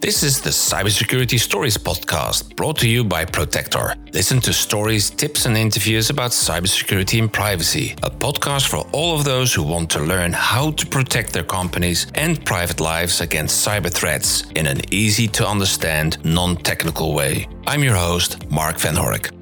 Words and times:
This 0.00 0.22
is 0.22 0.40
the 0.40 0.50
Cybersecurity 0.50 1.40
Stories 1.40 1.76
podcast 1.76 2.54
brought 2.54 2.78
to 2.78 2.88
you 2.88 3.02
by 3.02 3.24
Protector. 3.24 3.96
Listen 4.12 4.40
to 4.42 4.52
stories, 4.52 5.10
tips, 5.10 5.44
and 5.44 5.56
interviews 5.56 6.08
about 6.08 6.30
cybersecurity 6.30 7.18
and 7.18 7.32
privacy. 7.32 7.96
A 8.04 8.10
podcast 8.10 8.68
for 8.68 8.88
all 8.92 9.16
of 9.16 9.24
those 9.24 9.52
who 9.52 9.64
want 9.64 9.90
to 9.90 9.98
learn 9.98 10.32
how 10.32 10.70
to 10.70 10.86
protect 10.86 11.32
their 11.32 11.42
companies 11.42 12.06
and 12.14 12.44
private 12.44 12.78
lives 12.78 13.20
against 13.20 13.66
cyber 13.66 13.92
threats 13.92 14.44
in 14.54 14.68
an 14.68 14.82
easy 14.94 15.26
to 15.28 15.44
understand, 15.44 16.24
non 16.24 16.54
technical 16.56 17.12
way. 17.12 17.48
I'm 17.66 17.82
your 17.82 17.96
host, 17.96 18.48
Mark 18.52 18.78
Van 18.78 18.94
Hork. 18.94 19.37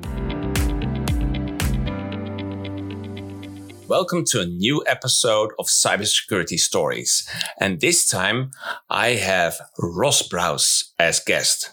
Welcome 3.88 4.24
to 4.26 4.40
a 4.40 4.46
new 4.46 4.82
episode 4.88 5.52
of 5.60 5.66
Cybersecurity 5.66 6.58
Stories. 6.58 7.24
And 7.60 7.80
this 7.80 8.08
time 8.08 8.50
I 8.90 9.10
have 9.10 9.60
Ross 9.78 10.26
Brouse 10.26 10.92
as 10.98 11.20
guest. 11.20 11.70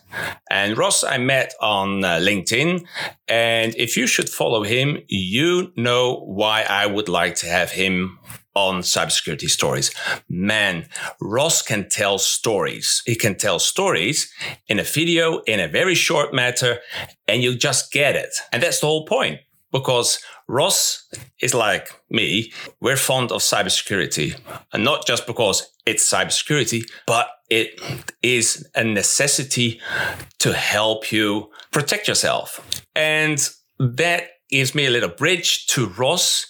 And 0.51 0.77
Ross, 0.77 1.03
I 1.03 1.17
met 1.17 1.55
on 1.59 2.03
uh, 2.03 2.19
LinkedIn. 2.19 2.85
And 3.27 3.75
if 3.77 3.97
you 3.97 4.05
should 4.05 4.29
follow 4.29 4.61
him, 4.61 4.99
you 5.07 5.71
know 5.75 6.23
why 6.25 6.61
I 6.69 6.85
would 6.85 7.09
like 7.09 7.33
to 7.37 7.47
have 7.47 7.71
him 7.71 8.19
on 8.53 8.81
cybersecurity 8.81 9.49
stories. 9.49 9.91
Man, 10.29 10.87
Ross 11.19 11.63
can 11.63 11.89
tell 11.89 12.19
stories. 12.19 13.01
He 13.07 13.15
can 13.15 13.35
tell 13.35 13.57
stories 13.57 14.31
in 14.67 14.77
a 14.77 14.83
video 14.83 15.39
in 15.47 15.59
a 15.59 15.67
very 15.67 15.95
short 15.95 16.31
matter 16.31 16.77
and 17.27 17.41
you 17.41 17.55
just 17.55 17.91
get 17.91 18.15
it. 18.15 18.35
And 18.51 18.61
that's 18.61 18.81
the 18.81 18.85
whole 18.85 19.07
point 19.07 19.39
because 19.73 20.19
Ross 20.47 21.07
is 21.41 21.53
like 21.53 21.89
me. 22.09 22.51
We're 22.79 22.97
fond 22.97 23.31
of 23.31 23.41
cybersecurity 23.41 24.39
and 24.71 24.83
not 24.83 25.05
just 25.07 25.25
because 25.27 25.71
it's 25.85 26.09
cybersecurity, 26.09 26.89
but 27.05 27.27
it 27.49 27.79
is 28.21 28.67
a 28.75 28.83
necessity 28.83 29.79
to 30.39 30.53
help 30.53 31.11
you 31.11 31.49
protect 31.71 32.07
yourself. 32.07 32.65
And 32.95 33.49
that 33.79 34.29
gives 34.49 34.75
me 34.75 34.85
a 34.85 34.89
little 34.89 35.09
bridge 35.09 35.67
to 35.67 35.87
Ross. 35.87 36.47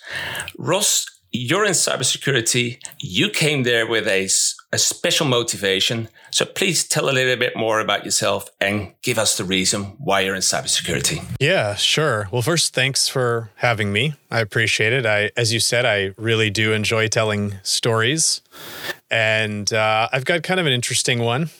Ross, 0.57 1.05
you're 1.31 1.65
in 1.65 1.71
cybersecurity. 1.71 2.77
You 2.99 3.29
came 3.29 3.63
there 3.63 3.87
with 3.87 4.07
a, 4.07 4.27
a 4.73 4.77
special 4.79 5.27
motivation. 5.27 6.09
So 6.31 6.45
please 6.45 6.83
tell 6.83 7.07
a 7.07 7.11
little 7.11 7.35
bit 7.35 7.55
more 7.55 7.79
about 7.79 8.03
yourself 8.03 8.49
and 8.59 8.91
give 9.03 9.19
us 9.19 9.37
the 9.37 9.43
reason 9.43 9.83
why 9.99 10.21
you're 10.21 10.33
in 10.33 10.41
cybersecurity. 10.41 11.23
Yeah, 11.39 11.75
sure. 11.75 12.27
Well, 12.31 12.41
first, 12.41 12.73
thanks 12.73 13.07
for 13.07 13.51
having 13.57 13.93
me. 13.93 14.15
I 14.31 14.39
appreciate 14.41 14.91
it. 14.91 15.05
I, 15.05 15.29
as 15.37 15.53
you 15.53 15.59
said, 15.59 15.85
I 15.85 16.15
really 16.17 16.49
do 16.49 16.73
enjoy 16.73 17.07
telling 17.07 17.55
stories, 17.61 18.41
and 19.11 19.71
uh, 19.71 20.09
I've 20.11 20.25
got 20.25 20.41
kind 20.41 20.59
of 20.59 20.65
an 20.65 20.73
interesting 20.73 21.19
one. 21.19 21.51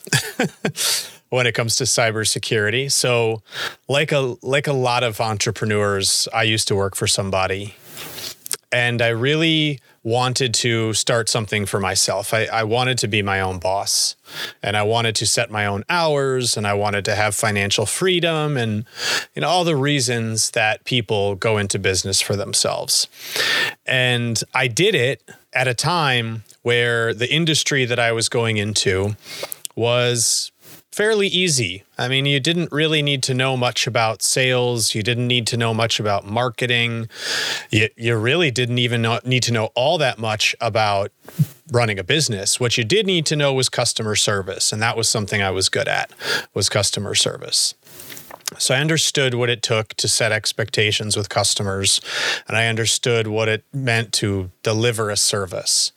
when 1.29 1.47
it 1.47 1.53
comes 1.53 1.75
to 1.77 1.83
cybersecurity. 1.85 2.91
So, 2.91 3.41
like 3.87 4.11
a 4.11 4.35
like 4.43 4.67
a 4.67 4.73
lot 4.73 5.01
of 5.01 5.19
entrepreneurs, 5.19 6.27
I 6.31 6.43
used 6.43 6.67
to 6.67 6.75
work 6.75 6.95
for 6.95 7.07
somebody 7.07 7.73
and 8.73 9.01
I 9.01 9.09
really 9.09 9.79
wanted 10.03 10.53
to 10.53 10.93
start 10.93 11.29
something 11.29 11.65
for 11.65 11.79
myself. 11.79 12.33
I, 12.33 12.45
I, 12.45 12.63
wanted 12.63 12.97
to 12.99 13.07
be 13.07 13.21
my 13.21 13.39
own 13.39 13.57
boss 13.57 14.17
and 14.61 14.75
I 14.75 14.83
wanted 14.83 15.15
to 15.15 15.25
set 15.25 15.49
my 15.49 15.65
own 15.65 15.85
hours 15.89 16.57
and 16.57 16.67
I 16.67 16.73
wanted 16.73 17.05
to 17.05 17.15
have 17.15 17.35
financial 17.35 17.85
freedom 17.85 18.57
and 18.57 18.85
you 19.33 19.41
know 19.41 19.47
all 19.47 19.63
the 19.63 19.77
reasons 19.77 20.51
that 20.51 20.83
people 20.83 21.35
go 21.35 21.57
into 21.57 21.79
business 21.79 22.19
for 22.19 22.35
themselves. 22.35 23.07
And 23.85 24.41
I 24.53 24.67
did 24.67 24.93
it 24.93 25.21
at 25.53 25.67
a 25.67 25.73
time 25.73 26.43
where 26.63 27.13
the 27.13 27.31
industry 27.33 27.85
that 27.85 27.99
I 27.99 28.11
was 28.11 28.27
going 28.27 28.57
into 28.57 29.15
was 29.75 30.51
fairly 30.93 31.25
easy. 31.25 31.83
I 31.97 32.07
mean, 32.07 32.27
you 32.27 32.39
didn't 32.39 32.71
really 32.71 33.01
need 33.01 33.23
to 33.23 33.33
know 33.33 33.57
much 33.57 33.87
about 33.87 34.21
sales. 34.21 34.93
You 34.93 35.01
didn't 35.01 35.27
need 35.27 35.47
to 35.47 35.57
know 35.57 35.73
much 35.73 35.99
about 35.99 36.23
marketing. 36.23 37.09
You, 37.71 37.89
you 37.97 38.15
really 38.15 38.51
didn't 38.51 38.77
even 38.77 39.01
know, 39.01 39.19
need 39.25 39.41
to 39.43 39.51
know 39.51 39.71
all 39.73 39.97
that 39.97 40.19
much 40.19 40.55
about 40.61 41.11
running 41.71 41.97
a 41.97 42.03
business. 42.03 42.59
What 42.59 42.77
you 42.77 42.83
did 42.83 43.07
need 43.07 43.25
to 43.25 43.35
know 43.35 43.53
was 43.53 43.69
customer 43.69 44.15
service, 44.15 44.71
and 44.71 44.81
that 44.83 44.95
was 44.95 45.09
something 45.09 45.41
I 45.41 45.49
was 45.49 45.67
good 45.67 45.87
at, 45.87 46.11
was 46.53 46.69
customer 46.69 47.15
service. 47.15 47.73
So 48.59 48.75
I 48.75 48.79
understood 48.79 49.33
what 49.33 49.49
it 49.49 49.63
took 49.63 49.95
to 49.95 50.07
set 50.07 50.31
expectations 50.31 51.17
with 51.17 51.27
customers, 51.27 52.01
and 52.47 52.55
I 52.55 52.67
understood 52.67 53.25
what 53.25 53.49
it 53.49 53.63
meant 53.73 54.13
to 54.13 54.51
deliver 54.61 55.09
a 55.09 55.17
service. 55.17 55.91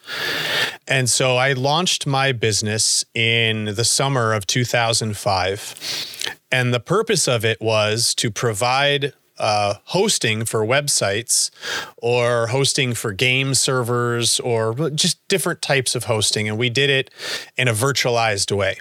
And 0.89 1.11
so 1.11 1.37
I 1.37 1.53
launched 1.53 2.07
my 2.07 2.33
business 2.33 3.05
in 3.15 3.65
the 3.65 3.85
summer 3.85 4.33
of 4.33 4.47
2005. 4.47 6.37
And 6.53 6.73
the 6.73 6.81
purpose 6.81 7.27
of 7.27 7.45
it 7.45 7.61
was 7.61 8.15
to 8.17 8.31
provide 8.31 9.13
uh, 9.39 9.75
hosting 9.85 10.45
for 10.45 10.65
websites 10.65 11.51
or 11.97 12.49
hosting 12.49 12.95
for 12.95 13.13
game 13.13 13.55
servers 13.55 14.41
or 14.41 14.91
just 14.91 15.27
different 15.29 15.61
types 15.61 15.95
of 15.95 16.05
hosting. 16.05 16.49
And 16.49 16.57
we 16.57 16.71
did 16.71 16.89
it 16.89 17.11
in 17.57 17.69
a 17.69 17.73
virtualized 17.73 18.57
way. 18.57 18.79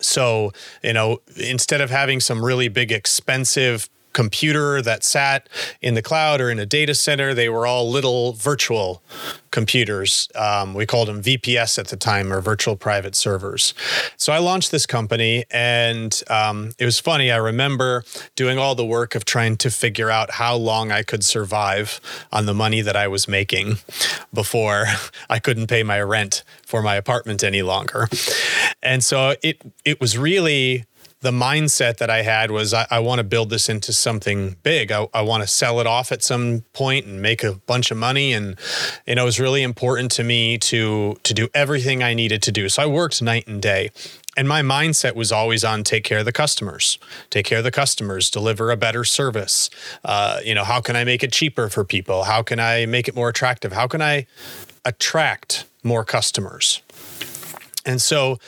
So, 0.00 0.52
you 0.82 0.92
know, 0.92 1.22
instead 1.36 1.80
of 1.80 1.90
having 1.90 2.20
some 2.20 2.44
really 2.44 2.68
big, 2.68 2.92
expensive 2.92 3.88
computer 4.16 4.80
that 4.80 5.04
sat 5.04 5.46
in 5.82 5.92
the 5.92 6.00
cloud 6.00 6.40
or 6.40 6.50
in 6.50 6.58
a 6.58 6.64
data 6.64 6.94
center. 6.94 7.34
They 7.34 7.50
were 7.50 7.66
all 7.66 7.90
little 7.90 8.32
virtual 8.32 9.02
computers. 9.50 10.26
Um, 10.34 10.72
we 10.72 10.86
called 10.86 11.08
them 11.08 11.22
VPS 11.22 11.78
at 11.78 11.88
the 11.88 11.98
time, 11.98 12.32
or 12.32 12.40
virtual 12.40 12.76
private 12.76 13.14
servers. 13.14 13.74
So 14.16 14.32
I 14.32 14.38
launched 14.38 14.70
this 14.70 14.86
company, 14.86 15.44
and 15.50 16.18
um, 16.30 16.72
it 16.78 16.86
was 16.86 16.98
funny. 16.98 17.30
I 17.30 17.36
remember 17.36 18.04
doing 18.36 18.56
all 18.56 18.74
the 18.74 18.86
work 18.86 19.14
of 19.14 19.26
trying 19.26 19.58
to 19.58 19.70
figure 19.70 20.10
out 20.10 20.30
how 20.30 20.56
long 20.56 20.90
I 20.90 21.02
could 21.02 21.22
survive 21.22 22.00
on 22.32 22.46
the 22.46 22.54
money 22.54 22.80
that 22.80 22.96
I 22.96 23.08
was 23.08 23.28
making 23.28 23.76
before 24.32 24.86
I 25.28 25.40
couldn't 25.40 25.66
pay 25.66 25.82
my 25.82 26.00
rent 26.00 26.42
for 26.64 26.80
my 26.80 26.94
apartment 26.94 27.44
any 27.44 27.60
longer. 27.60 28.08
And 28.82 29.04
so 29.04 29.34
it 29.42 29.60
it 29.84 30.00
was 30.00 30.16
really 30.16 30.86
the 31.20 31.30
mindset 31.30 31.96
that 31.96 32.10
I 32.10 32.22
had 32.22 32.50
was 32.50 32.74
I, 32.74 32.86
I 32.90 32.98
want 33.00 33.18
to 33.18 33.24
build 33.24 33.50
this 33.50 33.68
into 33.68 33.92
something 33.92 34.56
big. 34.62 34.92
I, 34.92 35.06
I 35.14 35.22
want 35.22 35.42
to 35.42 35.46
sell 35.46 35.80
it 35.80 35.86
off 35.86 36.12
at 36.12 36.22
some 36.22 36.64
point 36.72 37.06
and 37.06 37.22
make 37.22 37.42
a 37.42 37.54
bunch 37.54 37.90
of 37.90 37.96
money. 37.96 38.32
And 38.32 38.56
it 39.06 39.22
was 39.22 39.40
really 39.40 39.62
important 39.62 40.10
to 40.12 40.24
me 40.24 40.58
to 40.58 41.18
to 41.22 41.34
do 41.34 41.48
everything 41.54 42.02
I 42.02 42.14
needed 42.14 42.42
to 42.42 42.52
do. 42.52 42.68
So 42.68 42.82
I 42.82 42.86
worked 42.86 43.22
night 43.22 43.46
and 43.46 43.62
day. 43.62 43.90
And 44.38 44.46
my 44.46 44.60
mindset 44.60 45.14
was 45.14 45.32
always 45.32 45.64
on 45.64 45.82
take 45.82 46.04
care 46.04 46.18
of 46.18 46.26
the 46.26 46.32
customers, 46.32 46.98
take 47.30 47.46
care 47.46 47.58
of 47.58 47.64
the 47.64 47.70
customers, 47.70 48.30
deliver 48.30 48.70
a 48.70 48.76
better 48.76 49.02
service. 49.02 49.70
Uh, 50.04 50.40
you 50.44 50.54
know, 50.54 50.64
how 50.64 50.82
can 50.82 50.94
I 50.94 51.04
make 51.04 51.22
it 51.22 51.32
cheaper 51.32 51.70
for 51.70 51.84
people? 51.84 52.24
How 52.24 52.42
can 52.42 52.60
I 52.60 52.84
make 52.84 53.08
it 53.08 53.14
more 53.14 53.30
attractive? 53.30 53.72
How 53.72 53.86
can 53.86 54.02
I 54.02 54.26
attract 54.84 55.64
more 55.82 56.04
customers? 56.04 56.82
And 57.86 58.02
so 58.02 58.38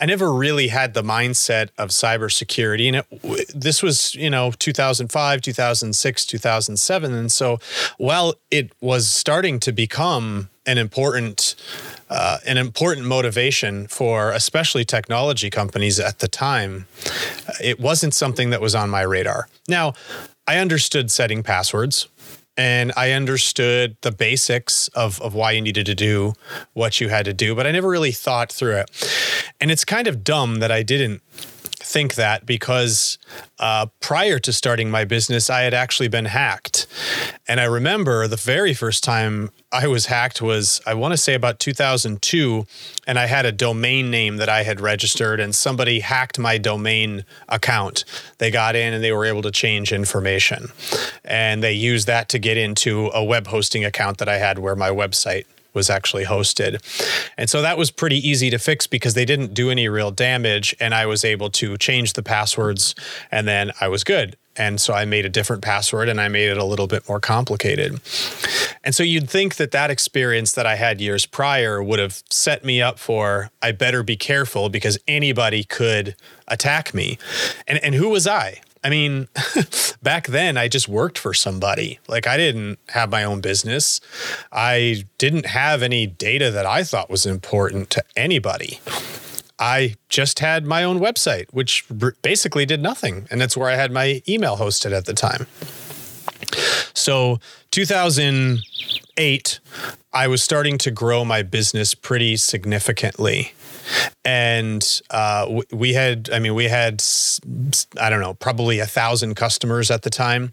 I 0.00 0.06
never 0.06 0.32
really 0.32 0.68
had 0.68 0.94
the 0.94 1.02
mindset 1.02 1.68
of 1.78 1.90
cybersecurity. 1.90 2.88
And 2.88 2.96
it, 2.96 3.52
this 3.54 3.82
was, 3.82 4.14
you 4.14 4.30
know, 4.30 4.50
2005, 4.58 5.42
2006, 5.42 6.26
2007. 6.26 7.14
And 7.14 7.30
so 7.30 7.60
while 7.98 8.34
it 8.50 8.72
was 8.80 9.08
starting 9.08 9.60
to 9.60 9.72
become 9.72 10.48
an 10.64 10.78
important 10.78 11.54
uh, 12.08 12.38
an 12.46 12.56
important 12.56 13.04
motivation 13.06 13.88
for 13.88 14.30
especially 14.30 14.84
technology 14.84 15.50
companies 15.50 15.98
at 15.98 16.20
the 16.20 16.28
time, 16.28 16.86
it 17.60 17.80
wasn't 17.80 18.14
something 18.14 18.50
that 18.50 18.60
was 18.60 18.76
on 18.76 18.88
my 18.88 19.02
radar. 19.02 19.48
Now, 19.68 19.94
I 20.46 20.58
understood 20.58 21.10
setting 21.10 21.42
passwords 21.42 22.06
and 22.56 22.92
I 22.96 23.12
understood 23.12 23.96
the 24.00 24.12
basics 24.12 24.88
of, 24.88 25.20
of 25.20 25.34
why 25.34 25.52
you 25.52 25.60
needed 25.60 25.86
to 25.86 25.94
do 25.94 26.34
what 26.72 27.00
you 27.00 27.08
had 27.08 27.24
to 27.26 27.34
do, 27.34 27.54
but 27.54 27.66
I 27.66 27.72
never 27.72 27.88
really 27.88 28.12
thought 28.12 28.50
through 28.50 28.76
it. 28.76 29.52
And 29.60 29.70
it's 29.70 29.84
kind 29.84 30.06
of 30.06 30.24
dumb 30.24 30.56
that 30.56 30.70
I 30.70 30.82
didn't 30.82 31.22
think 31.86 32.16
that 32.16 32.44
because 32.44 33.16
uh, 33.60 33.86
prior 34.00 34.40
to 34.40 34.52
starting 34.52 34.90
my 34.90 35.04
business, 35.04 35.48
I 35.48 35.62
had 35.62 35.72
actually 35.72 36.08
been 36.08 36.24
hacked. 36.24 36.86
And 37.46 37.60
I 37.60 37.64
remember 37.64 38.26
the 38.26 38.36
very 38.36 38.74
first 38.74 39.04
time 39.04 39.50
I 39.70 39.86
was 39.86 40.06
hacked 40.06 40.42
was, 40.42 40.80
I 40.84 40.94
want 40.94 41.12
to 41.12 41.16
say 41.16 41.34
about 41.34 41.60
2002. 41.60 42.66
And 43.06 43.18
I 43.20 43.26
had 43.26 43.46
a 43.46 43.52
domain 43.52 44.10
name 44.10 44.38
that 44.38 44.48
I 44.48 44.64
had 44.64 44.80
registered, 44.80 45.38
and 45.38 45.54
somebody 45.54 46.00
hacked 46.00 46.40
my 46.40 46.58
domain 46.58 47.24
account. 47.48 48.04
They 48.38 48.50
got 48.50 48.74
in 48.74 48.92
and 48.92 49.02
they 49.02 49.12
were 49.12 49.24
able 49.24 49.42
to 49.42 49.52
change 49.52 49.92
information. 49.92 50.72
And 51.24 51.62
they 51.62 51.72
used 51.72 52.08
that 52.08 52.28
to 52.30 52.40
get 52.40 52.56
into 52.56 53.10
a 53.14 53.22
web 53.22 53.46
hosting 53.46 53.84
account 53.84 54.18
that 54.18 54.28
I 54.28 54.38
had 54.38 54.58
where 54.58 54.74
my 54.74 54.90
website 54.90 55.46
was 55.76 55.88
actually 55.88 56.24
hosted. 56.24 56.82
And 57.38 57.48
so 57.48 57.62
that 57.62 57.78
was 57.78 57.92
pretty 57.92 58.16
easy 58.16 58.50
to 58.50 58.58
fix 58.58 58.88
because 58.88 59.14
they 59.14 59.24
didn't 59.24 59.54
do 59.54 59.70
any 59.70 59.88
real 59.88 60.10
damage. 60.10 60.74
And 60.80 60.92
I 60.92 61.06
was 61.06 61.24
able 61.24 61.50
to 61.50 61.76
change 61.76 62.14
the 62.14 62.22
passwords 62.24 62.96
and 63.30 63.46
then 63.46 63.70
I 63.80 63.86
was 63.86 64.02
good. 64.02 64.36
And 64.56 64.80
so 64.80 64.94
I 64.94 65.04
made 65.04 65.26
a 65.26 65.28
different 65.28 65.62
password 65.62 66.08
and 66.08 66.20
I 66.20 66.28
made 66.28 66.48
it 66.48 66.56
a 66.56 66.64
little 66.64 66.86
bit 66.86 67.06
more 67.08 67.20
complicated. 67.20 68.00
And 68.82 68.94
so 68.94 69.02
you'd 69.02 69.28
think 69.28 69.56
that 69.56 69.70
that 69.72 69.90
experience 69.90 70.52
that 70.52 70.66
I 70.66 70.76
had 70.76 71.00
years 71.00 71.26
prior 71.26 71.82
would 71.82 71.98
have 71.98 72.22
set 72.30 72.64
me 72.64 72.80
up 72.80 72.98
for 72.98 73.50
I 73.60 73.72
better 73.72 74.02
be 74.02 74.16
careful 74.16 74.68
because 74.70 74.98
anybody 75.06 75.62
could 75.62 76.16
attack 76.48 76.94
me. 76.94 77.18
And 77.66 77.78
and 77.84 77.94
who 77.94 78.08
was 78.08 78.26
I? 78.26 78.62
I 78.86 78.88
mean, 78.88 79.26
back 80.04 80.28
then 80.28 80.56
I 80.56 80.68
just 80.68 80.86
worked 80.86 81.18
for 81.18 81.34
somebody. 81.34 81.98
Like 82.06 82.28
I 82.28 82.36
didn't 82.36 82.78
have 82.90 83.10
my 83.10 83.24
own 83.24 83.40
business. 83.40 84.00
I 84.52 85.06
didn't 85.18 85.46
have 85.46 85.82
any 85.82 86.06
data 86.06 86.52
that 86.52 86.66
I 86.66 86.84
thought 86.84 87.10
was 87.10 87.26
important 87.26 87.90
to 87.90 88.04
anybody. 88.14 88.78
I 89.58 89.96
just 90.08 90.38
had 90.38 90.66
my 90.66 90.84
own 90.84 91.00
website, 91.00 91.46
which 91.50 91.84
basically 92.22 92.64
did 92.64 92.80
nothing. 92.80 93.26
And 93.28 93.40
that's 93.40 93.56
where 93.56 93.68
I 93.68 93.74
had 93.74 93.90
my 93.90 94.22
email 94.28 94.56
hosted 94.56 94.92
at 94.92 95.06
the 95.06 95.14
time. 95.14 95.48
So, 96.94 97.40
2008, 97.72 99.60
I 100.12 100.28
was 100.28 100.44
starting 100.44 100.78
to 100.78 100.92
grow 100.92 101.24
my 101.24 101.42
business 101.42 101.96
pretty 101.96 102.36
significantly 102.36 103.52
and 104.24 105.00
uh, 105.10 105.60
we 105.72 105.94
had 105.94 106.28
i 106.32 106.38
mean 106.38 106.54
we 106.54 106.64
had 106.64 107.02
i 108.00 108.10
don't 108.10 108.20
know 108.20 108.34
probably 108.34 108.78
a 108.78 108.86
thousand 108.86 109.34
customers 109.34 109.90
at 109.90 110.02
the 110.02 110.10
time. 110.10 110.52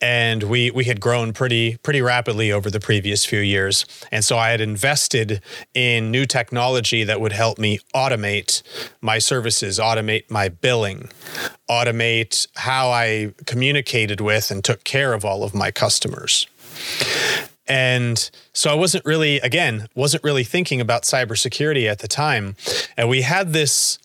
And 0.00 0.44
we 0.44 0.70
we 0.70 0.84
had 0.84 1.00
grown 1.00 1.32
pretty 1.32 1.76
pretty 1.78 2.00
rapidly 2.00 2.52
over 2.52 2.70
the 2.70 2.78
previous 2.78 3.24
few 3.24 3.40
years. 3.40 3.84
And 4.12 4.24
so 4.24 4.38
i 4.38 4.50
had 4.50 4.60
invested 4.60 5.42
in 5.74 6.10
new 6.10 6.24
technology 6.24 7.04
that 7.04 7.20
would 7.20 7.32
help 7.32 7.58
me 7.58 7.80
automate 7.94 8.62
my 9.00 9.18
services 9.18 9.78
automate 9.78 10.30
my 10.30 10.48
billing 10.48 11.08
automate 11.68 12.46
how 12.56 12.90
i 12.90 13.32
communicated 13.46 14.20
with 14.20 14.50
and 14.50 14.64
took 14.64 14.84
care 14.84 15.12
of 15.12 15.24
all 15.24 15.44
of 15.44 15.54
my 15.54 15.70
customers 15.70 16.46
and 17.68 18.30
so 18.52 18.70
I 18.70 18.74
wasn't 18.74 19.04
really, 19.04 19.36
again, 19.40 19.88
wasn't 19.94 20.24
really 20.24 20.44
thinking 20.44 20.80
about 20.80 21.02
cybersecurity 21.02 21.88
at 21.88 21.98
the 21.98 22.08
time. 22.08 22.56
And 22.96 23.08
we 23.08 23.22
had 23.22 23.52
this 23.52 23.98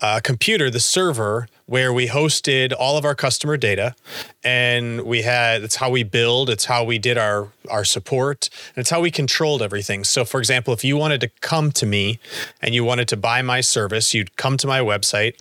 uh, 0.00 0.20
computer, 0.22 0.70
the 0.70 0.80
server, 0.80 1.48
where 1.66 1.92
we 1.92 2.06
hosted 2.06 2.72
all 2.78 2.96
of 2.96 3.04
our 3.04 3.14
customer 3.14 3.56
data, 3.56 3.94
and 4.42 5.02
we 5.02 5.22
had 5.22 5.62
it's 5.62 5.76
how 5.76 5.90
we 5.90 6.02
build, 6.02 6.48
it's 6.48 6.64
how 6.64 6.84
we 6.84 6.98
did 6.98 7.18
our 7.18 7.48
our 7.68 7.84
support, 7.84 8.48
and 8.74 8.80
it's 8.80 8.90
how 8.90 9.00
we 9.00 9.10
controlled 9.10 9.60
everything. 9.60 10.04
So, 10.04 10.24
for 10.24 10.38
example, 10.38 10.72
if 10.72 10.84
you 10.84 10.96
wanted 10.96 11.20
to 11.22 11.28
come 11.40 11.72
to 11.72 11.84
me 11.84 12.20
and 12.62 12.74
you 12.74 12.84
wanted 12.84 13.08
to 13.08 13.16
buy 13.16 13.42
my 13.42 13.60
service, 13.60 14.14
you'd 14.14 14.36
come 14.36 14.56
to 14.56 14.66
my 14.66 14.80
website, 14.80 15.34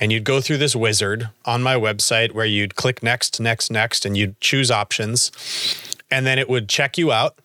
and 0.00 0.10
you'd 0.10 0.24
go 0.24 0.40
through 0.40 0.58
this 0.58 0.74
wizard 0.74 1.28
on 1.44 1.62
my 1.62 1.74
website 1.74 2.32
where 2.32 2.46
you'd 2.46 2.74
click 2.74 3.02
next, 3.02 3.38
next, 3.38 3.70
next, 3.70 4.04
and 4.04 4.16
you'd 4.16 4.40
choose 4.40 4.70
options 4.70 5.30
and 6.14 6.24
then 6.24 6.38
it 6.38 6.48
would 6.48 6.68
check 6.68 6.96
you 6.96 7.10
out. 7.10 7.40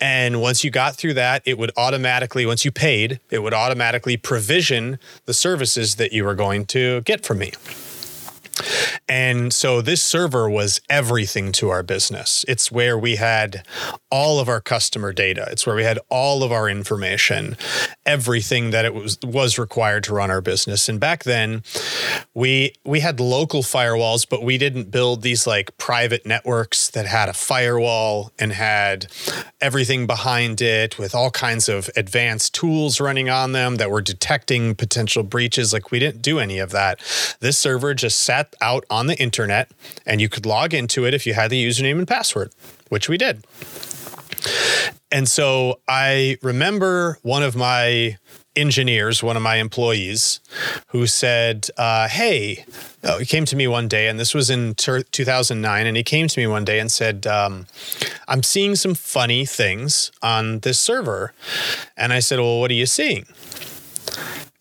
And 0.00 0.40
once 0.40 0.64
you 0.64 0.70
got 0.70 0.96
through 0.96 1.14
that, 1.14 1.42
it 1.44 1.58
would 1.58 1.70
automatically, 1.76 2.46
once 2.46 2.64
you 2.64 2.72
paid, 2.72 3.20
it 3.30 3.40
would 3.40 3.52
automatically 3.52 4.16
provision 4.16 4.98
the 5.26 5.34
services 5.34 5.96
that 5.96 6.12
you 6.12 6.24
were 6.24 6.34
going 6.34 6.64
to 6.66 7.02
get 7.02 7.26
from 7.26 7.38
me. 7.38 7.52
And 9.08 9.52
so 9.52 9.80
this 9.80 10.02
server 10.02 10.48
was 10.48 10.80
everything 10.88 11.52
to 11.52 11.68
our 11.70 11.82
business. 11.82 12.44
It's 12.48 12.72
where 12.72 12.98
we 12.98 13.16
had 13.16 13.64
all 14.10 14.40
of 14.40 14.48
our 14.48 14.60
customer 14.60 15.12
data. 15.12 15.46
It's 15.50 15.66
where 15.66 15.76
we 15.76 15.84
had 15.84 15.98
all 16.08 16.42
of 16.42 16.52
our 16.52 16.68
information, 16.68 17.56
everything 18.04 18.70
that 18.70 18.84
it 18.84 18.94
was 18.94 19.18
was 19.22 19.58
required 19.58 20.04
to 20.04 20.14
run 20.14 20.30
our 20.30 20.40
business. 20.40 20.88
And 20.88 20.98
back 20.98 21.24
then, 21.24 21.62
we 22.34 22.72
we 22.84 23.00
had 23.00 23.20
local 23.20 23.62
firewalls, 23.62 24.26
but 24.28 24.42
we 24.42 24.58
didn't 24.58 24.90
build 24.90 25.22
these 25.22 25.46
like 25.46 25.76
private 25.76 26.24
networks 26.26 26.88
that 26.90 27.06
had 27.06 27.28
a 27.28 27.34
firewall 27.34 28.32
and 28.38 28.52
had 28.52 29.06
everything 29.60 30.06
behind 30.06 30.60
it 30.60 30.98
with 30.98 31.14
all 31.14 31.30
kinds 31.30 31.68
of 31.68 31.90
advanced 31.96 32.54
tools 32.54 33.00
running 33.00 33.28
on 33.28 33.52
them 33.52 33.76
that 33.76 33.90
were 33.90 34.02
detecting 34.02 34.74
potential 34.74 35.22
breaches. 35.22 35.72
Like 35.72 35.90
we 35.90 35.98
didn't 35.98 36.22
do 36.22 36.38
any 36.38 36.58
of 36.58 36.70
that. 36.70 37.00
This 37.40 37.58
server 37.58 37.94
just 37.94 38.20
sat 38.20 38.45
out 38.60 38.84
on 38.90 39.06
the 39.06 39.18
internet 39.20 39.70
and 40.04 40.20
you 40.20 40.28
could 40.28 40.46
log 40.46 40.74
into 40.74 41.04
it 41.04 41.14
if 41.14 41.26
you 41.26 41.34
had 41.34 41.50
the 41.50 41.64
username 41.64 41.98
and 41.98 42.08
password, 42.08 42.52
which 42.88 43.08
we 43.08 43.16
did. 43.16 43.44
And 45.10 45.28
so 45.28 45.80
I 45.88 46.36
remember 46.42 47.18
one 47.22 47.42
of 47.42 47.56
my 47.56 48.18
engineers, 48.56 49.22
one 49.22 49.36
of 49.36 49.42
my 49.42 49.56
employees, 49.56 50.40
who 50.88 51.06
said, 51.06 51.68
uh, 51.76 52.08
Hey, 52.08 52.64
uh, 53.04 53.18
he 53.18 53.26
came 53.26 53.44
to 53.44 53.56
me 53.56 53.68
one 53.68 53.86
day, 53.86 54.08
and 54.08 54.18
this 54.18 54.34
was 54.34 54.50
in 54.50 54.74
ter- 54.74 55.02
2009. 55.02 55.86
And 55.86 55.96
he 55.96 56.02
came 56.02 56.26
to 56.26 56.40
me 56.40 56.46
one 56.46 56.64
day 56.64 56.80
and 56.80 56.90
said, 56.90 57.26
um, 57.26 57.66
I'm 58.26 58.42
seeing 58.42 58.74
some 58.74 58.94
funny 58.94 59.44
things 59.44 60.10
on 60.22 60.60
this 60.60 60.80
server. 60.80 61.32
And 61.96 62.12
I 62.12 62.20
said, 62.20 62.40
Well, 62.40 62.60
what 62.60 62.70
are 62.70 62.74
you 62.74 62.86
seeing? 62.86 63.26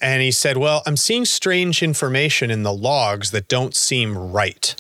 And 0.06 0.22
he 0.22 0.30
said, 0.30 0.58
Well, 0.58 0.84
I'm 0.86 0.98
seeing 0.98 1.26
strange 1.26 1.82
information 1.82 2.52
in 2.52 2.62
the 2.62 2.72
logs 2.72 3.32
that 3.32 3.48
don't 3.48 3.76
seem 3.76 4.16
right. 4.16 4.76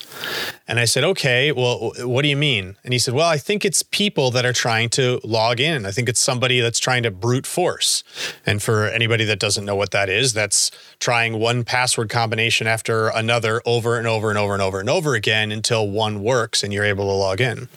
And 0.68 0.80
I 0.80 0.86
said, 0.86 1.04
Okay, 1.04 1.51
well, 1.51 1.94
what 2.01 2.22
do 2.22 2.27
you 2.27 2.38
mean? 2.38 2.77
And 2.83 2.94
he 2.94 3.00
said, 3.00 3.16
Well, 3.16 3.27
I 3.27 3.39
think 3.39 3.66
it's 3.66 3.81
people 3.81 4.30
that 4.30 4.45
are 4.45 4.54
trying 4.54 4.89
to 4.89 5.19
log 5.24 5.60
in. 5.60 5.83
I 5.88 5.89
think 5.89 6.10
it's 6.10 6.19
somebody 6.19 6.60
that's 6.60 6.77
trying 6.77 7.01
to 7.04 7.12
brute 7.12 7.48
force. 7.48 8.04
And 8.45 8.62
for 8.62 8.86
anybody 8.86 9.25
that 9.25 9.39
doesn't 9.39 9.66
know 9.66 9.75
what 9.75 9.89
that 9.92 10.10
is, 10.10 10.33
that's 10.33 10.69
trying 11.00 11.39
one 11.39 11.63
password 11.63 12.10
combination 12.10 12.68
after 12.68 13.07
another 13.07 13.63
over 13.66 13.98
and 13.98 14.06
over 14.06 14.30
and 14.30 14.38
over 14.38 14.54
and 14.54 14.62
over 14.62 14.80
and 14.80 14.92
over 14.92 15.16
again 15.16 15.51
until 15.51 15.89
one 15.89 16.22
works 16.22 16.63
and 16.63 16.72
you're 16.72 16.86
able 16.86 17.06
to 17.06 17.13
log 17.13 17.42
in. 17.42 17.68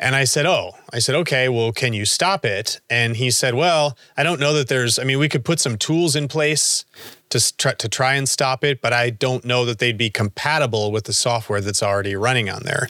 And 0.00 0.16
I 0.16 0.24
said, 0.24 0.46
Oh, 0.46 0.72
I 0.94 1.00
said, 1.00 1.16
okay, 1.16 1.48
well, 1.48 1.72
can 1.72 1.92
you 1.92 2.04
stop 2.04 2.44
it? 2.44 2.80
And 2.88 3.16
he 3.16 3.32
said, 3.32 3.56
well, 3.56 3.98
I 4.16 4.22
don't 4.22 4.38
know 4.38 4.52
that 4.54 4.68
there's, 4.68 4.96
I 4.96 5.02
mean, 5.02 5.18
we 5.18 5.28
could 5.28 5.44
put 5.44 5.58
some 5.58 5.76
tools 5.76 6.14
in 6.14 6.28
place 6.28 6.84
to 7.30 7.56
try, 7.56 7.72
to 7.72 7.88
try 7.88 8.14
and 8.14 8.28
stop 8.28 8.62
it, 8.62 8.80
but 8.80 8.92
I 8.92 9.10
don't 9.10 9.44
know 9.44 9.64
that 9.64 9.80
they'd 9.80 9.98
be 9.98 10.08
compatible 10.08 10.92
with 10.92 11.06
the 11.06 11.12
software 11.12 11.60
that's 11.60 11.82
already 11.82 12.14
running 12.14 12.48
on 12.48 12.62
there. 12.62 12.86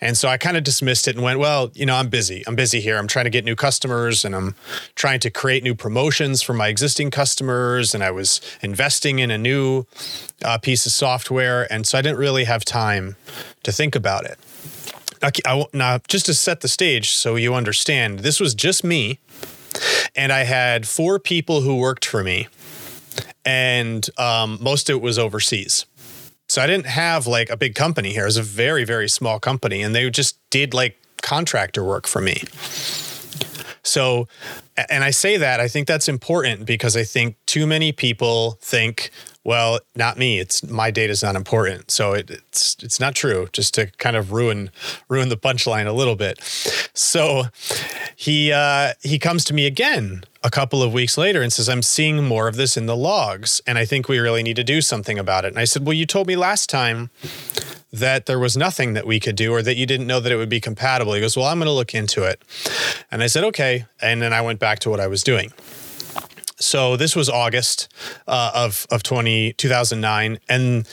And 0.00 0.16
so 0.16 0.26
I 0.26 0.38
kind 0.38 0.56
of 0.56 0.64
dismissed 0.64 1.06
it 1.06 1.16
and 1.16 1.22
went, 1.22 1.38
well, 1.38 1.70
you 1.74 1.84
know, 1.84 1.96
I'm 1.96 2.08
busy. 2.08 2.42
I'm 2.46 2.56
busy 2.56 2.80
here. 2.80 2.96
I'm 2.96 3.08
trying 3.08 3.26
to 3.26 3.30
get 3.30 3.44
new 3.44 3.56
customers 3.56 4.24
and 4.24 4.34
I'm 4.34 4.54
trying 4.94 5.20
to 5.20 5.30
create 5.30 5.62
new 5.62 5.74
promotions 5.74 6.40
for 6.40 6.54
my 6.54 6.68
existing 6.68 7.10
customers. 7.10 7.94
And 7.94 8.02
I 8.02 8.10
was 8.10 8.40
investing 8.62 9.18
in 9.18 9.30
a 9.30 9.36
new 9.36 9.84
uh, 10.42 10.56
piece 10.56 10.86
of 10.86 10.92
software. 10.92 11.70
And 11.70 11.86
so 11.86 11.98
I 11.98 12.00
didn't 12.00 12.18
really 12.18 12.44
have 12.44 12.64
time 12.64 13.16
to 13.64 13.70
think 13.70 13.94
about 13.94 14.24
it. 14.24 14.38
I, 15.24 15.64
now, 15.72 15.98
just 16.08 16.26
to 16.26 16.34
set 16.34 16.60
the 16.60 16.68
stage 16.68 17.10
so 17.10 17.36
you 17.36 17.54
understand, 17.54 18.20
this 18.20 18.40
was 18.40 18.54
just 18.54 18.84
me, 18.84 19.18
and 20.14 20.32
I 20.32 20.44
had 20.44 20.86
four 20.86 21.18
people 21.18 21.62
who 21.62 21.76
worked 21.76 22.04
for 22.04 22.22
me, 22.22 22.48
and 23.44 24.08
um, 24.18 24.58
most 24.60 24.90
of 24.90 24.96
it 24.96 25.02
was 25.02 25.18
overseas. 25.18 25.86
So 26.48 26.62
I 26.62 26.66
didn't 26.66 26.86
have 26.86 27.26
like 27.26 27.50
a 27.50 27.56
big 27.56 27.74
company 27.74 28.12
here. 28.12 28.22
It 28.22 28.26
was 28.26 28.36
a 28.36 28.42
very, 28.42 28.84
very 28.84 29.08
small 29.08 29.40
company, 29.40 29.82
and 29.82 29.94
they 29.94 30.08
just 30.10 30.38
did 30.50 30.74
like 30.74 30.96
contractor 31.22 31.82
work 31.82 32.06
for 32.06 32.20
me. 32.20 32.42
So, 33.82 34.28
and 34.88 35.04
I 35.04 35.10
say 35.10 35.36
that, 35.36 35.60
I 35.60 35.68
think 35.68 35.86
that's 35.86 36.08
important 36.08 36.64
because 36.64 36.96
I 36.96 37.04
think 37.04 37.36
too 37.46 37.66
many 37.66 37.92
people 37.92 38.58
think, 38.60 39.10
well, 39.44 39.78
not 39.94 40.16
me. 40.16 40.38
It's 40.38 40.62
my 40.64 40.90
data 40.90 41.10
is 41.10 41.22
not 41.22 41.36
important. 41.36 41.90
So 41.90 42.14
it, 42.14 42.30
it's 42.30 42.76
it's 42.82 42.98
not 42.98 43.14
true. 43.14 43.48
Just 43.52 43.74
to 43.74 43.86
kind 43.98 44.16
of 44.16 44.32
ruin 44.32 44.70
ruin 45.08 45.28
the 45.28 45.36
punchline 45.36 45.86
a 45.86 45.92
little 45.92 46.16
bit. 46.16 46.40
So 46.94 47.44
he 48.16 48.52
uh, 48.52 48.94
he 49.02 49.18
comes 49.18 49.44
to 49.44 49.54
me 49.54 49.66
again 49.66 50.24
a 50.42 50.50
couple 50.50 50.82
of 50.82 50.94
weeks 50.94 51.18
later 51.18 51.42
and 51.42 51.52
says, 51.52 51.68
"I'm 51.68 51.82
seeing 51.82 52.24
more 52.24 52.48
of 52.48 52.56
this 52.56 52.76
in 52.76 52.86
the 52.86 52.96
logs, 52.96 53.60
and 53.66 53.76
I 53.76 53.84
think 53.84 54.08
we 54.08 54.18
really 54.18 54.42
need 54.42 54.56
to 54.56 54.64
do 54.64 54.80
something 54.80 55.18
about 55.18 55.44
it." 55.44 55.48
And 55.48 55.58
I 55.58 55.64
said, 55.64 55.84
"Well, 55.84 55.94
you 55.94 56.06
told 56.06 56.26
me 56.26 56.36
last 56.36 56.70
time." 56.70 57.10
That 57.92 58.26
there 58.26 58.40
was 58.40 58.56
nothing 58.56 58.94
that 58.94 59.06
we 59.06 59.20
could 59.20 59.36
do, 59.36 59.52
or 59.52 59.62
that 59.62 59.76
you 59.76 59.86
didn't 59.86 60.08
know 60.08 60.18
that 60.18 60.32
it 60.32 60.34
would 60.34 60.48
be 60.48 60.58
compatible. 60.60 61.12
He 61.12 61.20
goes, 61.20 61.36
Well, 61.36 61.46
I'm 61.46 61.60
going 61.60 61.66
to 61.66 61.72
look 61.72 61.94
into 61.94 62.24
it. 62.24 62.42
And 63.08 63.22
I 63.22 63.28
said, 63.28 63.44
Okay. 63.44 63.86
And 64.02 64.20
then 64.20 64.32
I 64.32 64.40
went 64.40 64.58
back 64.58 64.80
to 64.80 64.90
what 64.90 64.98
I 64.98 65.06
was 65.06 65.22
doing. 65.22 65.52
So 66.64 66.96
this 66.96 67.14
was 67.14 67.28
August 67.28 67.92
uh, 68.26 68.50
of 68.54 68.86
of 68.90 69.02
20, 69.02 69.52
2009, 69.54 70.38
and 70.48 70.88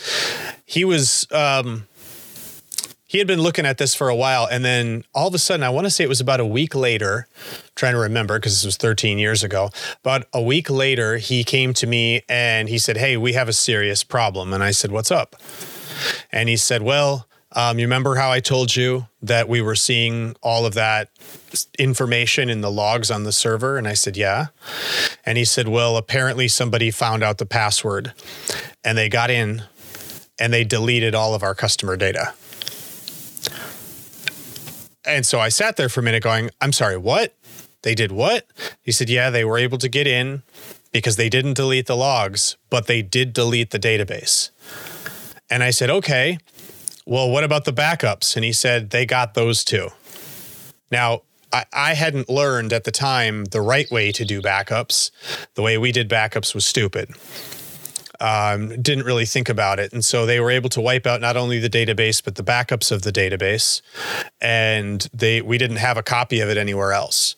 he 0.66 0.84
was. 0.84 1.26
Um, 1.32 1.88
he 3.06 3.18
had 3.18 3.26
been 3.26 3.42
looking 3.42 3.66
at 3.66 3.76
this 3.76 3.94
for 3.94 4.08
a 4.08 4.16
while. 4.16 4.48
And 4.50 4.64
then 4.64 5.04
all 5.14 5.28
of 5.28 5.34
a 5.34 5.38
sudden 5.38 5.62
i 5.62 5.68
want 5.68 5.84
to 5.84 5.90
say 5.90 6.02
it 6.02 6.08
was 6.08 6.22
about 6.22 6.40
a 6.40 6.46
week 6.46 6.74
later 6.74 7.28
trying 7.74 7.92
to 7.92 7.98
remember 7.98 8.38
because 8.38 8.54
this 8.54 8.64
was 8.64 8.78
13 8.78 9.18
years 9.18 9.44
ago 9.44 9.68
but 10.02 10.26
a 10.32 10.40
week 10.40 10.70
later 10.70 11.18
he 11.18 11.44
came 11.44 11.74
to 11.74 11.86
me 11.86 12.22
and 12.26 12.70
he 12.70 12.78
said 12.78 12.96
hey 12.96 13.18
we 13.18 13.34
have 13.34 13.50
a 13.50 13.52
serious 13.52 14.02
problem. 14.02 14.54
And 14.54 14.64
i 14.64 14.70
said 14.70 14.92
what's 14.92 15.10
up? 15.10 15.36
And 16.32 16.48
he 16.48 16.56
said 16.56 16.82
well 16.82 17.28
um, 17.54 17.78
you 17.78 17.84
remember 17.84 18.16
how 18.16 18.30
I 18.30 18.40
told 18.40 18.74
you 18.74 19.06
that 19.22 19.48
we 19.48 19.60
were 19.60 19.74
seeing 19.74 20.34
all 20.42 20.66
of 20.66 20.74
that 20.74 21.10
information 21.78 22.48
in 22.48 22.60
the 22.60 22.70
logs 22.70 23.10
on 23.10 23.24
the 23.24 23.32
server? 23.32 23.76
And 23.76 23.86
I 23.86 23.94
said, 23.94 24.16
Yeah. 24.16 24.46
And 25.24 25.38
he 25.38 25.44
said, 25.44 25.68
Well, 25.68 25.96
apparently 25.96 26.48
somebody 26.48 26.90
found 26.90 27.22
out 27.22 27.38
the 27.38 27.46
password 27.46 28.12
and 28.84 28.96
they 28.96 29.08
got 29.08 29.30
in 29.30 29.62
and 30.38 30.52
they 30.52 30.64
deleted 30.64 31.14
all 31.14 31.34
of 31.34 31.42
our 31.42 31.54
customer 31.54 31.96
data. 31.96 32.34
And 35.04 35.26
so 35.26 35.40
I 35.40 35.48
sat 35.48 35.76
there 35.76 35.88
for 35.88 36.00
a 36.00 36.02
minute 36.02 36.22
going, 36.22 36.50
I'm 36.60 36.72
sorry, 36.72 36.96
what? 36.96 37.34
They 37.82 37.94
did 37.94 38.12
what? 38.12 38.46
He 38.80 38.92
said, 38.92 39.10
Yeah, 39.10 39.30
they 39.30 39.44
were 39.44 39.58
able 39.58 39.78
to 39.78 39.88
get 39.88 40.06
in 40.06 40.42
because 40.92 41.16
they 41.16 41.28
didn't 41.28 41.54
delete 41.54 41.86
the 41.86 41.96
logs, 41.96 42.56
but 42.70 42.86
they 42.86 43.02
did 43.02 43.32
delete 43.32 43.70
the 43.70 43.78
database. 43.78 44.50
And 45.50 45.62
I 45.62 45.70
said, 45.70 45.90
Okay, 45.90 46.38
well, 47.06 47.30
what 47.30 47.44
about 47.44 47.64
the 47.64 47.72
backups? 47.72 48.36
And 48.36 48.44
he 48.44 48.52
said, 48.52 48.90
They 48.90 49.06
got 49.06 49.34
those 49.34 49.64
too. 49.64 49.88
Now, 50.90 51.22
I, 51.52 51.64
I 51.72 51.94
hadn't 51.94 52.28
learned 52.28 52.72
at 52.72 52.84
the 52.84 52.90
time 52.90 53.46
the 53.46 53.60
right 53.60 53.90
way 53.90 54.12
to 54.12 54.24
do 54.24 54.40
backups. 54.40 55.10
The 55.54 55.62
way 55.62 55.78
we 55.78 55.92
did 55.92 56.08
backups 56.08 56.54
was 56.54 56.64
stupid. 56.64 57.10
Um, 58.20 58.80
didn't 58.80 59.04
really 59.04 59.26
think 59.26 59.48
about 59.48 59.80
it. 59.80 59.92
And 59.92 60.04
so 60.04 60.26
they 60.26 60.38
were 60.38 60.50
able 60.50 60.70
to 60.70 60.80
wipe 60.80 61.06
out 61.06 61.20
not 61.20 61.36
only 61.36 61.58
the 61.58 61.68
database, 61.68 62.22
but 62.22 62.36
the 62.36 62.44
backups 62.44 62.92
of 62.92 63.02
the 63.02 63.10
database. 63.10 63.82
And 64.40 65.08
they 65.12 65.42
we 65.42 65.58
didn't 65.58 65.78
have 65.78 65.96
a 65.96 66.02
copy 66.02 66.40
of 66.40 66.48
it 66.48 66.56
anywhere 66.56 66.92
else. 66.92 67.34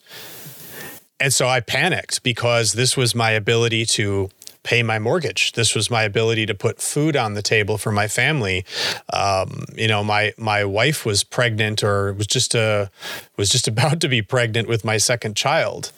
And 1.19 1.33
so 1.33 1.47
I 1.47 1.61
panicked 1.61 2.23
because 2.23 2.73
this 2.73 2.95
was 2.95 3.15
my 3.15 3.31
ability 3.31 3.85
to 3.87 4.29
pay 4.65 4.83
my 4.83 4.99
mortgage. 4.99 5.53
This 5.53 5.75
was 5.75 5.89
my 5.89 6.03
ability 6.03 6.45
to 6.47 6.55
put 6.55 6.81
food 6.81 7.15
on 7.15 7.35
the 7.35 7.41
table 7.41 7.77
for 7.77 7.91
my 7.91 8.07
family. 8.07 8.65
Um, 9.13 9.65
you 9.75 9.87
know, 9.87 10.03
my 10.03 10.33
my 10.37 10.65
wife 10.65 11.05
was 11.05 11.23
pregnant 11.23 11.83
or 11.83 12.11
was 12.13 12.27
just 12.27 12.55
a 12.55 12.89
was 13.37 13.49
just 13.49 13.67
about 13.73 14.01
to 14.01 14.09
be 14.09 14.21
pregnant 14.21 14.67
with 14.67 14.83
my 14.83 14.97
second 14.97 15.37
child, 15.37 15.93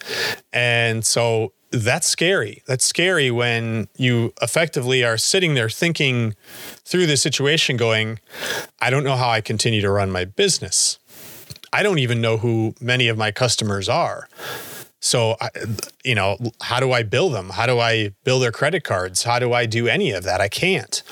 and 0.52 1.04
so 1.04 1.52
that's 1.70 2.06
scary. 2.06 2.62
That's 2.66 2.84
scary 2.84 3.30
when 3.30 3.88
you 3.96 4.32
effectively 4.40 5.04
are 5.04 5.18
sitting 5.18 5.54
there 5.54 5.68
thinking 5.68 6.34
through 6.84 7.06
the 7.06 7.16
situation, 7.16 7.76
going, 7.76 8.20
I 8.80 8.88
don't 8.90 9.04
know 9.04 9.16
how 9.16 9.28
I 9.28 9.40
continue 9.42 9.82
to 9.82 9.90
run 9.90 10.10
my 10.10 10.24
business. 10.24 10.98
I 11.70 11.82
don't 11.82 11.98
even 11.98 12.22
know 12.22 12.38
who 12.38 12.74
many 12.80 13.08
of 13.08 13.18
my 13.18 13.30
customers 13.30 13.88
are. 13.88 14.28
So, 15.00 15.36
you 16.04 16.14
know, 16.14 16.36
how 16.60 16.80
do 16.80 16.92
I 16.92 17.02
bill 17.02 17.30
them? 17.30 17.50
How 17.50 17.66
do 17.66 17.78
I 17.78 18.14
bill 18.24 18.40
their 18.40 18.52
credit 18.52 18.84
cards? 18.84 19.22
How 19.22 19.38
do 19.38 19.52
I 19.52 19.66
do 19.66 19.86
any 19.86 20.10
of 20.10 20.24
that? 20.24 20.40
I 20.40 20.48
can't. 20.48 21.02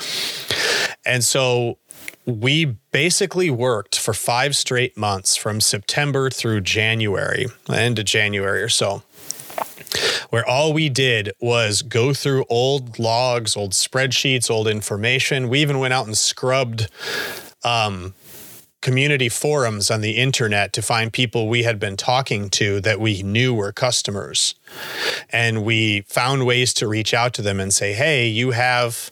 And 1.04 1.22
so 1.22 1.78
we 2.26 2.76
basically 2.90 3.50
worked 3.50 3.98
for 3.98 4.12
five 4.12 4.56
straight 4.56 4.96
months 4.96 5.36
from 5.36 5.60
September 5.60 6.28
through 6.28 6.62
January, 6.62 7.46
end 7.72 8.00
of 8.00 8.04
January 8.04 8.60
or 8.60 8.68
so, 8.68 9.04
where 10.30 10.44
all 10.44 10.72
we 10.72 10.88
did 10.88 11.30
was 11.40 11.82
go 11.82 12.12
through 12.12 12.44
old 12.50 12.98
logs, 12.98 13.56
old 13.56 13.72
spreadsheets, 13.72 14.50
old 14.50 14.66
information. 14.66 15.48
We 15.48 15.60
even 15.60 15.78
went 15.78 15.94
out 15.94 16.06
and 16.06 16.18
scrubbed 16.18 16.88
um, 17.62 18.14
community 18.83 19.28
forums 19.28 19.90
on 19.90 20.00
the 20.00 20.16
internet 20.16 20.73
to 20.73 20.83
find 20.83 21.12
people 21.12 21.49
we 21.49 21.62
had 21.62 21.78
been 21.78 21.97
talking 21.97 22.49
to 22.50 22.80
that 22.80 23.00
we 23.00 23.23
knew 23.23 23.54
were 23.54 23.73
customers. 23.73 24.54
And 25.30 25.64
we 25.64 26.02
found 26.02 26.47
ways 26.47 26.73
to 26.75 26.87
reach 26.87 27.14
out 27.14 27.35
to 27.35 27.42
them 27.42 27.59
and 27.59 27.73
say, 27.73 27.95
hey, 27.95 28.28
you 28.28 28.52
have 28.52 29.11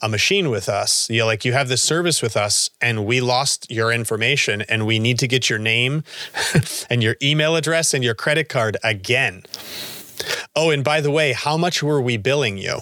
a 0.00 0.08
machine 0.08 0.50
with 0.50 0.68
us. 0.68 1.10
You 1.10 1.24
like 1.24 1.44
you 1.44 1.52
have 1.52 1.68
this 1.68 1.82
service 1.82 2.22
with 2.22 2.36
us 2.36 2.70
and 2.80 3.04
we 3.04 3.20
lost 3.20 3.70
your 3.70 3.92
information 3.92 4.62
and 4.62 4.86
we 4.86 4.98
need 4.98 5.18
to 5.18 5.28
get 5.28 5.50
your 5.50 5.58
name 5.58 6.04
and 6.90 7.02
your 7.02 7.16
email 7.22 7.56
address 7.56 7.92
and 7.92 8.04
your 8.04 8.14
credit 8.14 8.48
card 8.48 8.76
again. 8.82 9.42
Oh, 10.54 10.70
and 10.70 10.84
by 10.84 11.00
the 11.00 11.10
way, 11.10 11.32
how 11.32 11.56
much 11.56 11.82
were 11.82 12.00
we 12.00 12.16
billing 12.16 12.58
you? 12.58 12.80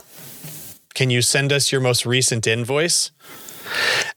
Can 0.94 1.10
you 1.10 1.22
send 1.22 1.52
us 1.52 1.70
your 1.70 1.80
most 1.80 2.04
recent 2.04 2.46
invoice? 2.46 3.12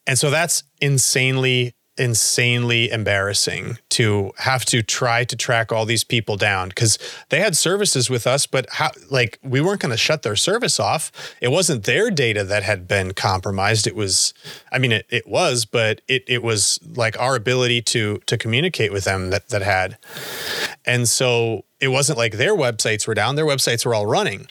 And 0.07 0.17
so 0.17 0.29
that's 0.29 0.63
insanely 0.79 1.75
insanely 1.97 2.89
embarrassing 2.89 3.77
to 3.89 4.31
have 4.37 4.63
to 4.65 4.81
try 4.81 5.23
to 5.23 5.35
track 5.35 5.71
all 5.71 5.85
these 5.85 6.03
people 6.03 6.37
down 6.37 6.69
because 6.69 6.97
they 7.29 7.39
had 7.39 7.55
services 7.55 8.09
with 8.09 8.25
us, 8.25 8.47
but 8.47 8.65
how, 8.71 8.91
like 9.09 9.37
we 9.43 9.59
weren't 9.61 9.81
going 9.81 9.91
to 9.91 9.97
shut 9.97 10.23
their 10.23 10.35
service 10.35 10.79
off. 10.79 11.11
It 11.41 11.49
wasn't 11.49 11.83
their 11.83 12.09
data 12.09 12.43
that 12.45 12.63
had 12.63 12.87
been 12.87 13.13
compromised. 13.13 13.87
It 13.87 13.95
was, 13.95 14.33
I 14.71 14.79
mean, 14.79 14.93
it, 14.93 15.05
it 15.09 15.27
was, 15.27 15.65
but 15.65 16.01
it, 16.07 16.23
it 16.27 16.41
was 16.41 16.79
like 16.95 17.19
our 17.19 17.35
ability 17.35 17.81
to, 17.83 18.21
to 18.25 18.37
communicate 18.37 18.91
with 18.91 19.03
them 19.03 19.29
that, 19.31 19.49
that 19.49 19.61
had. 19.61 19.97
And 20.85 21.09
so 21.09 21.65
it 21.79 21.89
wasn't 21.89 22.17
like 22.17 22.33
their 22.33 22.55
websites 22.55 23.05
were 23.05 23.15
down. 23.15 23.35
Their 23.35 23.45
websites 23.45 23.85
were 23.85 23.93
all 23.93 24.05
running. 24.05 24.47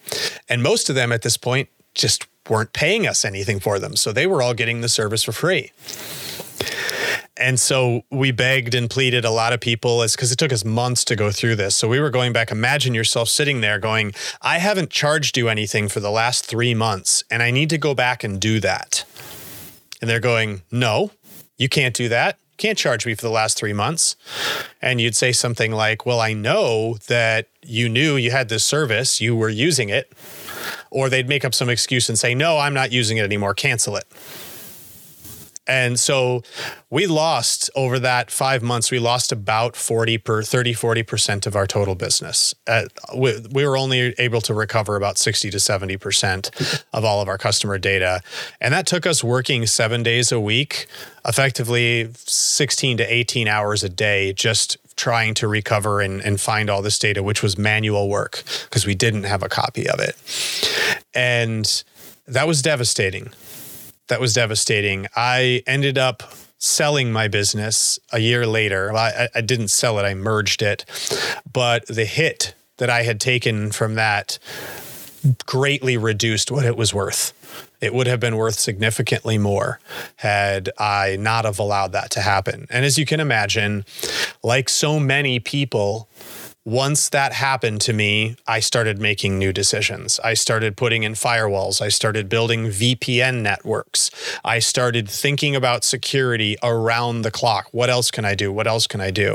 And 0.48 0.62
most 0.62 0.90
of 0.90 0.94
them 0.94 1.10
at 1.10 1.22
this 1.22 1.36
point 1.36 1.68
just 1.94 2.26
weren't 2.48 2.72
paying 2.72 3.06
us 3.06 3.24
anything 3.24 3.60
for 3.60 3.78
them. 3.78 3.96
So 3.96 4.12
they 4.12 4.26
were 4.26 4.42
all 4.42 4.54
getting 4.54 4.80
the 4.80 4.88
service 4.88 5.22
for 5.22 5.32
free. 5.32 5.72
And 7.40 7.58
so 7.58 8.02
we 8.10 8.32
begged 8.32 8.74
and 8.74 8.90
pleaded 8.90 9.24
a 9.24 9.30
lot 9.30 9.54
of 9.54 9.60
people 9.60 10.02
as 10.02 10.14
because 10.14 10.30
it 10.30 10.36
took 10.36 10.52
us 10.52 10.62
months 10.62 11.06
to 11.06 11.16
go 11.16 11.32
through 11.32 11.56
this. 11.56 11.74
So 11.74 11.88
we 11.88 11.98
were 11.98 12.10
going 12.10 12.34
back. 12.34 12.50
Imagine 12.50 12.92
yourself 12.92 13.30
sitting 13.30 13.62
there 13.62 13.78
going, 13.78 14.12
I 14.42 14.58
haven't 14.58 14.90
charged 14.90 15.38
you 15.38 15.48
anything 15.48 15.88
for 15.88 16.00
the 16.00 16.10
last 16.10 16.44
three 16.44 16.74
months, 16.74 17.24
and 17.30 17.42
I 17.42 17.50
need 17.50 17.70
to 17.70 17.78
go 17.78 17.94
back 17.94 18.22
and 18.22 18.38
do 18.38 18.60
that. 18.60 19.04
And 20.02 20.10
they're 20.10 20.20
going, 20.20 20.62
No, 20.70 21.12
you 21.56 21.70
can't 21.70 21.94
do 21.94 22.10
that. 22.10 22.38
Can't 22.58 22.76
charge 22.76 23.06
me 23.06 23.14
for 23.14 23.22
the 23.22 23.30
last 23.30 23.56
three 23.56 23.72
months. 23.72 24.16
And 24.82 25.00
you'd 25.00 25.16
say 25.16 25.32
something 25.32 25.72
like, 25.72 26.04
Well, 26.04 26.20
I 26.20 26.34
know 26.34 26.98
that 27.06 27.46
you 27.62 27.88
knew 27.88 28.16
you 28.16 28.32
had 28.32 28.50
this 28.50 28.64
service, 28.64 29.18
you 29.18 29.34
were 29.34 29.48
using 29.48 29.88
it. 29.88 30.12
Or 30.90 31.08
they'd 31.08 31.28
make 31.28 31.46
up 31.46 31.54
some 31.54 31.70
excuse 31.70 32.10
and 32.10 32.18
say, 32.18 32.34
No, 32.34 32.58
I'm 32.58 32.74
not 32.74 32.92
using 32.92 33.16
it 33.16 33.24
anymore, 33.24 33.54
cancel 33.54 33.96
it. 33.96 34.04
And 35.70 36.00
so 36.00 36.42
we 36.90 37.06
lost 37.06 37.70
over 37.76 38.00
that 38.00 38.32
five 38.32 38.60
months, 38.60 38.90
we 38.90 38.98
lost 38.98 39.30
about 39.30 39.76
40 39.76 40.18
per 40.18 40.42
30, 40.42 40.74
40% 40.74 41.46
of 41.46 41.54
our 41.54 41.64
total 41.64 41.94
business. 41.94 42.56
Uh, 42.66 42.86
we, 43.16 43.40
we, 43.52 43.64
were 43.64 43.76
only 43.76 44.12
able 44.18 44.40
to 44.40 44.52
recover 44.52 44.96
about 44.96 45.16
60 45.16 45.48
to 45.50 45.58
70% 45.58 46.82
of 46.92 47.04
all 47.04 47.22
of 47.22 47.28
our 47.28 47.38
customer 47.38 47.78
data. 47.78 48.20
And 48.60 48.74
that 48.74 48.84
took 48.84 49.06
us 49.06 49.22
working 49.22 49.64
seven 49.66 50.02
days 50.02 50.32
a 50.32 50.40
week, 50.40 50.88
effectively 51.24 52.10
16 52.16 52.96
to 52.96 53.14
18 53.14 53.46
hours 53.46 53.84
a 53.84 53.88
day, 53.88 54.32
just 54.32 54.76
trying 54.96 55.34
to 55.34 55.46
recover 55.46 56.00
and, 56.00 56.20
and 56.20 56.40
find 56.40 56.68
all 56.68 56.82
this 56.82 56.98
data, 56.98 57.22
which 57.22 57.44
was 57.44 57.56
manual 57.56 58.08
work 58.08 58.42
because 58.64 58.86
we 58.86 58.96
didn't 58.96 59.22
have 59.22 59.44
a 59.44 59.48
copy 59.48 59.88
of 59.88 60.00
it. 60.00 60.16
And 61.14 61.84
that 62.26 62.48
was 62.48 62.60
devastating 62.60 63.30
that 64.10 64.20
was 64.20 64.34
devastating. 64.34 65.06
I 65.16 65.62
ended 65.66 65.96
up 65.96 66.22
selling 66.58 67.10
my 67.10 67.26
business 67.26 67.98
a 68.12 68.18
year 68.18 68.46
later. 68.46 68.94
I, 68.94 69.28
I, 69.34 69.40
didn't 69.40 69.68
sell 69.68 69.98
it, 69.98 70.02
I 70.02 70.12
merged 70.14 70.60
it. 70.60 70.84
But 71.50 71.86
the 71.86 72.04
hit 72.04 72.54
that 72.76 72.90
I 72.90 73.02
had 73.02 73.18
taken 73.18 73.72
from 73.72 73.94
that 73.94 74.38
greatly 75.46 75.96
reduced 75.96 76.50
what 76.50 76.66
it 76.66 76.76
was 76.76 76.92
worth. 76.92 77.32
It 77.80 77.94
would 77.94 78.06
have 78.06 78.20
been 78.20 78.36
worth 78.36 78.58
significantly 78.58 79.38
more 79.38 79.80
had 80.16 80.70
I 80.78 81.16
not 81.18 81.46
have 81.46 81.58
allowed 81.58 81.92
that 81.92 82.10
to 82.10 82.20
happen. 82.20 82.66
And 82.68 82.84
as 82.84 82.98
you 82.98 83.06
can 83.06 83.20
imagine, 83.20 83.86
like 84.42 84.68
so 84.68 85.00
many 85.00 85.40
people 85.40 86.08
once 86.70 87.08
that 87.08 87.32
happened 87.32 87.80
to 87.80 87.92
me, 87.92 88.36
I 88.46 88.60
started 88.60 89.00
making 89.00 89.40
new 89.40 89.52
decisions. 89.52 90.20
I 90.22 90.34
started 90.34 90.76
putting 90.76 91.02
in 91.02 91.14
firewalls. 91.14 91.82
I 91.82 91.88
started 91.88 92.28
building 92.28 92.66
VPN 92.66 93.42
networks. 93.42 94.08
I 94.44 94.60
started 94.60 95.08
thinking 95.08 95.56
about 95.56 95.82
security 95.82 96.56
around 96.62 97.22
the 97.22 97.32
clock. 97.32 97.66
What 97.72 97.90
else 97.90 98.12
can 98.12 98.24
I 98.24 98.36
do? 98.36 98.52
What 98.52 98.68
else 98.68 98.86
can 98.86 99.00
I 99.00 99.10
do? 99.10 99.34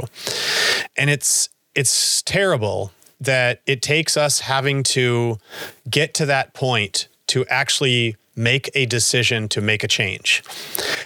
And 0.96 1.10
it's 1.10 1.50
it's 1.76 2.22
terrible 2.22 2.94
that 3.20 3.62
it 3.66 3.82
takes 3.82 4.16
us 4.16 4.40
having 4.40 4.82
to 4.84 5.38
get 5.90 6.14
to 6.14 6.26
that 6.28 6.54
point 6.54 7.10
to 7.28 7.46
actually 7.48 8.16
make 8.38 8.70
a 8.76 8.86
decision 8.86 9.50
to 9.50 9.60
make 9.60 9.84
a 9.84 9.90
change. 9.90 10.42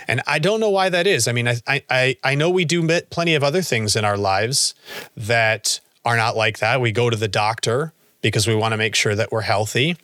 And 0.08 0.22
I 0.28 0.38
don't 0.38 0.60
know 0.60 0.70
why 0.70 0.90
that 0.90 1.08
is. 1.08 1.28
I 1.28 1.32
mean, 1.32 1.48
I 1.48 1.84
I 1.90 2.18
I 2.24 2.36
know 2.36 2.52
we 2.52 2.66
do 2.66 2.88
plenty 3.10 3.34
of 3.34 3.44
other 3.44 3.64
things 3.64 3.96
in 3.96 4.06
our 4.06 4.18
lives 4.18 4.76
that 5.18 5.80
are 6.06 6.18
not 6.18 6.36
like 6.36 6.60
that. 6.60 6.82
We 6.82 6.92
go 6.92 7.10
to 7.10 7.18
the 7.18 7.28
doctor 7.28 7.94
because 8.22 8.48
we 8.48 8.56
want 8.56 8.74
to 8.74 8.78
make 8.78 8.96
sure 8.96 9.16
that 9.16 9.32
we're 9.32 9.42
healthy. 9.42 9.98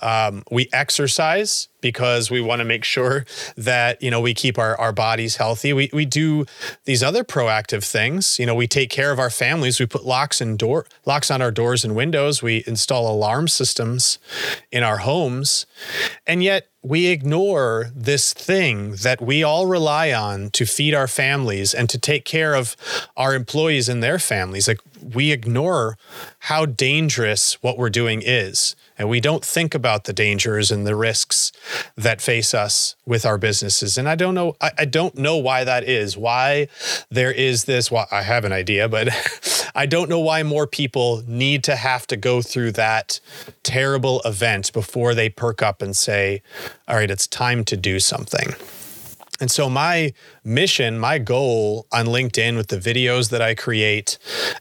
Um, 0.00 0.44
we 0.50 0.68
exercise 0.72 1.68
because 1.80 2.30
we 2.30 2.40
want 2.40 2.60
to 2.60 2.64
make 2.64 2.84
sure 2.84 3.24
that 3.56 4.02
you 4.02 4.10
know 4.10 4.20
we 4.20 4.34
keep 4.34 4.58
our, 4.58 4.78
our 4.78 4.92
bodies 4.92 5.36
healthy. 5.36 5.72
We, 5.72 5.90
we 5.92 6.04
do 6.04 6.44
these 6.84 7.02
other 7.02 7.24
proactive 7.24 7.84
things. 7.84 8.38
You 8.38 8.46
know 8.46 8.54
we 8.54 8.66
take 8.66 8.90
care 8.90 9.10
of 9.10 9.18
our 9.18 9.30
families. 9.30 9.80
We 9.80 9.86
put 9.86 10.04
locks 10.04 10.40
and 10.40 10.58
door 10.58 10.86
locks 11.04 11.30
on 11.30 11.42
our 11.42 11.50
doors 11.50 11.84
and 11.84 11.96
windows. 11.96 12.42
We 12.42 12.62
install 12.66 13.12
alarm 13.12 13.48
systems 13.48 14.18
in 14.70 14.82
our 14.82 14.98
homes. 14.98 15.66
And 16.26 16.42
yet 16.42 16.68
we 16.82 17.08
ignore 17.08 17.90
this 17.94 18.32
thing 18.32 18.92
that 19.02 19.20
we 19.20 19.42
all 19.42 19.66
rely 19.66 20.12
on 20.12 20.50
to 20.50 20.64
feed 20.64 20.94
our 20.94 21.08
families 21.08 21.74
and 21.74 21.90
to 21.90 21.98
take 21.98 22.24
care 22.24 22.54
of 22.54 22.76
our 23.16 23.34
employees 23.34 23.88
and 23.88 24.02
their 24.02 24.18
families. 24.18 24.68
Like 24.68 24.80
we 25.02 25.32
ignore 25.32 25.96
how 26.40 26.66
dangerous 26.66 27.54
what 27.62 27.78
we're 27.78 27.90
doing 27.90 28.22
is. 28.24 28.76
And 28.96 29.08
we 29.08 29.20
don't 29.20 29.44
think 29.44 29.74
about 29.74 30.04
the 30.04 30.12
dangers 30.12 30.70
and 30.70 30.86
the 30.86 30.96
risks 30.96 31.52
that 31.96 32.20
face 32.20 32.52
us 32.52 32.96
with 33.06 33.24
our 33.24 33.38
businesses. 33.38 33.96
And 33.96 34.08
i 34.08 34.14
don't 34.14 34.34
know 34.34 34.56
i, 34.60 34.70
I 34.78 34.84
don't 34.84 35.16
know 35.16 35.36
why 35.36 35.64
that 35.64 35.84
is 35.84 36.16
why 36.16 36.68
there 37.10 37.32
is 37.32 37.64
this 37.64 37.90
well, 37.90 38.06
i 38.10 38.22
have 38.22 38.44
an 38.44 38.52
idea 38.52 38.88
but 38.88 39.08
i 39.74 39.86
don't 39.86 40.08
know 40.08 40.20
why 40.20 40.42
more 40.42 40.66
people 40.66 41.22
need 41.26 41.64
to 41.64 41.76
have 41.76 42.06
to 42.08 42.16
go 42.16 42.42
through 42.42 42.72
that 42.72 43.20
terrible 43.62 44.20
event 44.24 44.72
before 44.72 45.14
they 45.14 45.28
perk 45.28 45.62
up 45.62 45.82
and 45.82 45.96
say 45.96 46.42
all 46.86 46.96
right 46.96 47.10
it's 47.10 47.26
time 47.26 47.64
to 47.64 47.76
do 47.76 48.00
something 48.00 48.54
and 49.40 49.50
so, 49.50 49.68
my 49.68 50.12
mission, 50.42 50.98
my 50.98 51.18
goal 51.18 51.86
on 51.92 52.06
LinkedIn 52.06 52.56
with 52.56 52.68
the 52.68 52.78
videos 52.78 53.30
that 53.30 53.40
I 53.40 53.54
create 53.54 54.18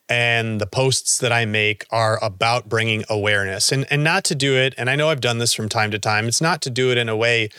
and 0.07 0.61
the 0.61 0.67
posts 0.67 1.17
that 1.17 1.31
I 1.31 1.45
make 1.45 1.85
are 1.89 2.23
about 2.23 2.69
bringing 2.69 3.03
awareness 3.09 3.71
and, 3.71 3.87
and 3.89 4.03
not 4.03 4.23
to 4.25 4.35
do 4.35 4.55
it. 4.55 4.75
And 4.77 4.89
I 4.89 4.95
know 4.95 5.09
I've 5.09 5.21
done 5.21 5.39
this 5.39 5.53
from 5.53 5.67
time 5.67 5.89
to 5.91 5.99
time. 5.99 6.27
It's 6.27 6.41
not 6.41 6.61
to 6.61 6.69
do 6.69 6.91
it 6.91 6.97
in 6.97 7.09
a 7.09 7.15
way 7.15 7.49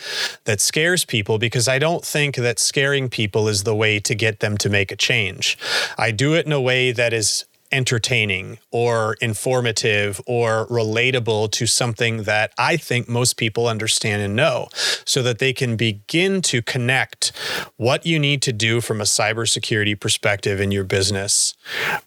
that 0.45 0.61
scares 0.61 1.05
people 1.05 1.39
because 1.39 1.67
I 1.67 1.79
don't 1.79 2.05
think 2.05 2.37
that 2.37 2.61
scaring 2.61 3.09
people 3.09 3.49
is 3.49 3.65
the 3.65 3.75
way 3.75 3.99
to 3.99 4.15
get 4.15 4.39
them 4.39 4.57
to 4.59 4.71
make 4.71 4.93
a 4.93 4.97
change. 4.97 5.59
I 5.97 6.13
do 6.13 6.35
it 6.35 6.47
in 6.47 6.53
a 6.53 6.61
way 6.61 6.93
that 6.93 7.13
is 7.13 7.45
entertaining 7.71 8.59
or 8.71 9.17
informative 9.21 10.21
or 10.27 10.67
relatable 10.67 11.51
to 11.53 11.67
something 11.67 12.25
that 12.25 12.53
I 12.59 12.77
think 12.77 13.09
most 13.09 13.37
people 13.37 13.69
understand 13.69 14.23
and 14.23 14.35
know 14.35 14.69
so 15.05 15.23
that 15.23 15.39
they 15.39 15.53
can 15.53 15.77
begin 15.77 16.43
to 16.43 16.63
connect 16.63 17.33
what 17.77 18.07
you 18.07 18.19
need 18.19 18.43
to 18.43 18.53
do 18.53 18.81
from 18.81 19.01
a 19.01 19.05
cybersecurity 19.05 19.99
perspective 19.99 20.61
in 20.61 20.71
your 20.71 20.85
business 20.85 21.55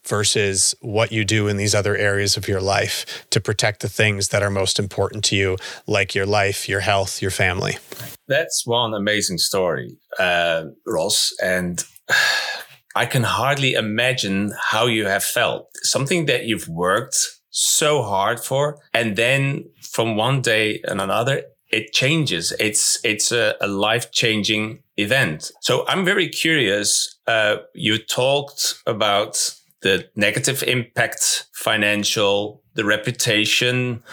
versus 0.04 0.76
what 0.82 1.12
you 1.12 1.24
do 1.26 1.48
in 1.48 1.58
these 1.58 1.76
other 1.76 1.96
areas 1.96 2.38
of 2.38 2.48
your 2.48 2.62
life 2.62 3.26
to 3.30 3.40
protect 3.40 3.82
the 3.82 3.90
things 3.90 4.30
that 4.30 4.44
are 4.44 4.50
most 4.50 4.80
important 4.80 5.24
to 5.26 5.36
you, 5.36 5.58
like 5.88 6.16
your 6.16 6.26
life, 6.26 6.68
your 6.68 6.82
health, 6.82 7.22
your 7.22 7.32
family. 7.32 7.78
That's 8.28 8.66
one 8.66 8.94
amazing 8.94 9.38
story, 9.38 9.98
uh, 10.20 10.66
Ross. 10.86 11.34
And 11.44 11.84
I 12.96 13.06
can 13.06 13.24
hardly 13.24 13.74
imagine 13.74 14.54
how 14.72 14.88
you 14.88 15.06
have 15.06 15.24
felt. 15.24 15.70
Something 15.84 16.26
that 16.26 16.46
you've 16.46 16.68
worked 16.68 17.18
so 17.50 18.02
hard 18.04 18.40
for, 18.40 18.80
and 18.94 19.16
then 19.16 19.66
from 19.82 20.16
one 20.16 20.42
day 20.42 20.82
and 20.86 21.02
another, 21.02 21.44
it 21.70 21.94
changes. 21.94 22.54
It's 22.60 23.00
it's 23.04 23.32
a, 23.32 23.56
a 23.62 23.68
life 23.68 24.12
changing 24.12 24.84
event. 24.98 25.52
So 25.62 25.86
I'm 25.88 26.06
very 26.06 26.30
curious. 26.30 27.20
Uh, 27.28 27.58
you 27.74 27.98
talked 27.98 28.76
about 28.86 29.56
the 29.82 30.10
negative 30.16 30.64
impact, 30.64 31.48
financial, 31.54 32.62
the 32.76 32.86
reputation, 32.86 34.04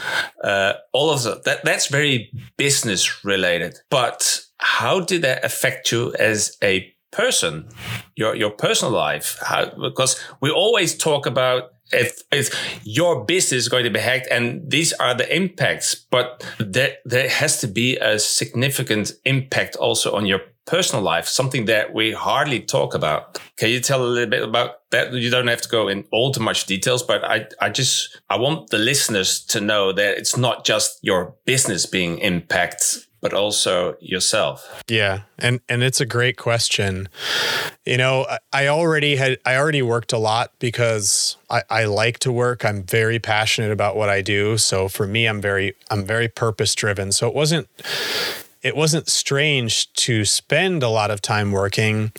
uh, 0.43 0.75
all 0.93 1.11
of 1.11 1.23
that. 1.25 1.45
that. 1.45 1.65
That's 1.65 1.89
very 1.89 2.31
business 2.57 3.25
related. 3.25 3.79
But 3.91 4.41
how 4.59 5.01
did 5.01 5.23
that 5.23 5.45
affect 5.45 5.93
you 5.93 6.15
as 6.19 6.57
a 6.63 6.93
person, 7.11 7.69
your 8.17 8.35
your 8.35 8.51
personal 8.51 8.93
life, 8.93 9.39
how, 9.43 9.67
because 9.81 10.21
we 10.41 10.51
always 10.51 10.97
talk 10.97 11.27
about 11.27 11.73
if, 11.91 12.23
if 12.31 12.81
your 12.85 13.25
business 13.25 13.63
is 13.63 13.69
going 13.69 13.85
to 13.85 13.91
be 13.91 14.01
hacked 14.01 14.29
and 14.31 14.71
these 14.71 14.93
are 14.95 15.15
the 15.15 15.35
impacts, 15.35 15.95
but 15.95 16.45
there 16.59 16.97
there 17.05 17.29
has 17.29 17.61
to 17.61 17.67
be 17.67 17.97
a 17.97 18.19
significant 18.19 19.13
impact 19.25 19.77
also 19.77 20.15
on 20.15 20.27
your 20.27 20.41
personal 20.67 21.03
life, 21.03 21.27
something 21.27 21.65
that 21.65 21.95
we 21.95 22.13
hardly 22.13 22.61
talk 22.61 22.95
about. 22.95 23.41
Can 23.57 23.71
you 23.71 23.81
tell 23.81 24.05
a 24.05 24.07
little 24.07 24.29
bit 24.29 24.43
about 24.43 24.91
that? 24.91 25.15
You 25.15 25.31
don't 25.31 25.49
have 25.49 25.63
to 25.63 25.69
go 25.69 25.89
in 25.89 26.05
all 26.13 26.31
too 26.31 26.43
much 26.43 26.67
details, 26.67 27.03
but 27.03 27.25
I, 27.25 27.47
I 27.59 27.71
just, 27.71 28.21
I 28.29 28.37
want 28.37 28.69
the 28.69 28.77
listeners 28.77 29.43
to 29.47 29.63
know 29.63 29.93
that 29.93 30.19
it's 30.19 30.37
not 30.37 30.67
just 30.67 30.99
your 31.01 31.35
business 31.47 31.87
being 31.87 32.19
impacted 32.19 33.05
but 33.21 33.33
also 33.33 33.97
yourself? 34.01 34.83
Yeah, 34.89 35.23
and 35.39 35.61
and 35.69 35.83
it's 35.83 36.01
a 36.01 36.07
great 36.07 36.37
question. 36.37 37.09
You 37.85 37.97
know, 37.97 38.27
I 38.53 38.69
already 38.69 39.17
had 39.17 39.39
I 39.45 39.57
already 39.57 39.83
worked 39.83 40.13
a 40.13 40.19
lot 40.19 40.53
because 40.59 41.37
I, 41.51 41.63
I 41.71 41.85
like 41.85 42.19
to 42.21 42.33
work. 42.33 42.65
I'm 42.65 42.83
very 42.83 43.19
passionate 43.19 43.73
about 43.73 43.97
what 43.97 44.09
I 44.09 44.23
do. 44.23 44.59
So 44.59 44.89
for 44.89 45.07
me, 45.07 45.27
I'm 45.27 45.41
very 45.41 45.75
I'm 45.91 46.05
very 46.05 46.29
purpose 46.29 46.75
driven. 46.75 47.13
So 47.13 47.29
it 47.29 47.35
wasn't 47.35 47.69
it 48.63 48.77
wasn't 48.77 49.09
strange 49.09 49.93
to 49.95 50.25
spend 50.25 50.83
a 50.83 50.89
lot 50.89 51.11
of 51.11 51.23
time 51.23 51.53
working, 51.53 52.13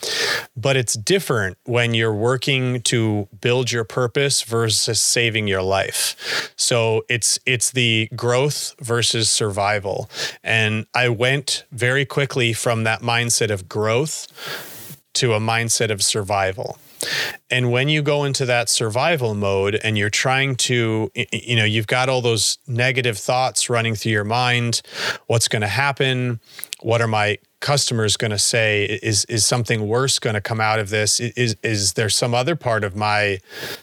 but 0.56 0.78
it's 0.78 0.94
different 0.94 1.58
when 1.66 1.94
you're 1.94 2.14
working 2.14 2.82
to 2.84 3.28
build 3.42 3.72
your 3.72 3.84
purpose 3.84 4.44
versus 4.44 5.00
saving 5.00 5.48
your 5.48 5.62
life. 5.62 6.54
So 6.56 7.04
it's 7.10 7.40
it's 7.46 7.72
the 7.72 8.10
growth 8.16 8.76
versus 8.80 9.30
survival. 9.30 10.10
And 10.44 10.86
I 10.94 11.10
went 11.10 11.66
very 11.72 12.06
quickly 12.06 12.54
from 12.54 12.84
that 12.84 13.02
mindset 13.02 13.52
of 13.52 13.68
growth 13.68 14.28
to 15.16 15.34
a 15.34 15.40
mindset 15.40 15.92
of 15.92 16.04
survival. 16.04 16.78
And 17.52 17.72
when 17.72 17.90
you 17.90 18.02
go 18.02 18.24
into 18.24 18.46
that 18.46 18.70
survival 18.70 19.34
mode 19.34 19.80
and 19.84 19.98
you're 19.98 20.10
trying 20.10 20.56
to, 20.56 21.12
you 21.16 21.56
know, 21.56 21.66
you've 21.66 21.88
got 21.88 22.10
all 22.10 22.22
those 22.22 22.58
negative 22.68 23.18
thoughts 23.18 23.70
running 23.70 23.96
through 23.96 24.12
your 24.12 24.24
mind 24.24 24.82
what's 25.28 25.48
going 25.48 25.62
to 25.62 25.68
happen? 25.68 26.40
What 26.82 27.02
are 27.02 27.08
my 27.08 27.40
customers 27.60 28.18
going 28.18 28.32
to 28.32 28.40
say? 28.40 29.00
Is, 29.02 29.26
is 29.26 29.46
something 29.46 29.88
worse 29.88 30.20
going 30.20 30.36
to 30.36 30.42
come 30.42 30.62
out 30.62 30.80
of 30.80 30.90
this? 30.90 31.20
Is, 31.20 31.56
is 31.64 31.94
there 31.94 32.10
some 32.10 32.34
other 32.34 32.56
part 32.56 32.84
of 32.84 32.96
my 32.96 33.40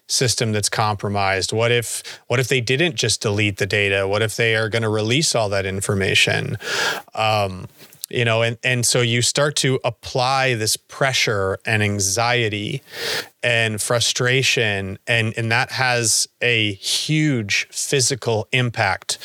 system 0.08 0.52
that's 0.52 0.68
compromised? 0.68 1.52
What 1.52 1.72
if, 1.72 2.02
what 2.26 2.40
if 2.40 2.48
they 2.48 2.60
didn't 2.60 2.94
just 2.94 3.20
delete 3.20 3.58
the 3.58 3.66
data? 3.66 4.08
What 4.08 4.22
if 4.22 4.36
they 4.36 4.56
are 4.56 4.68
going 4.68 4.82
to 4.82 4.88
release 4.88 5.34
all 5.34 5.48
that 5.50 5.66
information? 5.66 6.56
Um, 7.14 7.68
you 8.08 8.24
know 8.24 8.42
and 8.42 8.56
and 8.62 8.86
so 8.86 9.00
you 9.00 9.22
start 9.22 9.56
to 9.56 9.80
apply 9.84 10.54
this 10.54 10.76
pressure 10.76 11.58
and 11.66 11.82
anxiety 11.82 12.82
and 13.42 13.80
frustration 13.80 14.98
and 15.06 15.34
and 15.36 15.50
that 15.50 15.70
has 15.72 16.28
a 16.40 16.72
huge 16.74 17.66
physical 17.70 18.48
impact 18.52 19.18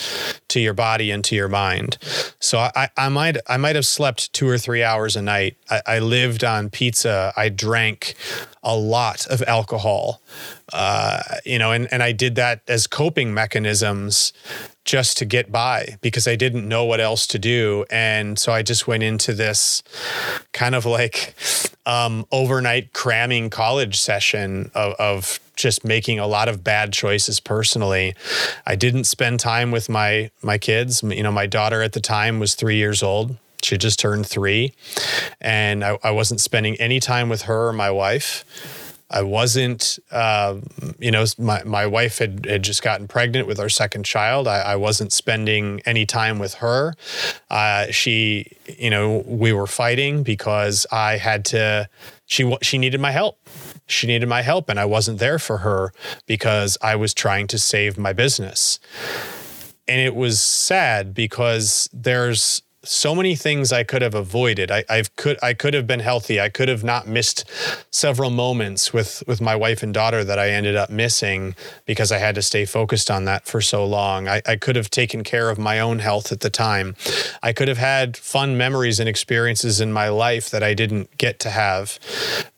to 0.48 0.60
your 0.60 0.74
body 0.74 1.12
and 1.12 1.24
to 1.24 1.36
your 1.36 1.48
mind. 1.48 1.98
So 2.39 2.60
i 2.60 2.89
i 2.98 3.10
might 3.10 3.38
i 3.48 3.58
might 3.58 3.76
have 3.76 3.86
slept 3.86 4.34
two 4.34 4.48
or 4.48 4.58
three 4.58 4.84
hours 4.84 5.15
a 5.15 5.22
night. 5.22 5.58
I, 5.70 5.82
I 5.88 6.00
lived 6.00 6.44
on 6.44 6.70
pizza. 6.70 7.34
I 7.38 7.50
drank 7.50 8.15
a 8.63 8.76
lot 8.76 9.26
of 9.28 9.41
alcohol. 9.44 10.22
Uh, 10.74 11.22
you 11.46 11.60
know 11.60 11.72
and 11.74 11.91
and 11.91 12.02
i 12.02 12.13
did 12.13 12.36
that 12.36 12.62
as 12.67 12.88
coping 12.88 13.34
mechanisms 13.34 14.32
just 14.86 15.17
to 15.17 15.26
get 15.26 15.52
by 15.52 15.98
because 16.02 16.28
I 16.28 16.36
didn't 16.36 16.67
know 16.67 16.86
what 16.86 17.00
else 17.00 17.28
to 17.28 17.39
do. 17.39 17.86
And 17.91 18.39
so 18.39 18.52
I 18.52 18.63
just 18.63 18.88
went 18.88 19.04
into 19.04 19.34
this 19.34 19.84
kind 20.54 20.76
of 20.76 20.86
like 20.86 21.36
um, 21.86 22.26
overnight 22.32 22.94
cramming 22.94 23.50
college 23.50 24.00
session 24.00 24.72
of, 24.74 24.94
of 24.94 25.39
just 25.56 25.86
making 25.86 26.17
a 26.20 26.28
lot 26.28 26.50
of 26.50 26.63
bad 26.63 26.94
choices 26.94 27.39
personally. 27.39 28.15
I 28.65 28.76
didn't 28.76 29.04
spend 29.04 29.39
time 29.39 29.72
with 29.72 29.89
my 29.89 30.32
my 30.41 30.58
kids. 30.58 31.04
You 31.04 31.24
know, 31.24 31.32
my 31.32 31.46
daughter 31.46 31.82
at 31.82 31.94
the 31.94 32.00
time 32.00 32.39
was 32.39 32.56
three 32.56 32.78
years 32.78 33.04
old. 33.04 33.38
She 33.62 33.78
just 33.78 34.00
turned 34.00 34.26
three, 34.26 34.74
and 35.39 35.84
I, 35.84 36.00
I 36.04 36.12
wasn't 36.12 36.41
spending 36.41 36.76
any 36.78 37.00
time 37.00 37.30
with 37.30 37.44
her 37.44 37.67
or 37.67 37.74
my 37.74 37.91
wife. 37.91 38.44
I 39.13 39.24
wasn't, 39.24 40.00
uh, 40.10 40.56
you 40.97 41.12
know, 41.12 41.26
my, 41.38 41.63
my 41.63 41.86
wife 41.86 42.19
had, 42.19 42.45
had 42.45 42.63
just 42.63 42.82
gotten 42.82 43.10
pregnant 43.10 43.45
with 43.45 43.60
our 43.60 43.67
second 43.67 44.06
child. 44.06 44.47
I, 44.47 44.62
I 44.62 44.76
wasn't 44.78 45.12
spending 45.12 45.82
any 45.86 46.06
time 46.06 46.39
with 46.39 46.56
her. 46.56 46.93
Uh, 47.50 47.88
she, 47.91 48.54
you 48.80 48.89
know, 48.89 49.24
we 49.28 49.52
were 49.52 49.67
fighting 49.67 50.24
because 50.24 50.88
I 50.93 51.17
had 51.17 51.43
to, 51.45 51.89
she, 52.26 52.56
she 52.62 52.78
needed 52.78 53.02
my 53.02 53.12
help. 53.12 53.38
She 53.86 54.08
needed 54.08 54.30
my 54.30 54.41
help, 54.43 54.69
and 54.69 54.80
I 54.80 54.86
wasn't 54.86 55.19
there 55.19 55.39
for 55.39 55.58
her 55.58 55.91
because 56.26 56.78
I 56.82 56.95
was 56.95 57.13
trying 57.13 57.47
to 57.47 57.60
save 57.60 57.97
my 57.97 58.13
business. 58.13 58.80
And 59.89 60.00
it 60.00 60.15
was 60.15 60.39
sad 60.39 61.13
because 61.13 61.89
there's, 61.91 62.62
so 62.84 63.13
many 63.13 63.36
things 63.36 63.72
I 63.72 63.84
could 63.84 64.02
have 64.02 64.15
avoided. 64.15 64.72
I, 64.72 64.84
I've 64.89 65.15
could 65.15 65.38
I 65.44 65.54
could 65.54 65.74
have 65.74 65.86
been 65.86 66.00
healthy. 66.00 66.41
I 66.41 66.50
could 66.50 66.67
have 66.67 66.84
not 66.84 67.08
missed 67.08 67.46
several 67.91 68.32
moments 68.32 68.91
with 68.91 69.24
with 69.28 69.39
my 69.39 69.56
wife 69.56 69.84
and 69.84 69.94
daughter 69.94 70.24
that 70.24 70.39
I 70.39 70.50
ended 70.50 70.76
up 70.76 70.89
missing 70.89 71.56
because 71.86 72.12
I 72.12 72.17
had 72.17 72.36
to 72.36 72.41
stay 72.41 72.65
focused 72.65 73.12
on 73.12 73.26
that 73.26 73.46
for 73.46 73.62
so 73.62 73.86
long. 73.86 74.28
I, 74.28 74.41
I 74.48 74.56
could 74.56 74.76
have 74.76 74.89
taken 74.89 75.24
care 75.24 75.50
of 75.50 75.60
my 75.60 75.80
own 75.80 76.00
health 76.00 76.32
at 76.32 76.39
the 76.39 76.50
time. 76.50 76.96
I 77.44 77.54
could 77.54 77.67
have 77.67 77.78
had 77.78 78.17
fun 78.17 78.58
memories 78.58 79.00
and 79.00 79.08
experiences 79.08 79.80
in 79.80 79.94
my 79.94 80.10
life 80.10 80.50
that 80.50 80.63
I 80.63 80.74
didn't 80.74 81.17
get 81.17 81.39
to 81.41 81.52
have 81.52 82.00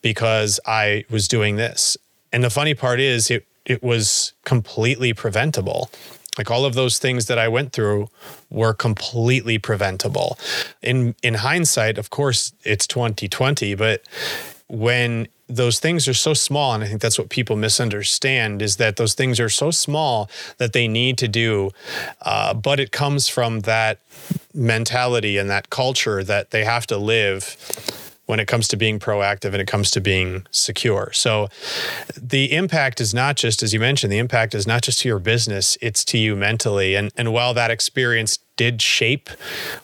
because 0.00 0.58
I 0.66 1.04
was 1.10 1.28
doing 1.28 1.56
this. 1.56 1.98
And 2.32 2.42
the 2.42 2.50
funny 2.50 2.74
part 2.74 2.98
is 2.98 3.30
it 3.30 3.46
it 3.66 3.82
was 3.82 4.32
completely 4.44 5.12
preventable. 5.12 5.90
Like 6.38 6.50
all 6.50 6.64
of 6.64 6.74
those 6.74 6.98
things 6.98 7.26
that 7.26 7.38
I 7.38 7.48
went 7.48 7.72
through 7.72 8.08
were 8.50 8.74
completely 8.74 9.58
preventable. 9.58 10.38
In 10.82 11.14
in 11.22 11.34
hindsight, 11.34 11.98
of 11.98 12.10
course, 12.10 12.52
it's 12.64 12.86
2020, 12.86 13.74
but 13.74 14.02
when 14.68 15.28
those 15.46 15.78
things 15.78 16.08
are 16.08 16.14
so 16.14 16.32
small 16.32 16.72
and 16.72 16.82
i 16.82 16.86
think 16.86 17.02
that's 17.02 17.18
what 17.18 17.28
people 17.28 17.54
misunderstand 17.54 18.62
is 18.62 18.76
that 18.76 18.96
those 18.96 19.12
things 19.12 19.38
are 19.38 19.50
so 19.50 19.70
small 19.70 20.30
that 20.56 20.72
they 20.72 20.88
need 20.88 21.18
to 21.18 21.28
do 21.28 21.70
uh, 22.22 22.54
but 22.54 22.80
it 22.80 22.90
comes 22.90 23.28
from 23.28 23.60
that 23.60 23.98
mentality 24.54 25.36
and 25.36 25.50
that 25.50 25.68
culture 25.68 26.24
that 26.24 26.50
they 26.50 26.64
have 26.64 26.86
to 26.86 26.96
live 26.96 27.56
when 28.26 28.40
it 28.40 28.48
comes 28.48 28.68
to 28.68 28.76
being 28.76 28.98
proactive 28.98 29.52
and 29.52 29.56
it 29.56 29.66
comes 29.66 29.90
to 29.90 30.00
being 30.00 30.46
secure. 30.50 31.10
So 31.12 31.48
the 32.20 32.52
impact 32.52 33.00
is 33.00 33.12
not 33.12 33.36
just, 33.36 33.62
as 33.62 33.72
you 33.74 33.80
mentioned, 33.80 34.12
the 34.12 34.18
impact 34.18 34.54
is 34.54 34.66
not 34.66 34.82
just 34.82 35.00
to 35.00 35.08
your 35.08 35.18
business, 35.18 35.76
it's 35.80 36.04
to 36.06 36.18
you 36.18 36.34
mentally. 36.34 36.94
And, 36.94 37.12
and 37.16 37.32
while 37.32 37.52
that 37.54 37.70
experience 37.70 38.38
did 38.56 38.80
shape 38.80 39.28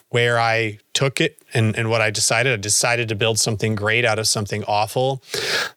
where 0.09 0.39
I 0.39 0.79
took 0.93 1.21
it 1.21 1.41
and, 1.53 1.75
and 1.75 1.89
what 1.89 2.01
I 2.01 2.09
decided, 2.09 2.53
I 2.53 2.57
decided 2.57 3.09
to 3.09 3.15
build 3.15 3.37
something 3.37 3.75
great 3.75 4.05
out 4.05 4.17
of 4.17 4.27
something 4.27 4.63
awful. 4.63 5.21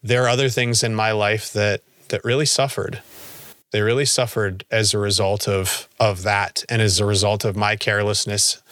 There 0.03 0.25
are 0.25 0.29
other 0.29 0.49
things 0.49 0.83
in 0.83 0.95
my 0.95 1.13
life 1.13 1.53
that 1.53 1.83
that 2.09 2.25
really 2.25 2.47
suffered. 2.47 3.03
They 3.73 3.81
really 3.81 4.05
suffered 4.05 4.65
as 4.71 4.95
a 4.95 4.99
result 4.99 5.49
of 5.49 5.89
of 5.99 6.23
that 6.23 6.65
and 6.69 6.81
as 6.81 7.01
a 7.01 7.05
result 7.05 7.45
of 7.45 7.57
my 7.57 7.77
carelessness 7.77 8.63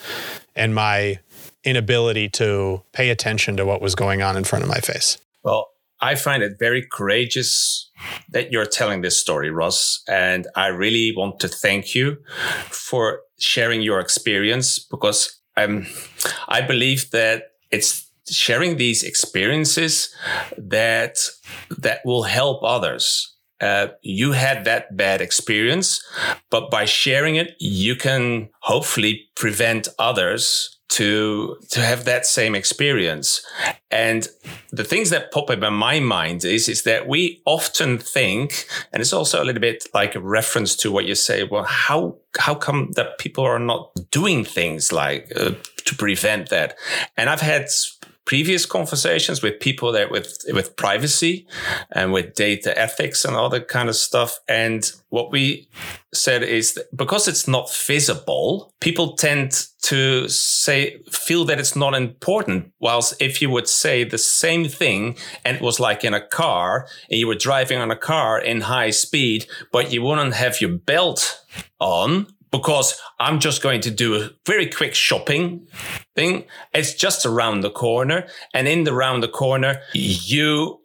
and 0.55 0.75
my 0.75 1.19
inability 1.65 2.29
to 2.31 2.83
pay 2.93 3.11
attention 3.11 3.57
to 3.57 3.65
what 3.65 3.81
was 3.81 3.95
going 3.95 4.23
on 4.23 4.37
in 4.37 4.45
front 4.45 4.63
of 4.65 4.69
my 4.69 4.79
face. 4.79 5.19
Well, 5.43 5.69
I 6.01 6.17
find 6.17 6.43
it 6.43 6.59
very 6.59 6.85
courageous 6.91 7.89
that 8.31 8.51
you're 8.51 8.67
telling 8.67 9.03
this 9.03 9.19
story, 9.19 9.51
Ross. 9.51 10.03
And 10.09 10.49
I 10.57 10.67
really 10.67 11.15
want 11.17 11.39
to 11.41 11.49
thank 11.49 11.95
you 11.95 12.19
for 12.69 13.21
sharing 13.39 13.83
your 13.83 14.01
experience 14.01 14.81
because 14.81 15.41
I'm, 15.57 15.87
I 16.49 16.61
believe 16.61 17.11
that 17.13 17.53
it's 17.71 18.11
sharing 18.29 18.79
these 18.79 19.05
experiences 19.05 20.15
that, 20.59 21.19
that 21.79 22.01
will 22.05 22.25
help 22.25 22.65
others. 22.65 23.29
Uh, 23.61 23.89
you 24.03 24.33
had 24.33 24.65
that 24.65 24.97
bad 24.97 25.21
experience, 25.21 26.05
but 26.51 26.69
by 26.69 26.85
sharing 26.85 27.37
it, 27.37 27.55
you 27.61 27.95
can 27.95 28.49
hopefully 28.63 29.29
prevent 29.37 29.87
others 30.01 30.81
to 30.93 31.57
to 31.71 31.81
have 31.81 32.05
that 32.05 32.27
same 32.27 32.55
experience. 32.55 33.45
And 33.91 34.29
the 34.71 34.85
things 34.85 35.11
that 35.11 35.33
pop 35.33 35.51
up 35.51 35.63
in 35.63 35.75
my 35.75 36.01
mind 36.01 36.45
is 36.45 36.69
is 36.69 36.83
that 36.83 37.09
we 37.09 37.41
often 37.45 37.99
think 37.99 38.67
and 38.93 39.01
it's 39.01 39.13
also 39.13 39.43
a 39.43 39.45
little 39.45 39.61
bit 39.61 39.87
like 39.95 40.15
a 40.15 40.21
reference 40.21 40.77
to 40.77 40.91
what 40.91 41.05
you 41.05 41.15
say 41.15 41.45
well 41.45 41.65
how 41.65 42.17
how 42.39 42.55
come 42.55 42.93
that 42.93 43.19
people 43.19 43.45
are 43.45 43.59
not 43.59 43.91
doing 44.11 44.45
things 44.45 44.93
like 44.93 45.33
uh, 45.37 45.53
to 45.85 45.95
prevent 45.97 46.49
that? 46.51 46.77
And 47.17 47.29
i've 47.31 47.41
had 47.41 47.69
previous 48.25 48.67
conversations 48.67 49.43
with 49.43 49.61
people 49.61 49.93
that 49.93 50.11
with 50.11 50.39
with 50.53 50.77
privacy 50.77 51.47
and 51.91 52.13
with 52.13 52.35
data 52.35 52.77
ethics 52.79 53.25
and 53.25 53.35
all 53.37 53.49
that 53.49 53.69
kind 53.69 53.89
of 53.89 53.97
stuff. 53.97 54.39
And 54.49 54.91
what 55.09 55.33
we 55.33 55.69
said 56.15 56.43
is 56.43 56.75
that 56.75 56.97
because 56.97 57.27
it's 57.27 57.49
not 57.49 57.73
visible, 57.75 58.73
people 58.81 59.17
tend 59.17 59.67
to 59.83 60.29
say 60.29 61.03
feel 61.11 61.45
that 61.47 61.59
it's 61.59 61.75
not 61.75 61.95
important. 61.95 62.73
Whilst 62.79 63.21
if 63.21 63.43
you 63.43 63.51
would 63.51 63.69
say 63.69 64.05
the 64.05 64.19
same 64.19 64.69
thing 64.69 65.17
and 65.45 65.57
it 65.57 65.63
was 65.63 65.81
like 65.81 66.05
in 66.05 66.15
a 66.15 66.27
car 66.27 66.87
and 67.11 67.19
you 67.19 67.27
were 67.27 67.35
driving 67.35 67.79
on 67.79 67.91
a 67.91 67.97
car 67.97 68.39
in 68.39 68.63
high 68.63 68.91
speed, 68.91 69.47
but 69.73 69.93
you 69.93 70.03
wouldn't 70.03 70.35
have 70.35 70.61
your 70.61 70.71
belt 70.71 71.45
on, 71.81 72.29
because 72.53 73.01
I'm 73.19 73.41
just 73.41 73.63
going 73.63 73.81
to 73.81 73.91
do 73.91 74.15
a 74.15 74.31
very 74.47 74.67
quick 74.69 74.95
shopping 74.95 75.67
thing. 76.15 76.45
It's 76.73 76.95
just 76.95 77.27
around 77.27 77.63
the 77.63 77.71
corner. 77.71 78.29
And 78.55 78.69
in 78.69 78.85
the 78.85 78.93
round 78.93 79.23
the 79.23 79.29
corner, 79.29 79.81
you 79.95 80.81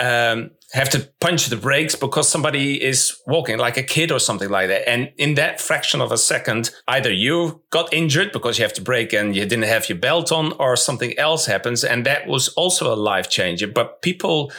um, 0.00 0.50
have 0.72 0.88
to 0.90 1.08
punch 1.20 1.46
the 1.46 1.56
brakes 1.56 1.94
because 1.94 2.28
somebody 2.28 2.82
is 2.82 3.20
walking 3.26 3.58
like 3.58 3.76
a 3.76 3.82
kid 3.82 4.10
or 4.10 4.18
something 4.18 4.48
like 4.48 4.68
that. 4.68 4.88
And 4.88 5.10
in 5.18 5.34
that 5.34 5.60
fraction 5.60 6.00
of 6.00 6.10
a 6.10 6.18
second, 6.18 6.70
either 6.88 7.12
you 7.12 7.62
got 7.70 7.92
injured 7.92 8.32
because 8.32 8.58
you 8.58 8.64
have 8.64 8.72
to 8.74 8.82
brake 8.82 9.12
and 9.12 9.36
you 9.36 9.42
didn't 9.42 9.64
have 9.64 9.88
your 9.88 9.98
belt 9.98 10.32
on 10.32 10.52
or 10.54 10.76
something 10.76 11.16
else 11.18 11.46
happens. 11.46 11.84
And 11.84 12.06
that 12.06 12.26
was 12.26 12.48
also 12.50 12.92
a 12.92 12.96
life 12.96 13.28
changer. 13.28 13.66
But 13.66 14.00
people 14.00 14.50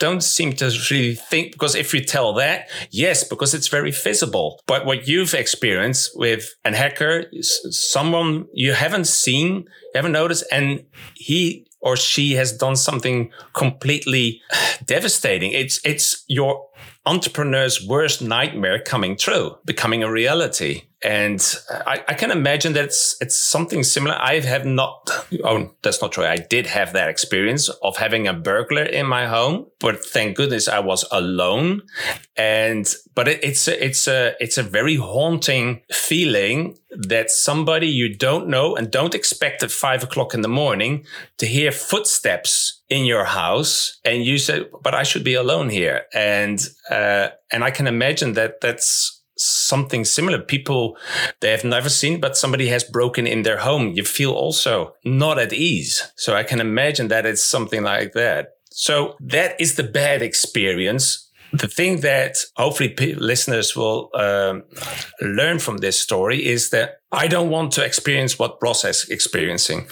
don't 0.00 0.22
seem 0.22 0.54
to 0.54 0.72
really 0.90 1.14
think 1.14 1.52
because 1.52 1.76
if 1.76 1.94
you 1.94 2.02
tell 2.02 2.32
that, 2.34 2.68
yes, 2.90 3.22
because 3.22 3.54
it's 3.54 3.68
very 3.68 3.92
visible. 3.92 4.60
But 4.66 4.86
what 4.86 5.06
you've 5.06 5.34
experienced 5.34 6.12
with 6.16 6.52
an 6.64 6.72
hacker, 6.72 7.26
someone 7.42 8.46
you 8.52 8.72
haven't 8.72 9.06
seen, 9.06 9.52
you 9.54 9.92
haven't 9.94 10.12
noticed, 10.12 10.44
and 10.50 10.84
he 11.14 11.66
or 11.80 11.96
she 11.96 12.32
has 12.32 12.56
done 12.56 12.76
something 12.76 13.30
completely 13.54 14.40
devastating. 14.84 15.52
It's 15.52 15.80
it's 15.84 16.24
your 16.28 16.68
entrepreneur's 17.06 17.86
worst 17.86 18.22
nightmare 18.22 18.80
coming 18.80 19.16
true, 19.16 19.56
becoming 19.64 20.02
a 20.02 20.10
reality. 20.10 20.82
And 21.02 21.42
I, 21.70 22.04
I, 22.08 22.14
can 22.14 22.30
imagine 22.30 22.74
that 22.74 22.84
it's 22.84 23.16
it's 23.22 23.34
something 23.34 23.82
similar. 23.82 24.16
I 24.18 24.40
have 24.40 24.66
not. 24.66 25.10
Oh, 25.42 25.74
that's 25.82 26.02
not 26.02 26.12
true. 26.12 26.26
I 26.26 26.36
did 26.36 26.66
have 26.66 26.92
that 26.92 27.08
experience 27.08 27.70
of 27.82 27.96
having 27.96 28.28
a 28.28 28.34
burglar 28.34 28.82
in 28.82 29.06
my 29.06 29.26
home, 29.26 29.66
but 29.78 30.04
thank 30.04 30.36
goodness 30.36 30.68
I 30.68 30.80
was 30.80 31.06
alone. 31.10 31.82
And 32.36 32.92
but 33.14 33.28
it, 33.28 33.42
it's 33.42 33.66
a, 33.66 33.82
it's 33.82 34.06
a 34.08 34.34
it's 34.40 34.58
a 34.58 34.62
very 34.62 34.96
haunting 34.96 35.80
feeling 35.90 36.76
that 36.90 37.30
somebody 37.30 37.86
you 37.86 38.14
don't 38.14 38.48
know 38.48 38.76
and 38.76 38.90
don't 38.90 39.14
expect 39.14 39.62
at 39.62 39.70
five 39.70 40.02
o'clock 40.02 40.34
in 40.34 40.42
the 40.42 40.48
morning 40.48 41.06
to 41.38 41.46
hear 41.46 41.72
footsteps 41.72 42.82
in 42.90 43.06
your 43.06 43.24
house, 43.24 43.98
and 44.04 44.22
you 44.22 44.36
say, 44.36 44.66
"But 44.82 44.94
I 44.94 45.04
should 45.04 45.24
be 45.24 45.34
alone 45.34 45.70
here." 45.70 46.02
And 46.12 46.60
uh, 46.90 47.28
and 47.50 47.64
I 47.64 47.70
can 47.70 47.86
imagine 47.86 48.34
that 48.34 48.60
that's 48.60 49.19
something 49.44 50.04
similar. 50.04 50.38
People 50.38 50.96
they 51.40 51.50
have 51.50 51.64
never 51.64 51.88
seen, 51.88 52.20
but 52.20 52.36
somebody 52.36 52.68
has 52.68 52.84
broken 52.84 53.26
in 53.26 53.42
their 53.42 53.58
home. 53.58 53.92
You 53.94 54.04
feel 54.04 54.32
also 54.32 54.94
not 55.04 55.38
at 55.38 55.52
ease. 55.52 56.12
So 56.16 56.34
I 56.34 56.42
can 56.42 56.60
imagine 56.60 57.08
that 57.08 57.26
it's 57.26 57.44
something 57.44 57.82
like 57.82 58.12
that. 58.12 58.54
So 58.70 59.16
that 59.20 59.60
is 59.60 59.74
the 59.74 59.82
bad 59.82 60.22
experience. 60.22 61.28
The 61.52 61.66
thing 61.66 62.00
that 62.00 62.36
hopefully 62.56 62.94
listeners 63.16 63.74
will 63.74 64.10
um, 64.14 64.62
learn 65.20 65.58
from 65.58 65.78
this 65.78 65.98
story 65.98 66.46
is 66.46 66.70
that 66.70 67.00
I 67.10 67.26
don't 67.26 67.50
want 67.50 67.72
to 67.72 67.84
experience 67.84 68.38
what 68.38 68.58
Ross 68.62 68.84
is 68.84 69.08
experiencing. 69.08 69.88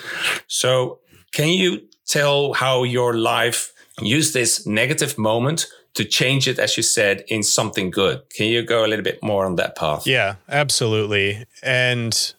So 0.46 1.00
can 1.32 1.48
you 1.48 1.88
tell 2.06 2.52
how 2.52 2.84
your 2.84 3.14
life 3.14 3.72
used 4.00 4.34
this 4.34 4.66
negative 4.66 5.18
moment 5.18 5.66
to 5.94 6.05
change 6.05 6.46
it, 6.46 6.59
as 6.59 6.77
you 6.77 6.83
said, 6.83 7.24
in 7.29 7.42
something 7.42 7.90
good. 7.90 8.22
Can 8.31 8.46
you 8.46 8.62
go 8.62 8.85
a 8.85 8.88
little 8.88 9.05
bit 9.05 9.22
more 9.22 9.46
on 9.46 9.57
that 9.57 9.77
path? 9.77 10.07
Yeah, 10.07 10.37
absolutely. 10.48 11.44
And, 11.62 12.35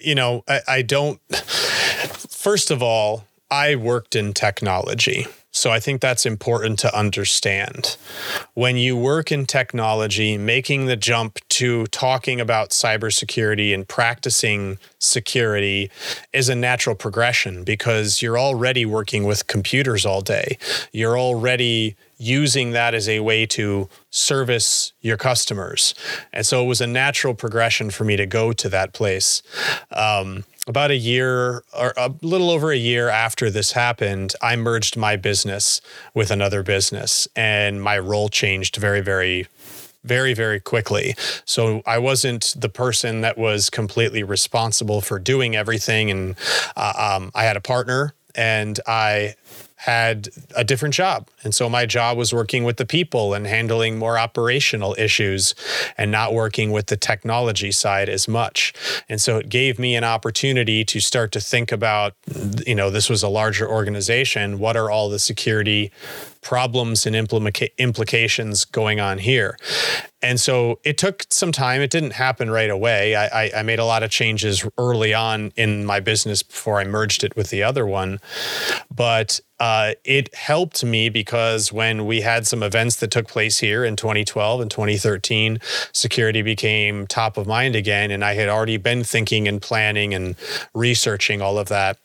you 0.00 0.14
know, 0.14 0.44
I, 0.48 0.60
I 0.68 0.82
don't, 0.82 1.20
first 1.30 2.70
of 2.70 2.82
all, 2.82 3.24
I 3.50 3.76
worked 3.76 4.16
in 4.16 4.32
technology. 4.32 5.26
So 5.54 5.70
I 5.70 5.80
think 5.80 6.00
that's 6.00 6.24
important 6.24 6.78
to 6.78 6.98
understand. 6.98 7.98
When 8.54 8.78
you 8.78 8.96
work 8.96 9.30
in 9.30 9.44
technology, 9.44 10.38
making 10.38 10.86
the 10.86 10.96
jump 10.96 11.38
to 11.50 11.86
talking 11.88 12.40
about 12.40 12.70
cybersecurity 12.70 13.74
and 13.74 13.86
practicing 13.86 14.78
security 14.98 15.90
is 16.32 16.48
a 16.48 16.54
natural 16.54 16.96
progression 16.96 17.64
because 17.64 18.22
you're 18.22 18.38
already 18.38 18.86
working 18.86 19.24
with 19.24 19.46
computers 19.46 20.06
all 20.06 20.22
day. 20.22 20.56
You're 20.90 21.18
already 21.18 21.96
using 22.22 22.70
that 22.70 22.94
as 22.94 23.08
a 23.08 23.20
way 23.20 23.44
to 23.46 23.88
service 24.10 24.92
your 25.00 25.16
customers. 25.16 25.94
And 26.32 26.46
so 26.46 26.62
it 26.64 26.66
was 26.66 26.80
a 26.80 26.86
natural 26.86 27.34
progression 27.34 27.90
for 27.90 28.04
me 28.04 28.16
to 28.16 28.26
go 28.26 28.52
to 28.52 28.68
that 28.68 28.92
place. 28.92 29.42
Um, 29.90 30.44
about 30.68 30.92
a 30.92 30.96
year 30.96 31.64
or 31.76 31.92
a 31.96 32.12
little 32.22 32.50
over 32.50 32.70
a 32.70 32.76
year 32.76 33.08
after 33.08 33.50
this 33.50 33.72
happened, 33.72 34.34
I 34.40 34.54
merged 34.54 34.96
my 34.96 35.16
business 35.16 35.80
with 36.14 36.30
another 36.30 36.62
business 36.62 37.26
and 37.34 37.82
my 37.82 37.98
role 37.98 38.28
changed 38.28 38.76
very, 38.76 39.00
very 39.00 39.48
very, 40.04 40.34
very 40.34 40.58
quickly. 40.58 41.14
So 41.44 41.80
I 41.86 41.98
wasn't 41.98 42.56
the 42.58 42.68
person 42.68 43.20
that 43.20 43.38
was 43.38 43.70
completely 43.70 44.24
responsible 44.24 45.00
for 45.00 45.20
doing 45.20 45.54
everything. 45.54 46.10
And 46.10 46.34
uh, 46.76 47.18
um, 47.20 47.30
I 47.36 47.44
had 47.44 47.56
a 47.56 47.60
partner 47.60 48.12
and 48.34 48.80
I 48.84 49.36
had 49.82 50.28
a 50.54 50.62
different 50.62 50.94
job. 50.94 51.28
And 51.42 51.52
so 51.52 51.68
my 51.68 51.86
job 51.86 52.16
was 52.16 52.32
working 52.32 52.62
with 52.62 52.76
the 52.76 52.86
people 52.86 53.34
and 53.34 53.48
handling 53.48 53.98
more 53.98 54.16
operational 54.16 54.94
issues 54.96 55.56
and 55.98 56.12
not 56.12 56.32
working 56.32 56.70
with 56.70 56.86
the 56.86 56.96
technology 56.96 57.72
side 57.72 58.08
as 58.08 58.28
much. 58.28 58.72
And 59.08 59.20
so 59.20 59.38
it 59.38 59.48
gave 59.48 59.80
me 59.80 59.96
an 59.96 60.04
opportunity 60.04 60.84
to 60.84 61.00
start 61.00 61.32
to 61.32 61.40
think 61.40 61.72
about, 61.72 62.14
you 62.64 62.76
know, 62.76 62.90
this 62.90 63.10
was 63.10 63.24
a 63.24 63.28
larger 63.28 63.68
organization. 63.68 64.60
What 64.60 64.76
are 64.76 64.88
all 64.88 65.08
the 65.08 65.18
security 65.18 65.90
problems 66.42 67.06
and 67.06 67.14
implica- 67.14 67.70
implications 67.78 68.64
going 68.64 69.00
on 69.00 69.18
here. 69.18 69.56
And 70.20 70.38
so 70.38 70.80
it 70.84 70.98
took 70.98 71.24
some 71.30 71.52
time. 71.52 71.80
It 71.80 71.90
didn't 71.90 72.12
happen 72.12 72.50
right 72.50 72.68
away. 72.68 73.14
I, 73.14 73.44
I, 73.44 73.50
I, 73.58 73.62
made 73.62 73.78
a 73.78 73.84
lot 73.84 74.02
of 74.02 74.10
changes 74.10 74.66
early 74.76 75.14
on 75.14 75.52
in 75.56 75.84
my 75.84 76.00
business 76.00 76.42
before 76.42 76.80
I 76.80 76.84
merged 76.84 77.24
it 77.24 77.36
with 77.36 77.50
the 77.50 77.62
other 77.62 77.86
one. 77.86 78.20
But 78.94 79.40
uh, 79.62 79.94
it 80.04 80.34
helped 80.34 80.82
me 80.82 81.08
because 81.08 81.72
when 81.72 82.04
we 82.04 82.22
had 82.22 82.48
some 82.48 82.64
events 82.64 82.96
that 82.96 83.12
took 83.12 83.28
place 83.28 83.60
here 83.60 83.84
in 83.84 83.94
2012 83.94 84.60
and 84.60 84.68
2013, 84.68 85.60
security 85.92 86.42
became 86.42 87.06
top 87.06 87.36
of 87.36 87.46
mind 87.46 87.76
again. 87.76 88.10
And 88.10 88.24
I 88.24 88.34
had 88.34 88.48
already 88.48 88.76
been 88.76 89.04
thinking 89.04 89.46
and 89.46 89.62
planning 89.62 90.14
and 90.14 90.34
researching 90.74 91.40
all 91.40 91.58
of 91.58 91.68
that. 91.68 91.96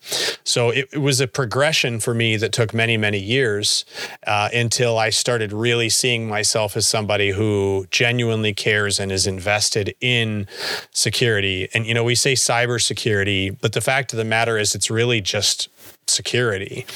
So 0.44 0.70
it, 0.70 0.88
it 0.92 0.98
was 0.98 1.20
a 1.20 1.26
progression 1.26 1.98
for 1.98 2.14
me 2.14 2.36
that 2.36 2.52
took 2.52 2.72
many, 2.72 2.96
many 2.96 3.18
years 3.18 3.84
uh, 4.24 4.50
until 4.54 4.96
I 4.96 5.10
started 5.10 5.52
really 5.52 5.88
seeing 5.88 6.28
myself 6.28 6.76
as 6.76 6.86
somebody 6.86 7.30
who 7.30 7.88
genuinely 7.90 8.54
cares 8.54 9.00
and 9.00 9.10
is 9.10 9.26
invested 9.26 9.96
in 10.00 10.46
security. 10.92 11.68
And, 11.74 11.86
you 11.86 11.94
know, 11.94 12.04
we 12.04 12.14
say 12.14 12.34
cybersecurity, 12.34 13.56
but 13.60 13.72
the 13.72 13.80
fact 13.80 14.12
of 14.12 14.16
the 14.16 14.24
matter 14.24 14.58
is 14.58 14.76
it's 14.76 14.92
really 14.92 15.20
just 15.20 15.68
security 16.06 16.86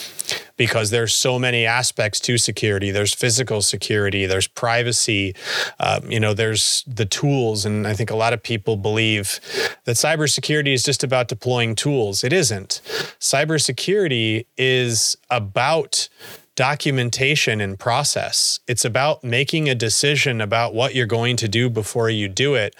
because 0.66 0.90
there's 0.90 1.12
so 1.12 1.40
many 1.40 1.66
aspects 1.66 2.20
to 2.20 2.38
security. 2.38 2.92
There's 2.92 3.12
physical 3.12 3.62
security 3.62 4.26
there's 4.26 4.46
privacy 4.46 5.34
um, 5.80 6.08
you 6.08 6.20
know 6.20 6.34
there's 6.34 6.84
the 6.86 7.04
tools. 7.04 7.64
And 7.66 7.84
i 7.86 7.94
think 7.94 8.10
a 8.10 8.16
lot 8.16 8.32
of 8.32 8.42
people 8.42 8.76
believe 8.76 9.40
that 9.86 9.96
cybersecurity 9.96 10.72
is 10.72 10.84
just 10.84 11.02
about 11.02 11.26
deploying 11.26 11.74
tools. 11.74 12.22
It 12.22 12.32
isn't. 12.32 12.80
Cybersecurity 13.18 14.46
is 14.56 15.16
about 15.30 16.08
documentation 16.54 17.60
and 17.60 17.78
process. 17.78 18.60
It's 18.68 18.84
about 18.84 19.24
making 19.24 19.68
a 19.68 19.74
decision 19.74 20.40
about 20.40 20.74
what 20.74 20.94
you're 20.94 21.06
going 21.06 21.36
to 21.38 21.48
do 21.48 21.68
before 21.70 22.08
you 22.10 22.28
do 22.28 22.54
it 22.54 22.76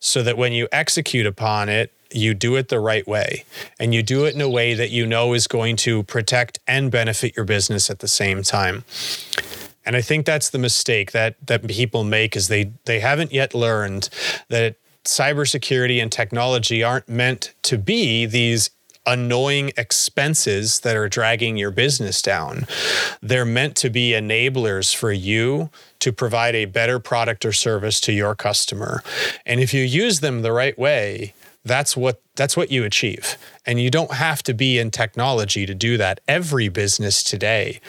so 0.00 0.22
that 0.22 0.36
when 0.36 0.52
you 0.52 0.66
execute 0.72 1.26
upon 1.26 1.68
it, 1.68 1.92
you 2.12 2.34
do 2.34 2.56
it 2.56 2.68
the 2.68 2.80
right 2.80 3.06
way 3.06 3.44
and 3.78 3.94
you 3.94 4.02
do 4.02 4.24
it 4.24 4.34
in 4.34 4.40
a 4.40 4.48
way 4.48 4.74
that 4.74 4.90
you 4.90 5.06
know 5.06 5.32
is 5.32 5.46
going 5.46 5.76
to 5.76 6.02
protect 6.04 6.58
and 6.66 6.90
benefit 6.90 7.36
your 7.36 7.44
business 7.44 7.90
at 7.90 8.00
the 8.00 8.08
same 8.08 8.42
time. 8.42 8.84
And 9.84 9.96
I 9.96 10.02
think 10.02 10.26
that's 10.26 10.50
the 10.50 10.58
mistake 10.58 11.12
that 11.12 11.36
that 11.46 11.66
people 11.66 12.04
make 12.04 12.36
is 12.36 12.48
they 12.48 12.72
they 12.84 13.00
haven't 13.00 13.32
yet 13.32 13.54
learned 13.54 14.08
that 14.48 14.76
cybersecurity 15.04 16.00
and 16.00 16.12
technology 16.12 16.82
aren't 16.82 17.08
meant 17.08 17.54
to 17.62 17.78
be 17.78 18.26
these 18.26 18.70
annoying 19.06 19.72
expenses 19.76 20.80
that 20.80 20.94
are 20.96 21.08
dragging 21.08 21.56
your 21.56 21.70
business 21.70 22.20
down. 22.20 22.66
They're 23.22 23.46
meant 23.46 23.74
to 23.76 23.90
be 23.90 24.10
enablers 24.10 24.94
for 24.94 25.10
you 25.10 25.70
to 26.00 26.12
provide 26.12 26.54
a 26.54 26.66
better 26.66 26.98
product 26.98 27.44
or 27.44 27.52
service 27.52 28.00
to 28.02 28.12
your 28.12 28.34
customer. 28.34 29.02
And 29.46 29.58
if 29.60 29.72
you 29.72 29.82
use 29.82 30.20
them 30.20 30.42
the 30.42 30.52
right 30.52 30.78
way, 30.78 31.34
that's 31.64 31.96
what 31.96 32.22
that's 32.36 32.56
what 32.56 32.70
you 32.70 32.84
achieve. 32.84 33.36
And 33.66 33.78
you 33.80 33.90
don't 33.90 34.14
have 34.14 34.42
to 34.44 34.54
be 34.54 34.78
in 34.78 34.90
technology 34.90 35.66
to 35.66 35.74
do 35.74 35.98
that. 35.98 36.20
Every 36.26 36.68
business 36.68 37.22
today 37.22 37.80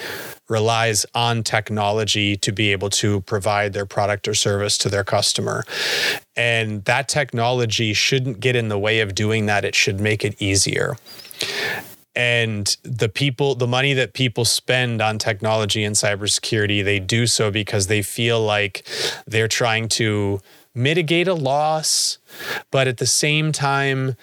relies 0.49 1.05
on 1.15 1.43
technology 1.43 2.35
to 2.35 2.51
be 2.51 2.73
able 2.73 2.89
to 2.89 3.21
provide 3.21 3.71
their 3.71 3.85
product 3.85 4.27
or 4.27 4.33
service 4.33 4.77
to 4.79 4.89
their 4.89 5.05
customer. 5.05 5.63
And 6.35 6.83
that 6.83 7.07
technology 7.07 7.93
shouldn't 7.93 8.41
get 8.41 8.57
in 8.57 8.67
the 8.67 8.79
way 8.79 8.99
of 8.99 9.15
doing 9.15 9.45
that. 9.45 9.63
It 9.63 9.75
should 9.75 10.01
make 10.01 10.25
it 10.25 10.41
easier. 10.41 10.97
And 12.13 12.75
the 12.83 13.07
people 13.07 13.55
the 13.55 13.67
money 13.67 13.93
that 13.93 14.11
people 14.11 14.43
spend 14.43 15.01
on 15.01 15.17
technology 15.17 15.85
and 15.85 15.95
cybersecurity 15.95 16.83
they 16.83 16.99
do 16.99 17.25
so 17.25 17.51
because 17.51 17.87
they 17.87 18.01
feel 18.01 18.43
like 18.43 18.85
they're 19.25 19.47
trying 19.47 19.87
to 19.89 20.41
mitigate 20.73 21.27
a 21.27 21.33
loss, 21.33 22.17
but 22.71 22.87
at 22.87 22.97
the 22.97 23.05
same 23.05 23.51
time, 23.51 24.15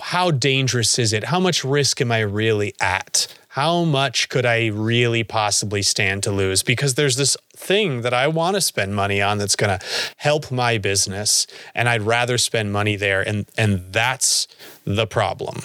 how 0.00 0.30
dangerous 0.30 0.98
is 0.98 1.12
it? 1.12 1.24
How 1.24 1.40
much 1.40 1.64
risk 1.64 2.00
am 2.00 2.12
I 2.12 2.20
really 2.20 2.74
at? 2.80 3.26
How 3.48 3.84
much 3.84 4.28
could 4.28 4.44
I 4.44 4.66
really 4.66 5.24
possibly 5.24 5.80
stand 5.80 6.22
to 6.24 6.30
lose? 6.30 6.62
Because 6.62 6.94
there's 6.94 7.16
this 7.16 7.38
thing 7.56 8.02
that 8.02 8.12
I 8.12 8.28
want 8.28 8.54
to 8.56 8.60
spend 8.60 8.94
money 8.94 9.22
on 9.22 9.38
that's 9.38 9.56
going 9.56 9.78
to 9.78 9.86
help 10.18 10.50
my 10.50 10.76
business, 10.76 11.46
and 11.74 11.88
I'd 11.88 12.02
rather 12.02 12.36
spend 12.36 12.70
money 12.70 12.96
there. 12.96 13.26
And, 13.26 13.46
and 13.56 13.92
that's 13.92 14.46
the 14.84 15.06
problem. 15.06 15.62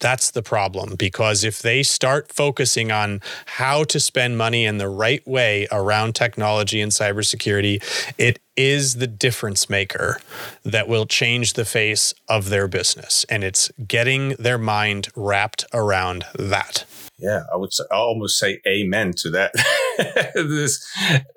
That's 0.00 0.30
the 0.30 0.42
problem 0.42 0.94
because 0.96 1.44
if 1.44 1.60
they 1.60 1.82
start 1.82 2.32
focusing 2.32 2.92
on 2.92 3.20
how 3.46 3.84
to 3.84 3.98
spend 3.98 4.38
money 4.38 4.64
in 4.64 4.78
the 4.78 4.88
right 4.88 5.26
way 5.26 5.66
around 5.72 6.14
technology 6.14 6.80
and 6.80 6.92
cybersecurity, 6.92 7.82
it 8.16 8.38
is 8.56 8.96
the 8.96 9.06
difference 9.06 9.70
maker 9.70 10.20
that 10.64 10.88
will 10.88 11.06
change 11.06 11.54
the 11.54 11.64
face 11.64 12.14
of 12.28 12.48
their 12.48 12.68
business. 12.68 13.24
And 13.28 13.44
it's 13.44 13.70
getting 13.86 14.30
their 14.30 14.58
mind 14.58 15.08
wrapped 15.14 15.64
around 15.72 16.24
that. 16.38 16.84
Yeah, 17.18 17.42
I 17.52 17.56
would 17.56 17.72
say, 17.72 17.84
I 17.90 17.96
almost 17.96 18.38
say 18.38 18.60
amen 18.66 19.12
to 19.18 19.30
that. 19.30 19.52
this, 20.34 20.86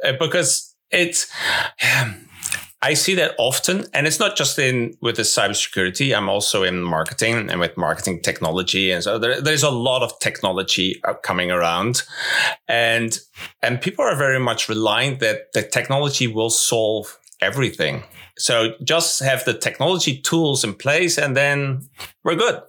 uh, 0.04 0.14
because 0.20 0.76
it's, 0.92 1.32
I 2.84 2.96
see 2.96 3.14
that 3.16 3.36
often, 3.38 3.86
and 3.94 4.08
it's 4.08 4.20
not 4.20 4.36
just 4.36 4.58
in 4.58 4.98
with 5.02 5.18
the 5.18 5.22
cybersecurity. 5.22 6.18
I'm 6.18 6.30
also 6.30 6.64
in 6.64 6.82
marketing 6.82 7.50
and 7.50 7.60
with 7.60 7.78
marketing 7.78 8.22
technology, 8.22 8.92
and 8.92 9.04
so 9.04 9.20
there, 9.20 9.40
there's 9.40 9.64
a 9.64 9.70
lot 9.70 10.02
of 10.02 10.18
technology 10.20 11.00
uh, 11.04 11.14
coming 11.14 11.52
around, 11.52 12.04
and 12.68 13.20
and 13.62 13.80
people 13.80 14.04
are 14.04 14.16
very 14.16 14.40
much 14.40 14.68
relying 14.68 15.20
that 15.20 15.54
the 15.54 15.62
technology 15.62 16.26
will 16.26 16.50
solve 16.50 17.20
everything. 17.40 18.04
So 18.42 18.74
just 18.84 19.22
have 19.22 19.46
the 19.46 19.54
technology 19.54 20.20
tools 20.20 20.64
in 20.64 20.74
place, 20.74 21.18
and 21.18 21.38
then 21.38 21.88
we're 22.24 22.36
good. 22.36 22.62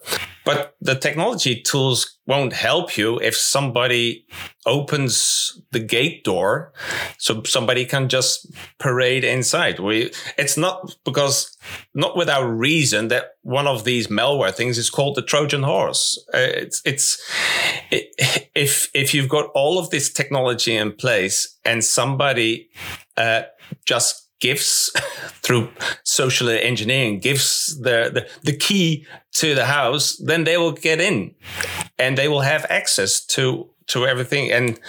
But 0.45 0.75
the 0.81 0.97
technology 0.97 1.61
tools 1.63 2.19
won't 2.27 2.53
help 2.53 2.97
you 2.97 3.19
if 3.21 3.37
somebody 3.37 4.27
opens 4.67 5.61
the 5.71 5.79
gate 5.79 6.25
door 6.25 6.73
so 7.19 7.43
somebody 7.45 7.85
can 7.85 8.09
just 8.09 8.53
parade 8.79 9.25
inside. 9.25 9.79
We, 9.79 10.13
it's 10.37 10.57
not 10.57 10.97
because, 11.05 11.57
not 11.95 12.17
without 12.17 12.45
reason 12.45 13.09
that 13.09 13.37
one 13.43 13.69
of 13.69 13.85
these 13.85 14.09
malware 14.09 14.53
things 14.53 14.79
is 14.79 14.91
called 14.91 15.15
the 15.15 15.23
Trojan 15.23 15.63
horse. 15.63 16.19
Uh, 16.35 16.39
it's, 16.39 16.83
it's, 16.85 17.23
it, 17.91 18.13
if, 18.55 18.91
if 18.95 19.15
you've 19.15 19.29
got 19.29 19.51
all 19.55 19.79
of 19.79 19.91
this 19.91 20.13
technology 20.13 20.77
in 20.77 20.93
place 20.93 21.57
and 21.65 21.85
somebody, 21.85 22.69
uh, 23.17 23.43
just 23.85 24.22
gives 24.43 24.91
through 25.43 25.71
social 26.03 26.49
engineering 26.51 27.21
gives 27.21 27.81
the, 27.81 28.11
the, 28.13 28.29
the 28.43 28.57
key 28.57 29.07
to 29.33 29.55
the 29.55 29.65
house, 29.65 30.17
then 30.17 30.45
they 30.45 30.59
will 30.59 30.73
get 30.73 31.01
in 31.01 31.35
and 31.99 32.19
they 32.19 32.29
will 32.29 32.43
have 32.43 32.67
access 32.69 33.25
to 33.25 33.69
to 33.87 34.07
everything. 34.07 34.53
And 34.53 34.81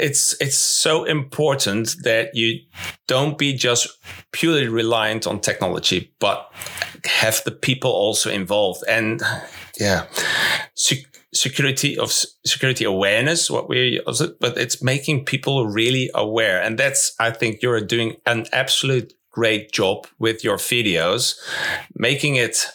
it's 0.00 0.36
it's 0.40 0.56
so 0.56 1.04
important 1.04 1.96
that 2.02 2.34
you 2.34 2.60
don't 3.06 3.36
be 3.38 3.52
just 3.54 3.88
purely 4.32 4.68
reliant 4.68 5.26
on 5.26 5.40
technology 5.40 6.12
but 6.18 6.50
have 7.04 7.42
the 7.44 7.50
people 7.50 7.90
also 7.90 8.30
involved. 8.30 8.84
And 8.88 9.22
yeah 9.80 10.06
security 11.34 11.98
of 11.98 12.10
security 12.46 12.84
awareness 12.84 13.50
what 13.50 13.68
we 13.68 14.00
but 14.40 14.56
it's 14.56 14.82
making 14.82 15.24
people 15.24 15.66
really 15.66 16.10
aware 16.14 16.62
and 16.62 16.78
that's 16.78 17.14
i 17.18 17.30
think 17.30 17.60
you're 17.60 17.80
doing 17.80 18.16
an 18.26 18.46
absolute 18.52 19.12
great 19.30 19.72
job 19.72 20.06
with 20.18 20.44
your 20.44 20.56
videos 20.56 21.34
making 21.96 22.36
it 22.36 22.66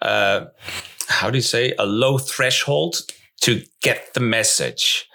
uh 0.00 0.46
how 1.08 1.30
do 1.30 1.36
you 1.36 1.42
say 1.42 1.74
a 1.78 1.86
low 1.86 2.18
threshold 2.18 2.96
to 3.42 3.60
get 3.80 4.14
the 4.14 4.20
message 4.20 5.08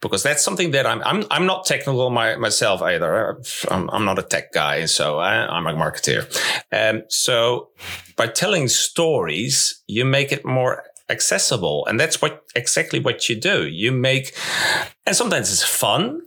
because 0.00 0.24
that's 0.24 0.42
something 0.42 0.72
that 0.72 0.84
I'm 0.84 1.00
I'm 1.04 1.24
I'm 1.30 1.46
not 1.46 1.64
technical 1.64 2.10
my, 2.10 2.34
myself 2.34 2.82
either. 2.82 3.40
I'm, 3.70 3.88
I'm 3.90 4.04
not 4.04 4.18
a 4.18 4.22
tech 4.22 4.52
guy, 4.52 4.86
so 4.86 5.18
I, 5.18 5.56
am 5.56 5.68
a 5.68 5.72
marketer. 5.72 6.26
Um, 6.72 7.04
so 7.08 7.68
by 8.16 8.26
telling 8.26 8.66
stories, 8.66 9.80
you 9.86 10.04
make 10.04 10.32
it 10.32 10.44
more 10.44 10.82
accessible. 11.12 11.86
And 11.86 12.00
that's 12.00 12.20
what 12.20 12.44
exactly 12.56 12.98
what 12.98 13.28
you 13.28 13.36
do. 13.36 13.66
You 13.68 13.92
make, 13.92 14.34
and 15.06 15.14
sometimes 15.14 15.52
it's 15.52 15.62
fun, 15.62 16.22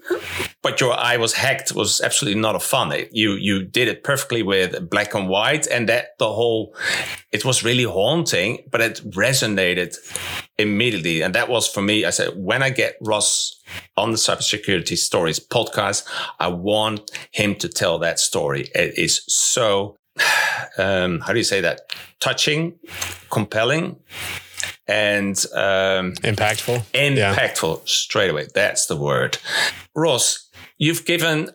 but 0.62 0.80
your 0.80 0.94
eye 0.94 1.18
was 1.18 1.34
hacked 1.34 1.74
was 1.74 2.00
absolutely 2.00 2.40
not 2.40 2.56
a 2.56 2.60
fun. 2.60 2.92
It, 2.92 3.10
you, 3.12 3.34
you 3.34 3.66
did 3.66 3.88
it 3.88 4.04
perfectly 4.04 4.44
with 4.44 4.90
black 4.90 5.14
and 5.14 5.28
white 5.28 5.68
and 5.68 5.90
that 5.90 6.18
the 6.20 6.32
whole, 6.32 6.76
it 7.32 7.44
was 7.44 7.64
really 7.64 7.84
haunting, 7.84 8.60
but 8.72 8.80
it 8.80 9.02
resonated 9.12 9.98
immediately. 10.58 11.22
And 11.22 11.36
that 11.36 11.50
was 11.50 11.68
for 11.68 11.82
me, 11.82 12.06
I 12.06 12.12
said, 12.12 12.30
when 12.36 12.64
I 12.64 12.70
get 12.70 12.96
Ross 13.02 13.62
on 13.98 14.12
the 14.12 14.18
cybersecurity 14.18 14.98
stories 14.98 15.40
podcast, 15.40 16.08
I 16.40 16.48
want 16.48 17.12
him 17.32 17.56
to 17.56 17.68
tell 17.68 18.00
that 18.00 18.20
story. 18.20 18.70
It 18.74 18.98
is 18.98 19.24
so 19.28 19.98
um, 20.78 21.20
how 21.20 21.34
do 21.34 21.40
you 21.40 21.44
say 21.44 21.62
that? 21.62 21.82
Touching, 22.20 22.80
compelling, 23.30 23.98
and 24.88 25.38
um, 25.54 26.14
impactful. 26.22 26.84
Impactful 26.94 27.78
yeah. 27.80 27.86
straight 27.86 28.30
away. 28.30 28.48
That's 28.54 28.86
the 28.86 28.96
word. 28.96 29.38
Ross, 29.96 30.50
you've 30.78 31.06
given 31.06 31.50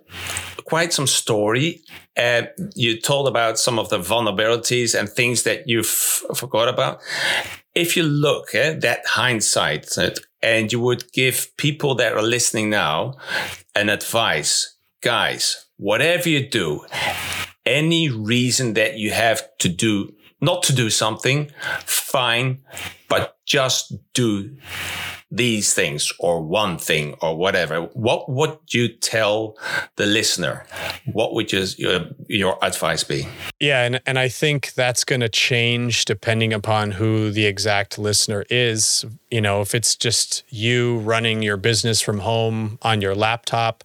quite 0.64 0.92
some 0.92 1.06
story. 1.06 1.82
Uh, 2.16 2.42
you 2.74 3.00
told 3.00 3.28
about 3.28 3.58
some 3.58 3.78
of 3.78 3.88
the 3.88 3.98
vulnerabilities 3.98 4.98
and 4.98 5.08
things 5.08 5.44
that 5.44 5.68
you've 5.68 5.86
forgot 5.86 6.68
about. 6.68 7.00
if 7.74 7.96
you 7.96 8.02
look 8.02 8.54
at 8.54 8.80
that 8.80 9.00
hindsight 9.06 9.86
and 10.42 10.72
you 10.72 10.80
would 10.80 11.12
give 11.12 11.56
people 11.56 11.94
that 11.94 12.12
are 12.14 12.22
listening 12.22 12.70
now 12.70 13.14
an 13.74 13.88
advice, 13.88 14.76
guys, 15.02 15.66
whatever 15.76 16.28
you 16.28 16.48
do, 16.48 16.84
any 17.64 18.08
reason 18.08 18.74
that 18.74 18.98
you 18.98 19.12
have 19.12 19.42
to 19.58 19.68
do 19.68 20.12
not 20.40 20.62
to 20.64 20.74
do 20.74 20.90
something, 20.90 21.50
fine, 21.84 22.58
but 23.08 23.36
just 23.46 23.94
do 24.14 24.56
these 25.30 25.72
things 25.72 26.12
or 26.18 26.42
one 26.42 26.76
thing 26.76 27.14
or 27.22 27.36
whatever, 27.36 27.82
what 27.92 28.28
would 28.28 28.58
you 28.70 28.88
tell 28.88 29.56
the 29.96 30.06
listener? 30.06 30.66
What 31.12 31.34
would 31.34 31.52
your, 31.52 31.64
your, 32.26 32.58
advice 32.62 33.04
be? 33.04 33.28
Yeah, 33.60 33.84
and, 33.84 34.00
and 34.06 34.18
I 34.18 34.28
think 34.28 34.74
that's 34.74 35.04
going 35.04 35.20
to 35.20 35.28
change 35.28 36.04
depending 36.04 36.52
upon 36.52 36.92
who 36.92 37.30
the 37.30 37.46
exact 37.46 37.96
listener 37.96 38.44
is. 38.50 39.04
You 39.30 39.40
know, 39.40 39.60
if 39.60 39.74
it's 39.74 39.94
just 39.94 40.42
you 40.48 40.98
running 40.98 41.42
your 41.42 41.56
business 41.56 42.00
from 42.00 42.18
home 42.18 42.78
on 42.82 43.00
your 43.00 43.14
laptop, 43.14 43.84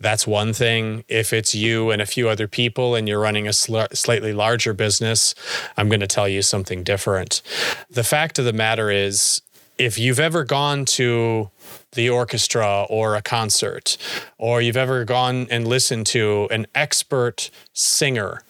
that's 0.00 0.26
one 0.26 0.54
thing. 0.54 1.04
If 1.08 1.34
it's 1.34 1.54
you 1.54 1.90
and 1.90 2.00
a 2.00 2.06
few 2.06 2.30
other 2.30 2.48
people 2.48 2.94
and 2.94 3.06
you're 3.06 3.20
running 3.20 3.46
a 3.46 3.52
sl- 3.52 3.82
slightly 3.92 4.32
larger 4.32 4.72
business, 4.72 5.34
I'm 5.76 5.88
going 5.88 6.00
to 6.00 6.06
tell 6.06 6.28
you 6.28 6.40
something 6.40 6.82
different. 6.82 7.42
The 7.90 8.04
fact 8.04 8.38
of 8.38 8.46
the 8.46 8.54
matter 8.54 8.90
is, 8.90 9.42
if 9.80 9.98
you've 9.98 10.20
ever 10.20 10.44
gone 10.44 10.84
to 10.84 11.50
the 11.92 12.10
orchestra 12.10 12.84
or 12.90 13.16
a 13.16 13.22
concert, 13.22 13.96
or 14.36 14.60
you've 14.60 14.76
ever 14.76 15.06
gone 15.06 15.46
and 15.50 15.66
listened 15.66 16.04
to 16.04 16.46
an 16.50 16.66
expert 16.74 17.50
singer, 17.72 18.42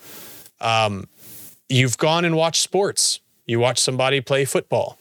um, 0.61 1.07
you've 1.69 1.97
gone 1.99 2.25
and 2.25 2.35
watched 2.37 2.63
sports. 2.63 3.21
You 3.47 3.61
watch 3.61 3.79
somebody 3.79 4.21
play 4.21 4.45
football 4.45 4.99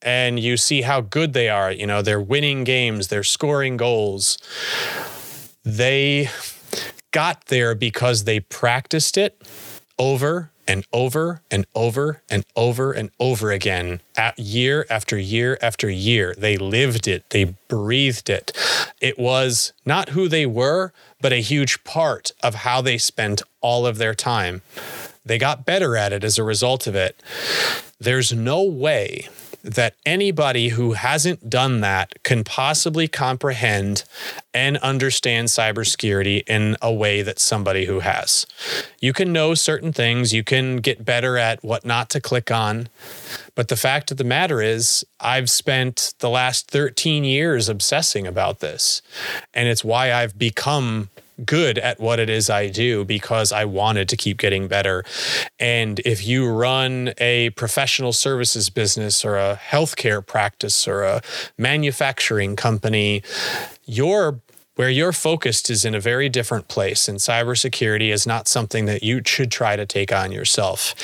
and 0.00 0.40
you 0.40 0.56
see 0.56 0.82
how 0.82 1.02
good 1.02 1.34
they 1.34 1.50
are. 1.50 1.70
You 1.70 1.86
know, 1.86 2.00
they're 2.00 2.20
winning 2.20 2.64
games, 2.64 3.08
they're 3.08 3.22
scoring 3.22 3.76
goals. 3.76 4.38
They 5.64 6.30
got 7.10 7.46
there 7.46 7.74
because 7.74 8.24
they 8.24 8.40
practiced 8.40 9.18
it 9.18 9.46
over 9.98 10.50
and 10.66 10.84
over 10.92 11.42
and 11.50 11.66
over 11.74 12.22
and 12.30 12.44
over 12.56 12.92
and 12.92 13.10
over 13.18 13.50
again, 13.50 14.00
at 14.16 14.38
year 14.38 14.86
after 14.88 15.18
year 15.18 15.58
after 15.60 15.90
year. 15.90 16.34
They 16.36 16.56
lived 16.56 17.08
it, 17.08 17.28
they 17.30 17.56
breathed 17.68 18.30
it. 18.30 18.56
It 19.00 19.18
was 19.18 19.72
not 19.84 20.10
who 20.10 20.28
they 20.28 20.46
were, 20.46 20.92
but 21.20 21.32
a 21.32 21.40
huge 21.40 21.82
part 21.84 22.32
of 22.42 22.56
how 22.56 22.80
they 22.80 22.98
spent 22.98 23.42
all 23.60 23.86
of 23.86 23.98
their 23.98 24.14
time. 24.14 24.62
They 25.24 25.38
got 25.38 25.64
better 25.64 25.96
at 25.96 26.12
it 26.12 26.24
as 26.24 26.38
a 26.38 26.44
result 26.44 26.86
of 26.86 26.94
it. 26.94 27.22
There's 28.00 28.32
no 28.32 28.62
way 28.62 29.28
that 29.62 29.94
anybody 30.04 30.70
who 30.70 30.92
hasn't 30.92 31.48
done 31.48 31.80
that 31.80 32.22
can 32.22 32.44
possibly 32.44 33.08
comprehend 33.08 34.04
and 34.52 34.76
understand 34.78 35.48
cybersecurity 35.48 36.42
in 36.48 36.76
a 36.82 36.92
way 36.92 37.22
that 37.22 37.38
somebody 37.38 37.86
who 37.86 38.00
has. 38.00 38.46
You 39.00 39.12
can 39.12 39.32
know 39.32 39.54
certain 39.54 39.92
things, 39.92 40.32
you 40.32 40.44
can 40.44 40.76
get 40.76 41.04
better 41.04 41.38
at 41.38 41.62
what 41.62 41.84
not 41.84 42.10
to 42.10 42.20
click 42.20 42.50
on. 42.50 42.88
But 43.54 43.68
the 43.68 43.76
fact 43.76 44.10
of 44.10 44.16
the 44.16 44.24
matter 44.24 44.60
is, 44.60 45.04
I've 45.20 45.50
spent 45.50 46.14
the 46.18 46.30
last 46.30 46.70
13 46.70 47.24
years 47.24 47.68
obsessing 47.68 48.26
about 48.26 48.60
this. 48.60 49.02
And 49.54 49.68
it's 49.68 49.84
why 49.84 50.12
I've 50.12 50.38
become 50.38 51.10
good 51.44 51.78
at 51.78 52.00
what 52.00 52.18
it 52.18 52.30
is 52.30 52.50
I 52.50 52.68
do 52.68 53.04
because 53.04 53.52
I 53.52 53.64
wanted 53.64 54.08
to 54.10 54.16
keep 54.16 54.38
getting 54.38 54.68
better. 54.68 55.04
And 55.58 56.00
if 56.00 56.26
you 56.26 56.48
run 56.48 57.12
a 57.18 57.50
professional 57.50 58.12
services 58.12 58.70
business 58.70 59.24
or 59.24 59.36
a 59.36 59.60
healthcare 59.62 60.24
practice 60.26 60.86
or 60.86 61.02
a 61.02 61.22
manufacturing 61.58 62.56
company, 62.56 63.22
your 63.84 64.40
where 64.76 64.88
you're 64.88 65.12
focused 65.12 65.68
is 65.68 65.84
in 65.84 65.94
a 65.94 66.00
very 66.00 66.30
different 66.30 66.66
place, 66.66 67.06
and 67.06 67.18
cybersecurity 67.18 68.10
is 68.10 68.26
not 68.26 68.48
something 68.48 68.86
that 68.86 69.02
you 69.02 69.20
should 69.26 69.50
try 69.50 69.76
to 69.76 69.84
take 69.84 70.10
on 70.10 70.32
yourself 70.32 70.94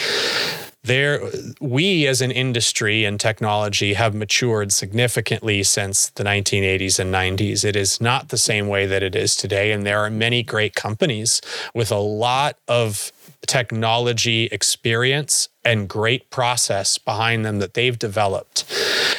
there 0.84 1.20
we 1.60 2.06
as 2.06 2.20
an 2.20 2.30
industry 2.30 3.04
and 3.04 3.18
technology 3.18 3.94
have 3.94 4.14
matured 4.14 4.72
significantly 4.72 5.62
since 5.62 6.10
the 6.10 6.24
1980s 6.24 6.98
and 6.98 7.12
90s 7.12 7.64
it 7.64 7.76
is 7.76 8.00
not 8.00 8.28
the 8.28 8.38
same 8.38 8.68
way 8.68 8.86
that 8.86 9.02
it 9.02 9.14
is 9.14 9.34
today 9.34 9.72
and 9.72 9.84
there 9.84 9.98
are 9.98 10.10
many 10.10 10.42
great 10.42 10.74
companies 10.74 11.42
with 11.74 11.90
a 11.90 11.98
lot 11.98 12.56
of 12.68 13.12
technology 13.46 14.44
experience 14.46 15.48
and 15.64 15.88
great 15.88 16.30
process 16.30 16.98
behind 16.98 17.44
them 17.44 17.58
that 17.58 17.74
they've 17.74 17.98
developed. 17.98 18.64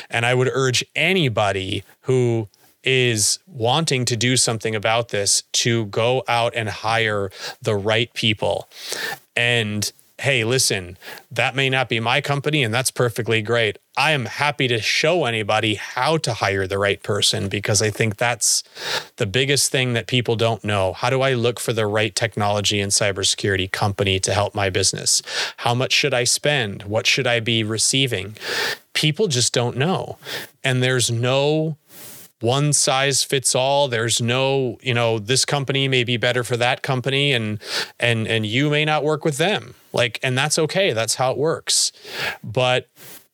And 0.10 0.26
i 0.26 0.34
would 0.34 0.50
urge 0.54 0.84
anybody 0.96 1.84
who 2.02 2.48
is 2.84 3.40
wanting 3.46 4.06
to 4.06 4.16
do 4.16 4.38
something 4.38 4.74
about 4.74 5.10
this 5.10 5.44
to 5.52 5.86
go 5.88 6.24
out 6.28 6.54
and 6.56 6.70
hire 6.70 7.30
the 7.62 7.76
right 7.76 8.14
people. 8.14 8.70
And 9.36 9.92
hey, 10.20 10.44
listen, 10.44 10.98
that 11.32 11.56
may 11.56 11.70
not 11.70 11.88
be 11.88 12.00
my 12.02 12.20
company, 12.20 12.62
and 12.62 12.74
that's 12.74 12.92
perfectly 12.92 13.42
great. 13.42 13.78
I 13.96 14.12
am 14.12 14.26
happy 14.26 14.68
to 14.68 14.82
show 14.82 15.24
anybody 15.24 15.76
how 15.76 16.18
to 16.18 16.34
hire 16.34 16.68
the 16.68 16.78
right 16.78 17.02
person 17.02 17.48
because 17.48 17.82
I 17.82 17.90
think 17.90 18.18
that's 18.18 18.64
the 19.16 19.26
biggest 19.26 19.72
thing 19.72 19.94
that 19.94 20.08
people 20.08 20.36
don't 20.36 20.64
know. 20.64 20.92
How 20.92 21.10
do 21.10 21.22
I 21.22 21.34
look 21.34 21.60
for 21.60 21.72
the 21.72 21.88
right 21.88 22.14
technology 22.14 22.82
and 22.82 22.92
cybersecurity 22.92 23.72
company 23.72 24.20
to 24.20 24.34
help 24.34 24.54
my 24.54 24.70
business? 24.70 25.22
How 25.58 25.74
much 25.74 25.94
should 25.94 26.14
I 26.14 26.26
spend? 26.26 26.84
What 26.84 27.08
should 27.08 27.28
I 27.28 27.40
be 27.40 27.64
receiving? 27.64 28.36
People 28.94 29.28
just 29.28 29.54
don't 29.54 29.78
know. 29.78 30.18
And 30.64 30.84
there's 30.84 31.10
no 31.10 31.78
one 32.42 32.74
size 32.74 33.24
fits 33.24 33.56
all. 33.56 33.88
There's 33.88 34.22
no 34.22 34.78
you 34.82 34.94
know 34.94 35.20
this 35.20 35.46
company 35.46 35.88
may 35.88 36.04
be 36.04 36.18
better 36.18 36.44
for 36.44 36.58
that 36.58 36.82
company 36.82 37.34
and 37.34 37.60
and 38.00 38.28
and 38.28 38.46
you 38.46 38.70
may 38.70 38.86
not 38.86 39.04
work 39.04 39.26
with 39.26 39.38
them. 39.38 39.76
Like 39.92 40.20
and 40.24 40.38
that's 40.38 40.60
okay. 40.60 40.94
That's 40.94 41.16
how 41.16 41.32
it 41.32 41.38
works. 41.38 41.92
But 42.44 42.88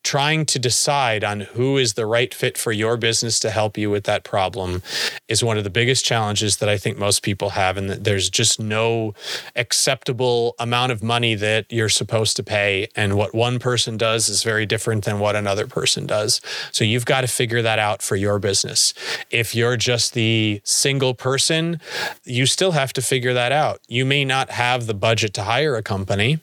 trying 0.06 0.46
to 0.46 0.60
decide 0.60 1.24
on 1.24 1.42
who 1.42 1.78
is 1.78 1.96
the 1.96 2.06
right 2.06 2.32
fit 2.32 2.60
for 2.60 2.72
your 2.72 2.96
business 2.96 3.40
to 3.40 3.50
help 3.50 3.76
you 3.76 3.90
with 3.90 4.04
that 4.04 4.24
problem 4.24 4.84
is 5.28 5.44
one 5.44 5.58
of 5.58 5.64
the 5.64 5.70
biggest 5.72 6.06
challenges 6.06 6.58
that 6.58 6.70
I 6.70 6.78
think 6.78 6.96
most 6.96 7.24
people 7.24 7.50
have. 7.50 7.76
And 7.76 7.90
there's 7.90 8.30
just 8.30 8.60
no 8.60 9.16
acceptable 9.56 10.54
amount 10.60 10.92
of 10.92 11.02
money 11.02 11.34
that 11.34 11.66
you're 11.72 11.90
supposed 11.90 12.36
to 12.36 12.44
pay. 12.44 12.88
And 12.96 13.18
what 13.18 13.34
one 13.34 13.58
person 13.58 13.98
does 13.98 14.30
is 14.30 14.44
very 14.44 14.68
different 14.68 15.06
than 15.06 15.18
what 15.18 15.36
another 15.36 15.66
person 15.66 16.06
does. 16.06 16.40
So 16.72 16.84
you've 16.84 17.06
got 17.06 17.22
to 17.22 17.28
figure 17.28 17.64
that 17.64 17.80
out 17.80 18.04
for 18.04 18.16
your 18.16 18.38
business. 18.38 18.94
If 19.32 19.56
you're 19.56 19.76
just 19.76 20.14
the 20.14 20.62
single 20.64 21.16
person, 21.16 21.80
you 22.24 22.46
still 22.46 22.74
have 22.74 22.94
to 22.94 23.02
figure 23.02 23.34
that 23.34 23.52
out. 23.52 23.82
You 23.88 24.06
may 24.06 24.24
not 24.24 24.52
have 24.52 24.86
the 24.86 24.94
budget 24.94 25.34
to 25.34 25.44
hire 25.44 25.76
a 25.76 25.82
company 25.82 26.40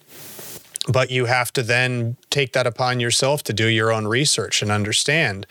but 0.89 1.11
you 1.11 1.27
have 1.27 1.53
to 1.53 1.63
then 1.63 2.17
take 2.31 2.53
that 2.55 2.67
upon 2.67 2.99
yourself 2.99 3.43
to 3.45 3.53
do 3.53 3.67
your 3.67 3.93
own 3.93 4.07
research 4.07 4.63
and 4.63 4.71
understand. 4.71 5.47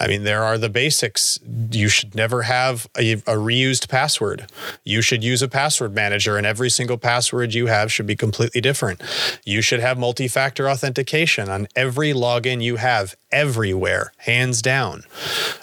I 0.00 0.06
mean, 0.06 0.22
there 0.22 0.44
are 0.44 0.56
the 0.56 0.68
basics. 0.68 1.38
You 1.70 1.88
should 1.88 2.14
never 2.14 2.42
have 2.42 2.88
a, 2.96 3.12
a, 3.12 3.36
reused 3.38 3.88
password. 3.88 4.50
You 4.84 5.02
should 5.02 5.24
use 5.24 5.42
a 5.42 5.48
password 5.48 5.94
manager, 5.94 6.36
and 6.36 6.46
every 6.46 6.70
single 6.70 6.98
password 6.98 7.54
you 7.54 7.66
have 7.66 7.92
should 7.92 8.06
be 8.06 8.16
completely 8.16 8.60
different. 8.60 9.02
You 9.44 9.62
should 9.62 9.80
have 9.80 9.98
multi 9.98 10.28
factor 10.28 10.70
authentication 10.70 11.48
on 11.48 11.66
every 11.74 12.12
login 12.12 12.62
you 12.62 12.76
have 12.76 13.16
everywhere, 13.32 14.12
hands 14.18 14.62
down. 14.62 15.02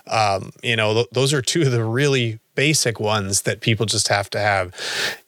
Um, 0.08 0.52
you 0.62 0.76
know, 0.76 0.94
th- 0.94 1.08
those 1.14 1.34
are 1.34 1.42
two 1.42 1.62
of 1.62 1.72
the 1.72 1.84
really 1.84 2.40
basic 2.56 3.00
ones 3.00 3.44
that 3.44 3.62
people 3.62 3.86
just 3.86 4.08
have 4.08 4.30
to 4.32 4.40
have. 4.40 4.74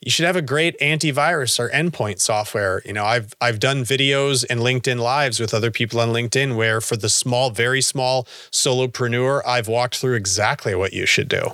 You 0.01 0.09
should 0.11 0.25
have 0.25 0.35
a 0.35 0.41
great 0.41 0.79
antivirus 0.79 1.59
or 1.59 1.69
endpoint 1.69 2.19
software. 2.19 2.81
You 2.85 2.93
know, 2.93 3.05
I've 3.05 3.33
I've 3.41 3.59
done 3.59 3.83
videos 3.83 4.45
and 4.49 4.61
LinkedIn 4.61 4.99
lives 4.99 5.39
with 5.39 5.53
other 5.53 5.71
people 5.71 5.99
on 5.99 6.09
LinkedIn 6.09 6.55
where 6.55 6.81
for 6.81 6.95
the 6.95 7.09
small, 7.09 7.49
very 7.49 7.81
small 7.81 8.23
solopreneur, 8.51 9.41
I've 9.45 9.67
walked 9.67 9.97
through 9.97 10.15
exactly 10.15 10.73
what 10.75 10.93
you 10.93 11.05
should 11.05 11.27
do, 11.27 11.53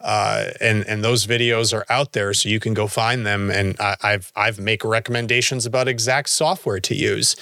uh, 0.00 0.46
and 0.60 0.86
and 0.86 1.02
those 1.02 1.26
videos 1.26 1.72
are 1.72 1.86
out 1.88 2.12
there, 2.12 2.34
so 2.34 2.48
you 2.48 2.60
can 2.60 2.74
go 2.74 2.86
find 2.86 3.26
them. 3.26 3.50
And 3.50 3.76
I, 3.80 3.96
have 4.02 4.32
I've 4.36 4.58
make 4.58 4.84
recommendations 4.84 5.66
about 5.66 5.88
exact 5.88 6.28
software 6.28 6.80
to 6.80 6.94
use 6.94 7.36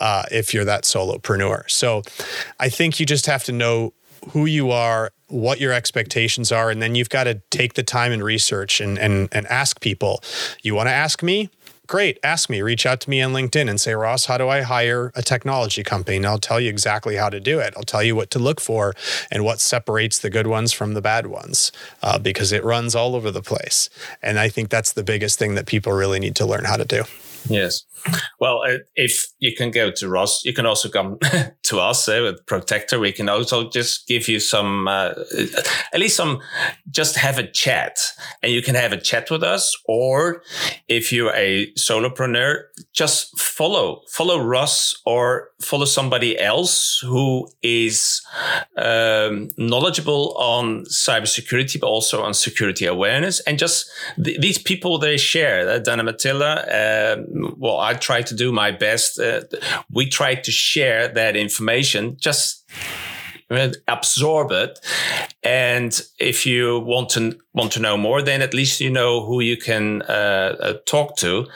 uh, 0.00 0.24
if 0.30 0.52
you're 0.52 0.64
that 0.64 0.84
solopreneur. 0.84 1.70
So 1.70 2.02
I 2.58 2.68
think 2.68 2.98
you 2.98 3.06
just 3.06 3.26
have 3.26 3.44
to 3.44 3.52
know 3.52 3.92
who 4.30 4.46
you 4.46 4.70
are, 4.70 5.12
what 5.28 5.60
your 5.60 5.72
expectations 5.72 6.52
are, 6.52 6.70
and 6.70 6.80
then 6.80 6.94
you've 6.94 7.08
got 7.08 7.24
to 7.24 7.40
take 7.50 7.74
the 7.74 7.82
time 7.82 8.12
and 8.12 8.22
research 8.22 8.80
and 8.80 8.98
and 8.98 9.28
and 9.32 9.46
ask 9.46 9.80
people. 9.80 10.22
You 10.62 10.74
want 10.74 10.88
to 10.88 10.92
ask 10.92 11.22
me? 11.22 11.50
Great, 11.88 12.18
ask 12.22 12.48
me. 12.48 12.62
Reach 12.62 12.86
out 12.86 13.00
to 13.02 13.10
me 13.10 13.20
on 13.20 13.32
LinkedIn 13.32 13.68
and 13.68 13.80
say, 13.80 13.92
Ross, 13.92 14.26
how 14.26 14.38
do 14.38 14.48
I 14.48 14.62
hire 14.62 15.12
a 15.14 15.22
technology 15.22 15.82
company? 15.82 16.16
And 16.16 16.24
I'll 16.24 16.38
tell 16.38 16.60
you 16.60 16.70
exactly 16.70 17.16
how 17.16 17.28
to 17.28 17.40
do 17.40 17.58
it. 17.58 17.74
I'll 17.76 17.82
tell 17.82 18.02
you 18.02 18.14
what 18.14 18.30
to 18.30 18.38
look 18.38 18.60
for 18.60 18.94
and 19.30 19.44
what 19.44 19.60
separates 19.60 20.18
the 20.18 20.30
good 20.30 20.46
ones 20.46 20.72
from 20.72 20.94
the 20.94 21.02
bad 21.02 21.26
ones 21.26 21.72
uh, 22.02 22.18
because 22.18 22.52
it 22.52 22.64
runs 22.64 22.94
all 22.94 23.14
over 23.14 23.30
the 23.30 23.42
place. 23.42 23.90
And 24.22 24.38
I 24.38 24.48
think 24.48 24.70
that's 24.70 24.92
the 24.92 25.02
biggest 25.02 25.38
thing 25.38 25.54
that 25.56 25.66
people 25.66 25.92
really 25.92 26.20
need 26.20 26.36
to 26.36 26.46
learn 26.46 26.64
how 26.64 26.76
to 26.76 26.84
do. 26.84 27.02
Yes. 27.48 27.84
Well, 28.38 28.62
uh, 28.66 28.78
if 28.94 29.28
you 29.38 29.54
can 29.54 29.70
go 29.70 29.90
to 29.92 30.08
Ross, 30.08 30.44
you 30.44 30.52
can 30.52 30.66
also 30.66 30.88
come 30.88 31.18
to 31.62 31.78
us 31.78 32.08
uh, 32.08 32.20
with 32.22 32.46
Protector. 32.46 32.98
We 32.98 33.12
can 33.12 33.28
also 33.28 33.70
just 33.70 34.06
give 34.08 34.28
you 34.28 34.40
some, 34.40 34.88
uh, 34.88 35.14
at 35.92 36.00
least 36.00 36.16
some, 36.16 36.40
just 36.90 37.16
have 37.16 37.38
a 37.38 37.46
chat 37.46 37.98
and 38.42 38.52
you 38.52 38.62
can 38.62 38.74
have 38.74 38.92
a 38.92 38.96
chat 38.96 39.30
with 39.30 39.42
us. 39.42 39.76
Or 39.86 40.42
if 40.88 41.12
you're 41.12 41.34
a 41.34 41.72
solopreneur, 41.74 42.62
just 42.92 43.38
follow, 43.38 44.02
follow 44.08 44.38
Ross 44.38 45.00
or 45.06 45.50
follow 45.60 45.84
somebody 45.84 46.38
else 46.38 46.98
who 47.04 47.48
is 47.62 48.22
um, 48.76 49.48
knowledgeable 49.56 50.36
on 50.36 50.84
cybersecurity, 50.86 51.80
but 51.80 51.86
also 51.86 52.22
on 52.22 52.34
security 52.34 52.86
awareness. 52.86 53.40
And 53.40 53.58
just 53.58 53.88
th- 54.22 54.40
these 54.40 54.58
people, 54.58 54.98
they 54.98 55.16
share. 55.16 55.68
Uh, 55.68 55.78
Dana 55.78 56.04
Matilla, 56.04 56.66
uh, 56.68 57.22
well, 57.56 57.78
I 57.78 57.91
try 58.00 58.22
to 58.22 58.34
do 58.34 58.52
my 58.52 58.70
best. 58.70 59.18
Uh, 59.18 59.42
we 59.90 60.08
try 60.08 60.34
to 60.34 60.50
share 60.50 61.08
that 61.08 61.36
information. 61.36 62.16
Just 62.18 62.64
absorb 63.86 64.50
it 64.50 64.78
and 65.42 66.00
if 66.18 66.46
you 66.46 66.78
want 66.78 67.10
to 67.10 67.38
want 67.52 67.70
to 67.70 67.80
know 67.80 67.98
more 67.98 68.22
then 68.22 68.40
at 68.40 68.54
least 68.54 68.80
you 68.80 68.88
know 68.88 69.26
who 69.26 69.40
you 69.40 69.58
can 69.58 70.00
uh, 70.08 70.56
uh, 70.58 70.72
talk 70.86 71.16
to 71.16 71.46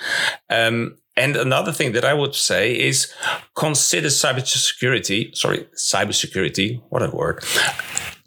um, 0.51 0.99
and 1.17 1.37
another 1.37 1.73
thing 1.73 1.93
that 1.93 2.05
I 2.05 2.13
would 2.13 2.35
say 2.35 2.79
is 2.79 3.13
consider 3.55 4.09
cybersecurity, 4.09 5.35
sorry, 5.35 5.67
cybersecurity, 5.75 6.83
what 6.91 7.03
a 7.03 7.11
word. 7.11 7.43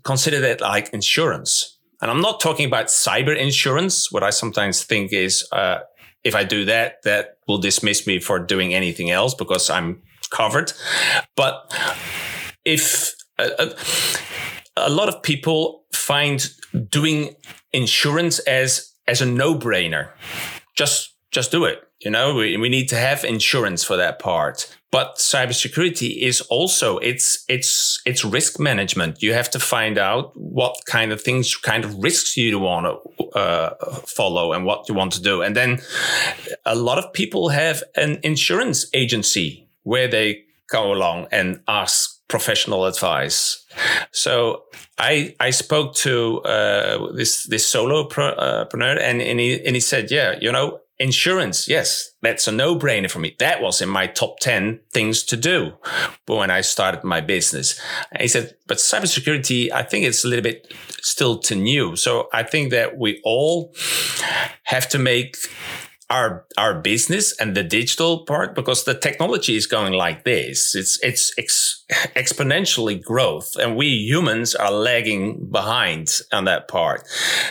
Consider 0.04 0.40
that 0.40 0.62
like 0.62 0.90
insurance. 0.90 1.78
And 2.02 2.10
I'm 2.10 2.22
not 2.22 2.40
talking 2.40 2.66
about 2.66 2.88
cyber 2.88 3.38
insurance. 3.38 4.12
What 4.12 4.24
I 4.24 4.32
sometimes 4.32 4.84
think 4.84 5.14
is, 5.14 5.48
uh, 5.52 5.80
if 6.24 6.34
I 6.34 6.44
do 6.44 6.66
that, 6.66 7.04
that 7.04 7.38
will 7.50 7.58
dismiss 7.58 8.08
me 8.08 8.20
for 8.20 8.40
doing 8.40 8.74
anything 8.74 9.10
else 9.10 9.34
because 9.34 9.70
I'm 9.70 10.02
covered. 10.30 10.72
But 11.36 11.74
if 12.64 13.14
a, 13.38 13.76
a 14.78 14.90
lot 14.90 15.10
of 15.10 15.22
people 15.24 15.84
find 15.94 16.48
doing 16.90 17.36
insurance 17.74 18.40
as 18.40 18.94
as 19.08 19.22
a 19.22 19.26
no 19.26 19.56
brainer, 19.56 20.12
just 20.76 21.16
just 21.32 21.52
do 21.52 21.66
it. 21.66 21.82
You 22.00 22.12
know, 22.12 22.36
we, 22.36 22.56
we 22.56 22.70
need 22.70 22.88
to 22.90 22.96
have 22.96 23.26
insurance 23.26 23.84
for 23.84 23.98
that 23.98 24.20
part. 24.20 24.78
But 24.92 25.18
cybersecurity 25.18 26.18
is 26.22 26.42
also 26.42 26.98
it's 26.98 27.46
it's 27.48 28.02
it's 28.06 28.26
risk 28.26 28.60
management. 28.60 29.22
You 29.22 29.34
have 29.34 29.50
to 29.52 29.60
find 29.60 29.98
out 30.00 30.32
what 30.36 30.76
kind 30.88 31.12
of 31.12 31.22
things, 31.22 31.56
kind 31.56 31.86
of 31.86 31.96
risks 32.04 32.36
you 32.36 32.58
want 32.58 32.88
to 32.88 33.24
uh, 33.38 33.76
follow, 34.08 34.54
and 34.54 34.66
what 34.66 34.90
you 34.90 34.96
want 34.96 35.14
to 35.14 35.22
do. 35.22 35.44
And 35.44 35.56
then 35.56 35.80
a 36.66 36.76
lot 36.76 36.98
of 36.98 37.14
people 37.14 37.50
have 37.50 37.84
an 37.96 38.20
insurance 38.24 38.88
agency 38.94 39.68
where 39.84 40.08
they 40.08 40.46
go 40.72 40.92
along 40.92 41.28
and 41.32 41.62
ask 41.68 42.20
professional 42.28 42.86
advice. 42.86 43.66
So 44.12 44.64
I 44.98 45.36
I 45.40 45.52
spoke 45.52 45.94
to 45.96 46.42
uh, 46.42 47.12
this 47.14 47.44
this 47.44 47.72
solopreneur, 47.72 48.98
uh, 48.98 49.02
and 49.02 49.22
and 49.22 49.40
he 49.40 49.66
and 49.66 49.76
he 49.76 49.82
said, 49.82 50.10
yeah, 50.10 50.36
you 50.42 50.52
know, 50.52 50.80
Insurance, 51.02 51.70
yes, 51.70 52.12
that's 52.22 52.48
a 52.48 52.52
no 52.52 52.76
brainer 52.76 53.10
for 53.10 53.20
me. 53.20 53.34
That 53.40 53.62
was 53.62 53.82
in 53.82 53.88
my 53.88 54.06
top 54.06 54.40
10 54.40 54.82
things 54.92 55.24
to 55.24 55.38
do 55.38 55.72
when 56.26 56.52
I 56.52 56.60
started 56.60 57.06
my 57.06 57.22
business. 57.22 57.80
And 58.12 58.22
he 58.22 58.28
said, 58.28 58.58
but 58.68 58.78
cybersecurity, 58.80 59.72
I 59.72 59.84
think 59.84 60.06
it's 60.06 60.26
a 60.26 60.28
little 60.28 60.44
bit 60.44 60.74
still 61.02 61.40
too 61.40 61.56
new. 61.56 61.96
So 61.96 62.28
I 62.34 62.44
think 62.44 62.72
that 62.72 62.98
we 62.98 63.22
all 63.24 63.74
have 64.64 64.90
to 64.90 65.00
make 65.00 65.38
our 66.10 66.46
our 66.58 66.80
business 66.82 67.36
and 67.40 67.56
the 67.56 67.64
digital 67.64 68.26
part 68.26 68.56
because 68.56 68.84
the 68.84 68.94
technology 68.94 69.56
is 69.56 69.68
going 69.68 69.94
like 69.94 70.24
this. 70.24 70.76
It's 70.76 71.00
it's 71.04 71.32
ex- 71.38 71.86
exponentially 72.16 73.02
growth 73.02 73.56
and 73.58 73.76
we 73.76 73.88
humans 73.88 74.56
are 74.56 74.72
lagging 74.72 75.50
behind 75.52 76.10
on 76.32 76.46
that 76.46 76.68
part. 76.68 77.08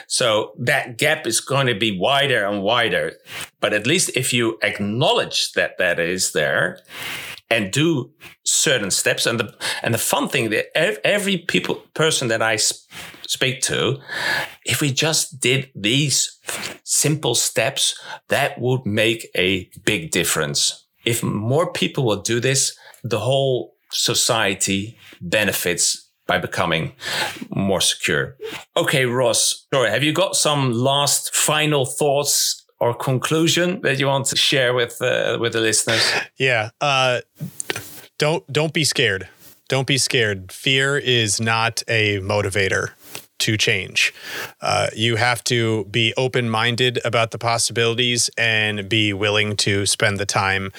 So 0.06 0.52
that 0.58 0.98
gap 0.98 1.26
is 1.26 1.40
going 1.40 1.66
to 1.68 1.74
be 1.74 1.98
wider 1.98 2.44
and 2.44 2.62
wider 2.62 3.12
but 3.60 3.72
at 3.72 3.86
least 3.86 4.10
if 4.16 4.32
you 4.32 4.58
acknowledge 4.62 5.52
that 5.52 5.78
that 5.78 5.98
is 5.98 6.32
there 6.32 6.80
and 7.50 7.72
do 7.72 8.10
certain 8.44 8.90
steps 8.90 9.26
and 9.26 9.40
the 9.40 9.54
and 9.82 9.94
the 9.94 9.98
fun 9.98 10.28
thing 10.28 10.50
that 10.50 10.66
every 11.06 11.38
people 11.38 11.76
person 11.94 12.28
that 12.28 12.42
i 12.42 12.56
speak 13.28 13.60
to, 13.60 13.98
if 14.64 14.80
we 14.80 14.90
just 14.90 15.38
did 15.38 15.70
these 15.74 16.38
simple 16.82 17.34
steps, 17.34 17.98
that 18.28 18.58
would 18.58 18.84
make 18.84 19.28
a 19.36 19.70
big 19.84 20.10
difference. 20.10 20.86
If 21.04 21.22
more 21.22 21.70
people 21.72 22.04
will 22.04 22.22
do 22.22 22.40
this, 22.40 22.76
the 23.04 23.20
whole 23.20 23.74
society 23.92 24.98
benefits 25.20 26.10
by 26.26 26.38
becoming 26.38 26.92
more 27.50 27.80
secure. 27.80 28.36
Okay, 28.76 29.06
Ross, 29.06 29.66
sorry, 29.72 29.90
have 29.90 30.02
you 30.02 30.12
got 30.12 30.34
some 30.34 30.72
last 30.72 31.34
final 31.34 31.86
thoughts 31.86 32.64
or 32.80 32.94
conclusion 32.94 33.80
that 33.82 33.98
you 33.98 34.06
want 34.06 34.26
to 34.26 34.36
share 34.36 34.74
with 34.74 35.00
uh, 35.00 35.38
with 35.40 35.52
the 35.52 35.60
listeners? 35.60 36.02
Yeah, 36.36 36.70
uh, 36.80 37.20
don't 38.18 38.44
don't 38.52 38.72
be 38.72 38.84
scared. 38.84 39.28
Don't 39.68 39.86
be 39.86 39.98
scared. 39.98 40.50
Fear 40.52 40.98
is 40.98 41.40
not 41.40 41.82
a 41.88 42.20
motivator 42.20 42.92
to 43.38 43.56
change. 43.56 44.12
Uh, 44.60 44.88
you 44.94 45.16
have 45.16 45.42
to 45.44 45.84
be 45.84 46.12
open 46.16 46.50
minded 46.50 46.98
about 47.04 47.30
the 47.30 47.38
possibilities 47.38 48.30
and 48.36 48.88
be 48.88 49.12
willing 49.12 49.56
to 49.56 49.86
spend 49.86 50.18
the 50.18 50.26
time. 50.26 50.72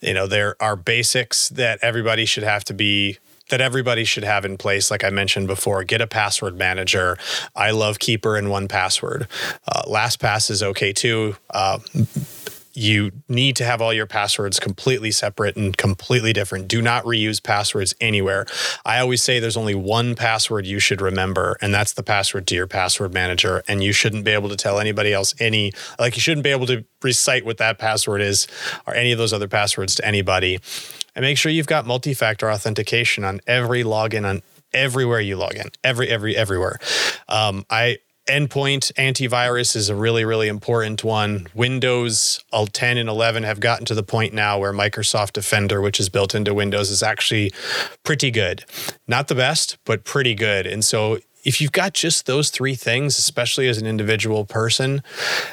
You 0.00 0.14
know, 0.14 0.26
there 0.26 0.56
are 0.60 0.76
basics 0.76 1.48
that 1.50 1.78
everybody 1.82 2.24
should 2.24 2.44
have 2.44 2.64
to 2.64 2.74
be 2.74 3.18
that 3.50 3.60
everybody 3.60 4.04
should 4.04 4.24
have 4.24 4.44
in 4.44 4.56
place. 4.56 4.90
Like 4.90 5.04
I 5.04 5.10
mentioned 5.10 5.46
before, 5.46 5.84
get 5.84 6.00
a 6.00 6.06
password 6.06 6.56
manager. 6.56 7.18
I 7.54 7.72
love 7.72 7.98
Keeper 7.98 8.36
and 8.36 8.48
1Password. 8.48 9.28
Uh, 9.68 9.82
LastPass 9.82 10.50
is 10.50 10.62
okay 10.62 10.92
too. 10.92 11.36
Uh, 11.50 11.78
you 12.74 13.12
need 13.28 13.56
to 13.56 13.64
have 13.64 13.80
all 13.80 13.92
your 13.92 14.06
passwords 14.06 14.58
completely 14.58 15.10
separate 15.10 15.56
and 15.56 15.76
completely 15.76 16.32
different. 16.32 16.68
Do 16.68 16.82
not 16.82 17.04
reuse 17.04 17.42
passwords 17.42 17.94
anywhere. 18.00 18.46
I 18.84 18.98
always 18.98 19.22
say 19.22 19.38
there's 19.38 19.56
only 19.56 19.74
one 19.74 20.14
password 20.14 20.66
you 20.66 20.80
should 20.80 21.00
remember, 21.00 21.56
and 21.60 21.72
that's 21.72 21.92
the 21.92 22.02
password 22.02 22.46
to 22.48 22.54
your 22.54 22.66
password 22.66 23.14
manager. 23.14 23.62
And 23.68 23.82
you 23.82 23.92
shouldn't 23.92 24.24
be 24.24 24.32
able 24.32 24.48
to 24.48 24.56
tell 24.56 24.80
anybody 24.80 25.12
else 25.12 25.34
any, 25.38 25.72
like, 25.98 26.16
you 26.16 26.20
shouldn't 26.20 26.44
be 26.44 26.50
able 26.50 26.66
to 26.66 26.84
recite 27.02 27.44
what 27.44 27.58
that 27.58 27.78
password 27.78 28.20
is 28.20 28.48
or 28.86 28.94
any 28.94 29.12
of 29.12 29.18
those 29.18 29.32
other 29.32 29.48
passwords 29.48 29.94
to 29.96 30.06
anybody. 30.06 30.58
And 31.14 31.22
make 31.22 31.38
sure 31.38 31.52
you've 31.52 31.68
got 31.68 31.86
multi 31.86 32.12
factor 32.12 32.50
authentication 32.50 33.22
on 33.22 33.40
every 33.46 33.84
login 33.84 34.28
on 34.28 34.42
everywhere 34.72 35.20
you 35.20 35.36
log 35.36 35.54
in 35.54 35.70
every 35.84 36.08
every 36.08 36.36
everywhere 36.36 36.80
um, 37.28 37.64
i 37.70 37.96
endpoint 38.26 38.92
antivirus 38.94 39.76
is 39.76 39.88
a 39.88 39.94
really 39.94 40.24
really 40.24 40.48
important 40.48 41.04
one. 41.04 41.46
Windows 41.54 42.42
10 42.52 42.98
and 42.98 43.08
11 43.08 43.42
have 43.42 43.60
gotten 43.60 43.84
to 43.86 43.94
the 43.94 44.02
point 44.02 44.32
now 44.32 44.58
where 44.58 44.72
microsoft 44.72 45.32
defender 45.32 45.80
which 45.80 46.00
is 46.00 46.08
built 46.08 46.34
into 46.34 46.54
windows 46.54 46.90
is 46.90 47.02
actually 47.02 47.52
pretty 48.02 48.30
good. 48.30 48.64
Not 49.06 49.28
the 49.28 49.34
best 49.34 49.76
but 49.84 50.04
pretty 50.04 50.34
good. 50.34 50.66
And 50.66 50.84
so 50.84 51.18
if 51.44 51.60
you've 51.60 51.72
got 51.72 51.92
just 51.92 52.24
those 52.24 52.48
three 52.48 52.74
things 52.74 53.18
especially 53.18 53.68
as 53.68 53.76
an 53.76 53.86
individual 53.86 54.46
person 54.46 55.02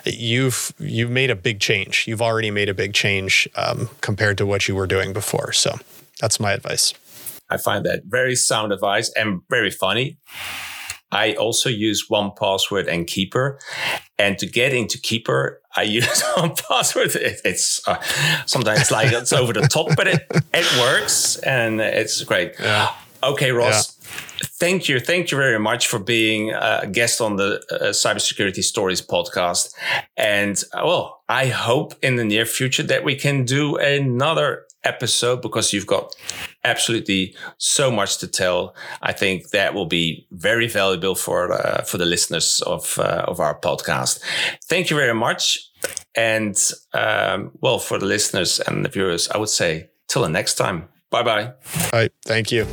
you've 0.05 0.73
you've 0.79 1.11
made 1.11 1.29
a 1.29 1.35
big 1.35 1.59
change. 1.59 2.07
You've 2.07 2.21
already 2.21 2.51
made 2.51 2.69
a 2.69 2.73
big 2.73 2.93
change 2.93 3.49
um, 3.55 3.89
compared 3.99 4.37
to 4.37 4.45
what 4.45 4.69
you 4.69 4.75
were 4.75 4.87
doing 4.87 5.11
before. 5.11 5.51
So 5.51 5.75
that's 6.21 6.39
my 6.39 6.53
advice. 6.53 6.93
I 7.49 7.57
find 7.57 7.85
that 7.85 8.03
very 8.05 8.37
sound 8.37 8.71
advice 8.71 9.11
and 9.13 9.41
very 9.49 9.71
funny 9.71 10.17
I 11.11 11.33
also 11.33 11.69
use 11.69 12.07
1Password 12.09 12.87
and 12.87 13.07
Keeper. 13.07 13.59
And 14.17 14.37
to 14.39 14.45
get 14.45 14.73
into 14.73 14.99
Keeper, 14.99 15.61
I 15.75 15.83
use 15.83 16.05
1Password. 16.37 17.15
It, 17.15 17.41
it's 17.43 17.87
uh, 17.87 18.01
sometimes 18.45 18.91
like 18.91 19.11
it's 19.11 19.33
over 19.33 19.53
the 19.53 19.61
top, 19.61 19.95
but 19.95 20.07
it, 20.07 20.25
it 20.53 20.79
works 20.79 21.37
and 21.37 21.81
it's 21.81 22.23
great. 22.23 22.55
Yeah. 22.59 22.93
Okay, 23.23 23.51
Ross. 23.51 23.97
Yeah. 23.99 24.01
Thank 24.43 24.89
you. 24.89 24.99
Thank 24.99 25.31
you 25.31 25.37
very 25.37 25.59
much 25.59 25.87
for 25.87 25.99
being 25.99 26.51
a 26.51 26.87
guest 26.91 27.21
on 27.21 27.35
the 27.35 27.61
uh, 27.71 27.89
Cybersecurity 27.89 28.63
Stories 28.63 29.01
podcast. 29.01 29.73
And 30.17 30.61
uh, 30.73 30.81
well, 30.85 31.23
I 31.29 31.47
hope 31.47 31.93
in 32.01 32.15
the 32.15 32.25
near 32.25 32.45
future 32.45 32.83
that 32.83 33.03
we 33.03 33.15
can 33.15 33.45
do 33.45 33.75
another 33.77 34.65
episode 34.83 35.41
because 35.41 35.73
you've 35.73 35.87
got 35.87 36.15
absolutely 36.63 37.35
so 37.57 37.91
much 37.91 38.17
to 38.19 38.27
tell. 38.27 38.75
I 39.01 39.13
think 39.13 39.49
that 39.49 39.73
will 39.73 39.85
be 39.85 40.27
very 40.31 40.67
valuable 40.67 41.15
for 41.15 41.51
uh, 41.53 41.83
for 41.83 41.97
the 41.97 42.05
listeners 42.05 42.61
of 42.65 42.97
uh, 42.99 43.25
of 43.27 43.39
our 43.39 43.59
podcast. 43.59 44.19
Thank 44.65 44.89
you 44.89 44.95
very 44.95 45.13
much, 45.13 45.59
and 46.15 46.55
um, 46.93 47.51
well, 47.61 47.79
for 47.79 47.97
the 47.99 48.05
listeners 48.05 48.59
and 48.59 48.85
the 48.85 48.89
viewers, 48.89 49.29
I 49.29 49.37
would 49.37 49.49
say 49.49 49.89
till 50.07 50.21
the 50.23 50.29
next 50.29 50.55
time. 50.55 50.89
Bye 51.09 51.23
bye. 51.23 51.43
All 51.45 51.89
right. 51.93 52.11
Thank 52.25 52.51
you. 52.51 52.65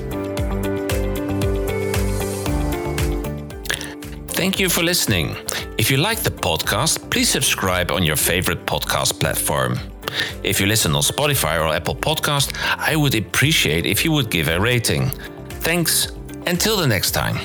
Thank 4.39 4.61
you 4.61 4.69
for 4.69 4.85
listening. 4.85 5.35
If 5.79 5.91
you 5.91 5.97
like 5.97 6.21
the 6.21 6.31
podcast, 6.31 7.11
please 7.11 7.29
subscribe 7.29 7.91
on 7.91 8.05
your 8.05 8.15
favorite 8.15 8.67
podcast 8.67 9.19
platform. 9.19 9.79
If 10.43 10.61
you 10.61 10.67
listen 10.67 10.95
on 10.95 11.03
Spotify 11.03 11.61
or 11.61 11.75
Apple 11.75 11.97
Podcast, 11.97 12.57
I 12.79 12.97
would 12.97 13.15
appreciate 13.15 13.87
if 13.87 14.05
you 14.05 14.13
would 14.13 14.31
give 14.31 14.49
a 14.49 14.59
rating. 14.61 15.11
Thanks. 15.61 16.09
Until 16.47 16.77
the 16.77 16.87
next 16.87 17.11
time. 17.11 17.37